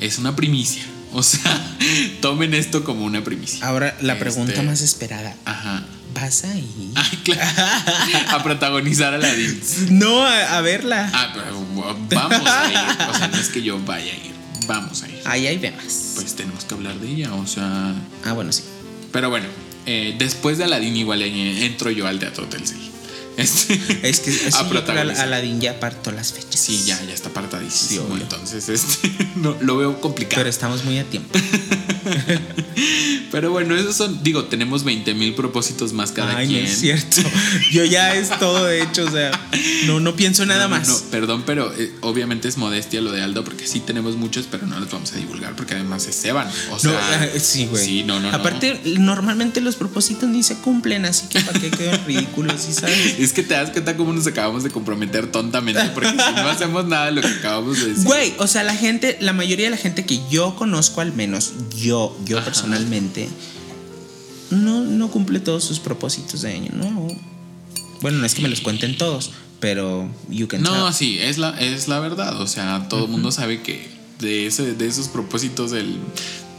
Es 0.00 0.18
una 0.18 0.34
primicia. 0.36 0.82
O 1.12 1.24
sea, 1.24 1.76
tomen 2.20 2.54
esto 2.54 2.84
como 2.84 3.04
una 3.04 3.24
primicia. 3.24 3.66
Ahora 3.66 3.96
la 4.00 4.16
pregunta 4.20 4.52
Este, 4.52 4.64
más 4.64 4.80
esperada. 4.80 5.34
Ajá. 5.44 5.82
¿Vas 6.14 6.44
a 6.44 6.56
ir? 6.56 6.92
Ay, 6.94 7.18
claro. 7.24 7.42
A 8.28 8.42
protagonizar 8.44 9.12
Aladdin. 9.14 9.60
No, 9.90 10.22
a, 10.22 10.56
a 10.56 10.60
verla. 10.60 11.10
Ah, 11.12 11.32
pero 11.34 11.64
vamos 12.10 12.48
a 12.48 12.70
ir. 12.70 13.08
O 13.10 13.18
sea, 13.18 13.26
no 13.26 13.36
es 13.38 13.48
que 13.48 13.60
yo 13.60 13.80
vaya 13.84 14.12
a 14.12 14.16
ir. 14.16 14.32
Vamos 14.68 15.02
a 15.02 15.08
ir. 15.08 15.20
Ahí 15.24 15.48
hay 15.48 15.58
vemos. 15.58 16.12
Pues 16.14 16.36
tenemos 16.36 16.64
que 16.64 16.74
hablar 16.74 16.94
de 17.00 17.08
ella. 17.10 17.34
O 17.34 17.44
sea. 17.48 17.92
Ah, 18.24 18.32
bueno, 18.32 18.52
sí. 18.52 18.62
Pero 19.10 19.30
bueno, 19.30 19.48
eh, 19.86 20.14
después 20.18 20.58
de 20.58 20.64
Aladdin, 20.64 20.96
igual 20.96 21.22
eh, 21.22 21.64
entro 21.64 21.90
yo 21.90 22.06
al 22.06 22.18
Teatro 22.18 22.46
Telcel. 22.46 22.78
Este, 23.40 23.80
Es 24.08 24.20
que 24.20 24.30
sí, 24.32 24.48
a 24.52 24.68
protagonizar. 24.68 25.24
Aladín 25.26 25.60
ya 25.60 25.72
apartó 25.72 26.12
las 26.12 26.32
fechas. 26.32 26.60
Sí, 26.60 26.82
ya, 26.86 27.00
ya 27.04 27.14
está 27.14 27.28
apartadísimo. 27.30 28.06
Sí, 28.16 28.22
entonces, 28.22 28.68
este, 28.68 29.10
no, 29.36 29.56
lo 29.60 29.76
veo 29.76 30.00
complicado. 30.00 30.40
Pero 30.40 30.50
estamos 30.50 30.84
muy 30.84 30.98
a 30.98 31.04
tiempo. 31.04 31.38
Pero 33.30 33.52
bueno, 33.52 33.76
esos 33.76 33.96
son, 33.96 34.22
digo, 34.24 34.44
tenemos 34.46 34.82
20 34.82 35.14
mil 35.14 35.34
propósitos 35.34 35.92
más 35.92 36.10
cada 36.10 36.36
Ay, 36.36 36.48
quien. 36.48 36.64
no 36.64 36.68
es 36.68 36.78
cierto. 36.80 37.22
Yo 37.70 37.84
ya 37.84 38.14
es 38.16 38.28
todo 38.40 38.64
de 38.64 38.82
hecho, 38.82 39.04
o 39.04 39.10
sea, 39.10 39.30
no, 39.86 40.00
no 40.00 40.16
pienso 40.16 40.44
nada 40.46 40.64
No, 40.64 40.70
no, 40.70 40.78
más. 40.78 40.88
no, 40.88 40.98
perdón, 41.10 41.44
pero 41.46 41.72
eh, 41.78 41.92
obviamente 42.00 42.48
es 42.48 42.56
modestia 42.56 43.00
lo 43.00 43.12
de 43.12 43.22
Aldo, 43.22 43.44
porque 43.44 43.68
sí 43.68 43.80
tenemos 43.80 44.16
muchos, 44.16 44.46
pero 44.50 44.66
no 44.66 44.80
los 44.80 44.90
vamos 44.90 45.12
a 45.12 45.16
divulgar 45.16 45.54
porque 45.54 45.74
además 45.74 46.02
se 46.02 46.12
ceban. 46.12 46.48
O 46.70 46.72
No, 46.72 46.78
sea, 46.78 47.30
ah, 47.34 47.38
sí, 47.40 47.66
güey. 47.66 47.84
Sí, 47.84 48.02
no, 48.02 48.18
no, 48.18 48.30
no. 48.32 48.36
Aparte, 48.36 48.80
normalmente 48.98 49.60
los 49.60 49.76
propósitos 49.76 50.28
ni 50.28 50.42
se 50.42 50.56
cumplen, 50.56 51.04
así 51.04 51.28
que 51.28 51.40
para 51.40 51.60
qué 51.60 51.70
quedan 51.70 52.04
ridículos, 52.06 52.60
¿sí 52.60 52.72
sabes? 52.72 53.14
Es 53.30 53.34
que 53.34 53.44
te 53.44 53.54
das 53.54 53.70
cuenta 53.70 53.96
cómo 53.96 54.12
nos 54.12 54.26
acabamos 54.26 54.64
de 54.64 54.70
comprometer 54.70 55.30
tontamente, 55.30 55.80
porque 55.94 56.10
si 56.10 56.16
no 56.16 56.48
hacemos 56.48 56.84
nada 56.86 57.06
de 57.06 57.12
lo 57.12 57.20
que 57.22 57.28
acabamos 57.28 57.78
de 57.78 57.86
decir. 57.90 58.04
Güey, 58.04 58.34
o 58.38 58.48
sea, 58.48 58.64
la 58.64 58.74
gente, 58.74 59.16
la 59.20 59.32
mayoría 59.32 59.66
de 59.66 59.70
la 59.70 59.76
gente 59.76 60.04
que 60.04 60.18
yo 60.28 60.56
conozco, 60.56 61.00
al 61.00 61.12
menos 61.12 61.52
yo, 61.76 62.18
yo 62.24 62.38
Ajá. 62.38 62.46
personalmente, 62.46 63.28
no, 64.50 64.80
no 64.80 65.10
cumple 65.12 65.38
todos 65.38 65.62
sus 65.62 65.78
propósitos 65.78 66.42
de 66.42 66.52
año 66.54 66.72
nuevo. 66.74 67.06
Bueno, 68.00 68.18
no 68.18 68.26
es 68.26 68.34
que 68.34 68.42
me 68.42 68.48
los 68.48 68.62
cuenten 68.62 68.98
todos, 68.98 69.30
pero 69.60 70.08
you 70.28 70.48
can 70.48 70.62
No, 70.62 70.86
tell. 70.86 70.92
sí, 70.94 71.18
es 71.20 71.38
la, 71.38 71.50
es 71.60 71.86
la 71.86 72.00
verdad. 72.00 72.40
O 72.40 72.48
sea, 72.48 72.88
todo 72.88 73.04
el 73.04 73.10
mundo 73.12 73.30
sabe 73.30 73.62
que 73.62 73.88
de, 74.18 74.48
ese, 74.48 74.74
de 74.74 74.88
esos 74.88 75.06
propósitos 75.06 75.70
el 75.70 75.98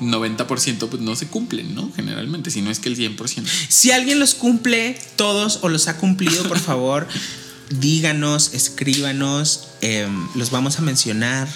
90% 0.02 0.90
pues 0.90 1.02
no 1.02 1.16
se 1.16 1.28
cumplen, 1.28 1.76
¿no? 1.76 1.92
Generalmente, 1.96 2.52
si 2.52 2.62
no 2.62 2.72
es 2.72 2.80
que 2.80 2.90
el 2.90 2.98
100%. 2.98 3.46
Si 3.70 3.92
alguien 3.92 4.20
los 4.20 4.36
cumple 4.36 5.00
todos 5.16 5.60
o 5.62 5.70
los 5.70 5.88
ha 5.88 5.98
cumplido, 5.98 6.44
por 6.48 6.60
favor, 6.60 7.08
díganos, 7.70 8.54
escríbanos, 8.54 9.68
em, 9.82 10.28
los 10.36 10.52
vamos 10.52 10.80
a 10.80 10.82
mencionar. 10.82 11.48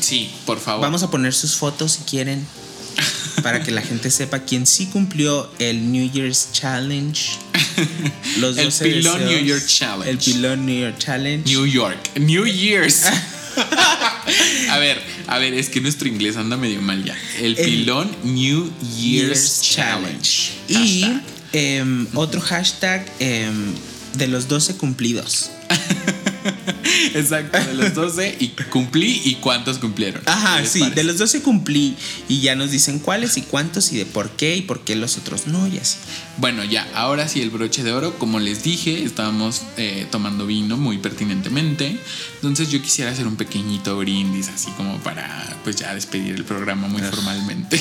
Sí, 0.00 0.30
por 0.44 0.58
favor. 0.58 0.82
Vamos 0.82 1.02
a 1.02 1.10
poner 1.10 1.34
sus 1.34 1.56
fotos 1.56 1.92
si 1.92 2.02
quieren. 2.04 2.46
Para 3.42 3.62
que 3.62 3.70
la 3.70 3.82
gente 3.82 4.10
sepa 4.10 4.40
quién 4.40 4.66
sí 4.66 4.86
cumplió 4.86 5.50
el 5.58 5.92
New 5.92 6.10
Year's 6.10 6.48
Challenge. 6.52 7.38
Los 8.38 8.56
El 8.56 8.64
12 8.66 8.84
pilón 8.84 9.24
New 9.24 9.38
Year 9.44 9.64
Challenge. 9.64 10.10
El 10.10 10.18
pilón 10.18 10.66
New 10.66 10.74
Year 10.74 10.98
Challenge. 10.98 11.44
New 11.44 11.66
York. 11.66 12.18
New 12.18 12.46
Year's. 12.46 13.02
a 14.70 14.78
ver, 14.78 15.02
a 15.26 15.38
ver, 15.38 15.54
es 15.54 15.68
que 15.68 15.80
nuestro 15.80 16.08
inglés 16.08 16.36
anda 16.36 16.56
medio 16.56 16.80
mal 16.82 17.04
ya. 17.04 17.16
El, 17.38 17.58
El 17.58 17.64
pilón 17.64 18.16
New 18.24 18.72
Year's, 18.98 19.00
Year's 19.00 19.62
Challenge. 19.62 20.52
Y 20.68 21.04
em, 21.52 22.06
otro 22.14 22.40
hashtag 22.40 23.06
em, 23.18 23.74
de 24.14 24.26
los 24.28 24.48
12 24.48 24.76
cumplidos. 24.76 25.50
Exacto, 27.14 27.58
de 27.58 27.74
los 27.74 27.94
12 27.94 28.36
y 28.40 28.48
cumplí 28.70 29.22
y 29.24 29.36
cuántos 29.36 29.78
cumplieron. 29.78 30.22
¿Qué 30.22 30.30
Ajá, 30.30 30.64
sí, 30.64 30.80
parece? 30.80 30.96
de 30.96 31.04
los 31.04 31.18
12 31.18 31.42
cumplí 31.42 31.96
y 32.28 32.40
ya 32.40 32.56
nos 32.56 32.70
dicen 32.70 32.98
cuáles 32.98 33.36
y 33.36 33.42
cuántos 33.42 33.92
y 33.92 33.96
de 33.98 34.06
por 34.06 34.30
qué 34.30 34.56
y 34.56 34.62
por 34.62 34.80
qué 34.80 34.96
los 34.96 35.16
otros 35.18 35.46
no 35.46 35.66
y 35.66 35.78
así. 35.78 35.96
Bueno, 36.38 36.64
ya, 36.64 36.86
ahora 36.94 37.28
sí 37.28 37.40
el 37.40 37.50
broche 37.50 37.82
de 37.82 37.92
oro. 37.92 38.18
Como 38.18 38.38
les 38.40 38.62
dije, 38.62 39.04
estábamos 39.04 39.62
eh, 39.76 40.06
tomando 40.10 40.46
vino 40.46 40.76
muy 40.76 40.98
pertinentemente. 40.98 41.98
Entonces 42.34 42.70
yo 42.70 42.82
quisiera 42.82 43.10
hacer 43.10 43.26
un 43.26 43.36
pequeñito 43.36 43.96
brindis, 43.98 44.48
así 44.48 44.70
como 44.72 44.98
para 44.98 45.56
pues 45.64 45.76
ya 45.76 45.94
despedir 45.94 46.34
el 46.34 46.44
programa 46.44 46.88
muy 46.88 47.02
formalmente. 47.02 47.80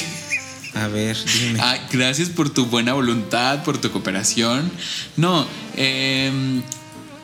A 0.73 0.87
ver, 0.87 1.17
dime. 1.39 1.59
Ah, 1.61 1.77
gracias 1.89 2.29
por 2.29 2.49
tu 2.49 2.65
buena 2.65 2.93
voluntad, 2.93 3.63
por 3.63 3.77
tu 3.77 3.91
cooperación. 3.91 4.69
No, 5.15 5.47
em, 5.77 6.61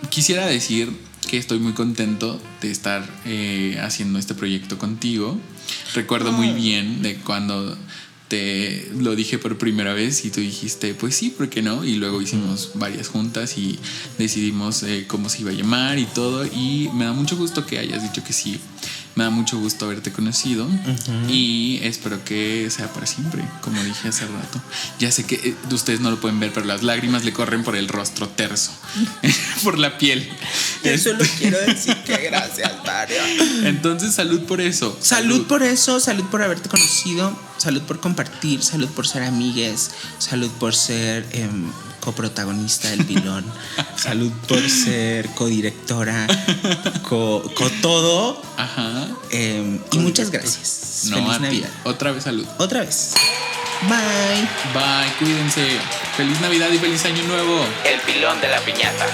quisiera 0.09 0.45
decir 0.45 0.89
que 1.29 1.37
estoy 1.37 1.59
muy 1.59 1.73
contento 1.73 2.41
de 2.61 2.71
estar 2.71 3.07
eh, 3.25 3.79
haciendo 3.81 4.19
este 4.19 4.33
proyecto 4.33 4.77
contigo. 4.77 5.37
Recuerdo 5.93 6.31
muy 6.31 6.49
bien 6.51 7.01
de 7.01 7.15
cuando 7.15 7.77
te 8.31 8.89
lo 8.97 9.13
dije 9.13 9.37
por 9.39 9.57
primera 9.57 9.93
vez 9.93 10.23
y 10.23 10.31
tú 10.31 10.39
dijiste, 10.39 10.93
pues 10.93 11.15
sí, 11.15 11.31
¿por 11.31 11.49
qué 11.49 11.61
no? 11.61 11.83
Y 11.83 11.95
luego 11.95 12.21
hicimos 12.21 12.71
varias 12.75 13.09
juntas 13.09 13.57
y 13.57 13.77
decidimos 14.17 14.83
eh, 14.83 15.03
cómo 15.05 15.27
se 15.27 15.41
iba 15.41 15.51
a 15.51 15.53
llamar 15.53 15.99
y 15.99 16.05
todo. 16.05 16.45
Y 16.45 16.89
me 16.93 17.03
da 17.03 17.11
mucho 17.11 17.35
gusto 17.35 17.65
que 17.65 17.77
hayas 17.77 18.03
dicho 18.03 18.23
que 18.23 18.31
sí. 18.31 18.57
Me 19.15 19.25
da 19.25 19.29
mucho 19.29 19.59
gusto 19.59 19.85
haberte 19.85 20.11
conocido 20.11 20.67
y 21.27 21.79
espero 21.83 22.23
que 22.23 22.69
sea 22.69 22.91
para 22.93 23.05
siempre, 23.05 23.43
como 23.61 23.83
dije 23.83 24.07
hace 24.07 24.25
rato. 24.25 24.61
Ya 24.99 25.11
sé 25.11 25.25
que 25.25 25.35
eh, 25.35 25.55
ustedes 25.73 25.99
no 25.99 26.09
lo 26.09 26.19
pueden 26.19 26.39
ver, 26.39 26.51
pero 26.53 26.65
las 26.65 26.81
lágrimas 26.81 27.25
le 27.25 27.33
corren 27.33 27.63
por 27.63 27.75
el 27.75 27.87
rostro 27.89 28.29
terso, 28.29 28.71
por 29.63 29.77
la 29.77 29.97
piel. 29.97 30.27
Eso 30.83 31.13
lo 31.13 31.25
quiero 31.37 31.59
decir 31.59 31.95
que 32.05 32.17
gracias, 32.17 32.71
Mario. 32.85 33.21
Entonces, 33.63 34.13
salud 34.15 34.41
por 34.41 34.61
eso. 34.61 34.97
Salud 35.01 35.45
por 35.45 35.63
eso, 35.63 35.99
salud 35.99 36.25
por 36.25 36.41
haberte 36.41 36.69
conocido, 36.69 37.37
salud 37.57 37.81
por 37.81 37.99
compartir, 37.99 38.63
salud 38.63 38.89
por 38.89 39.07
ser 39.07 39.23
amigues, 39.23 39.91
salud 40.19 40.49
por 40.59 40.73
ser 40.73 41.27
em, 41.31 41.71
coprotagonista 42.01 42.89
del 42.89 43.05
pilón, 43.05 43.45
salud 43.95 44.31
por 44.47 44.69
ser 44.69 45.29
codirectora, 45.29 46.27
co, 47.07 47.41
co 47.55 47.69
todo. 47.81 48.41
Ajá. 48.57 49.07
em, 49.29 49.79
y 49.91 49.97
muchas 49.99 50.29
gracias. 50.31 51.03
No, 51.05 51.15
Feliz 51.15 51.37
ti. 51.37 51.41
Navidad. 51.43 51.69
Otra 51.85 52.11
vez 52.11 52.23
salud. 52.25 52.45
Otra 52.57 52.81
vez. 52.81 53.13
Bye. 53.83 54.47
Bye, 54.73 55.13
cuídense. 55.17 55.65
Feliz 56.17 56.39
Navidad 56.41 56.69
y 56.71 56.77
feliz 56.77 57.03
Año 57.05 57.23
Nuevo. 57.23 57.65
El 57.85 57.99
pilón 58.01 58.39
de 58.41 58.47
la 58.49 58.59
piñata. 58.59 59.07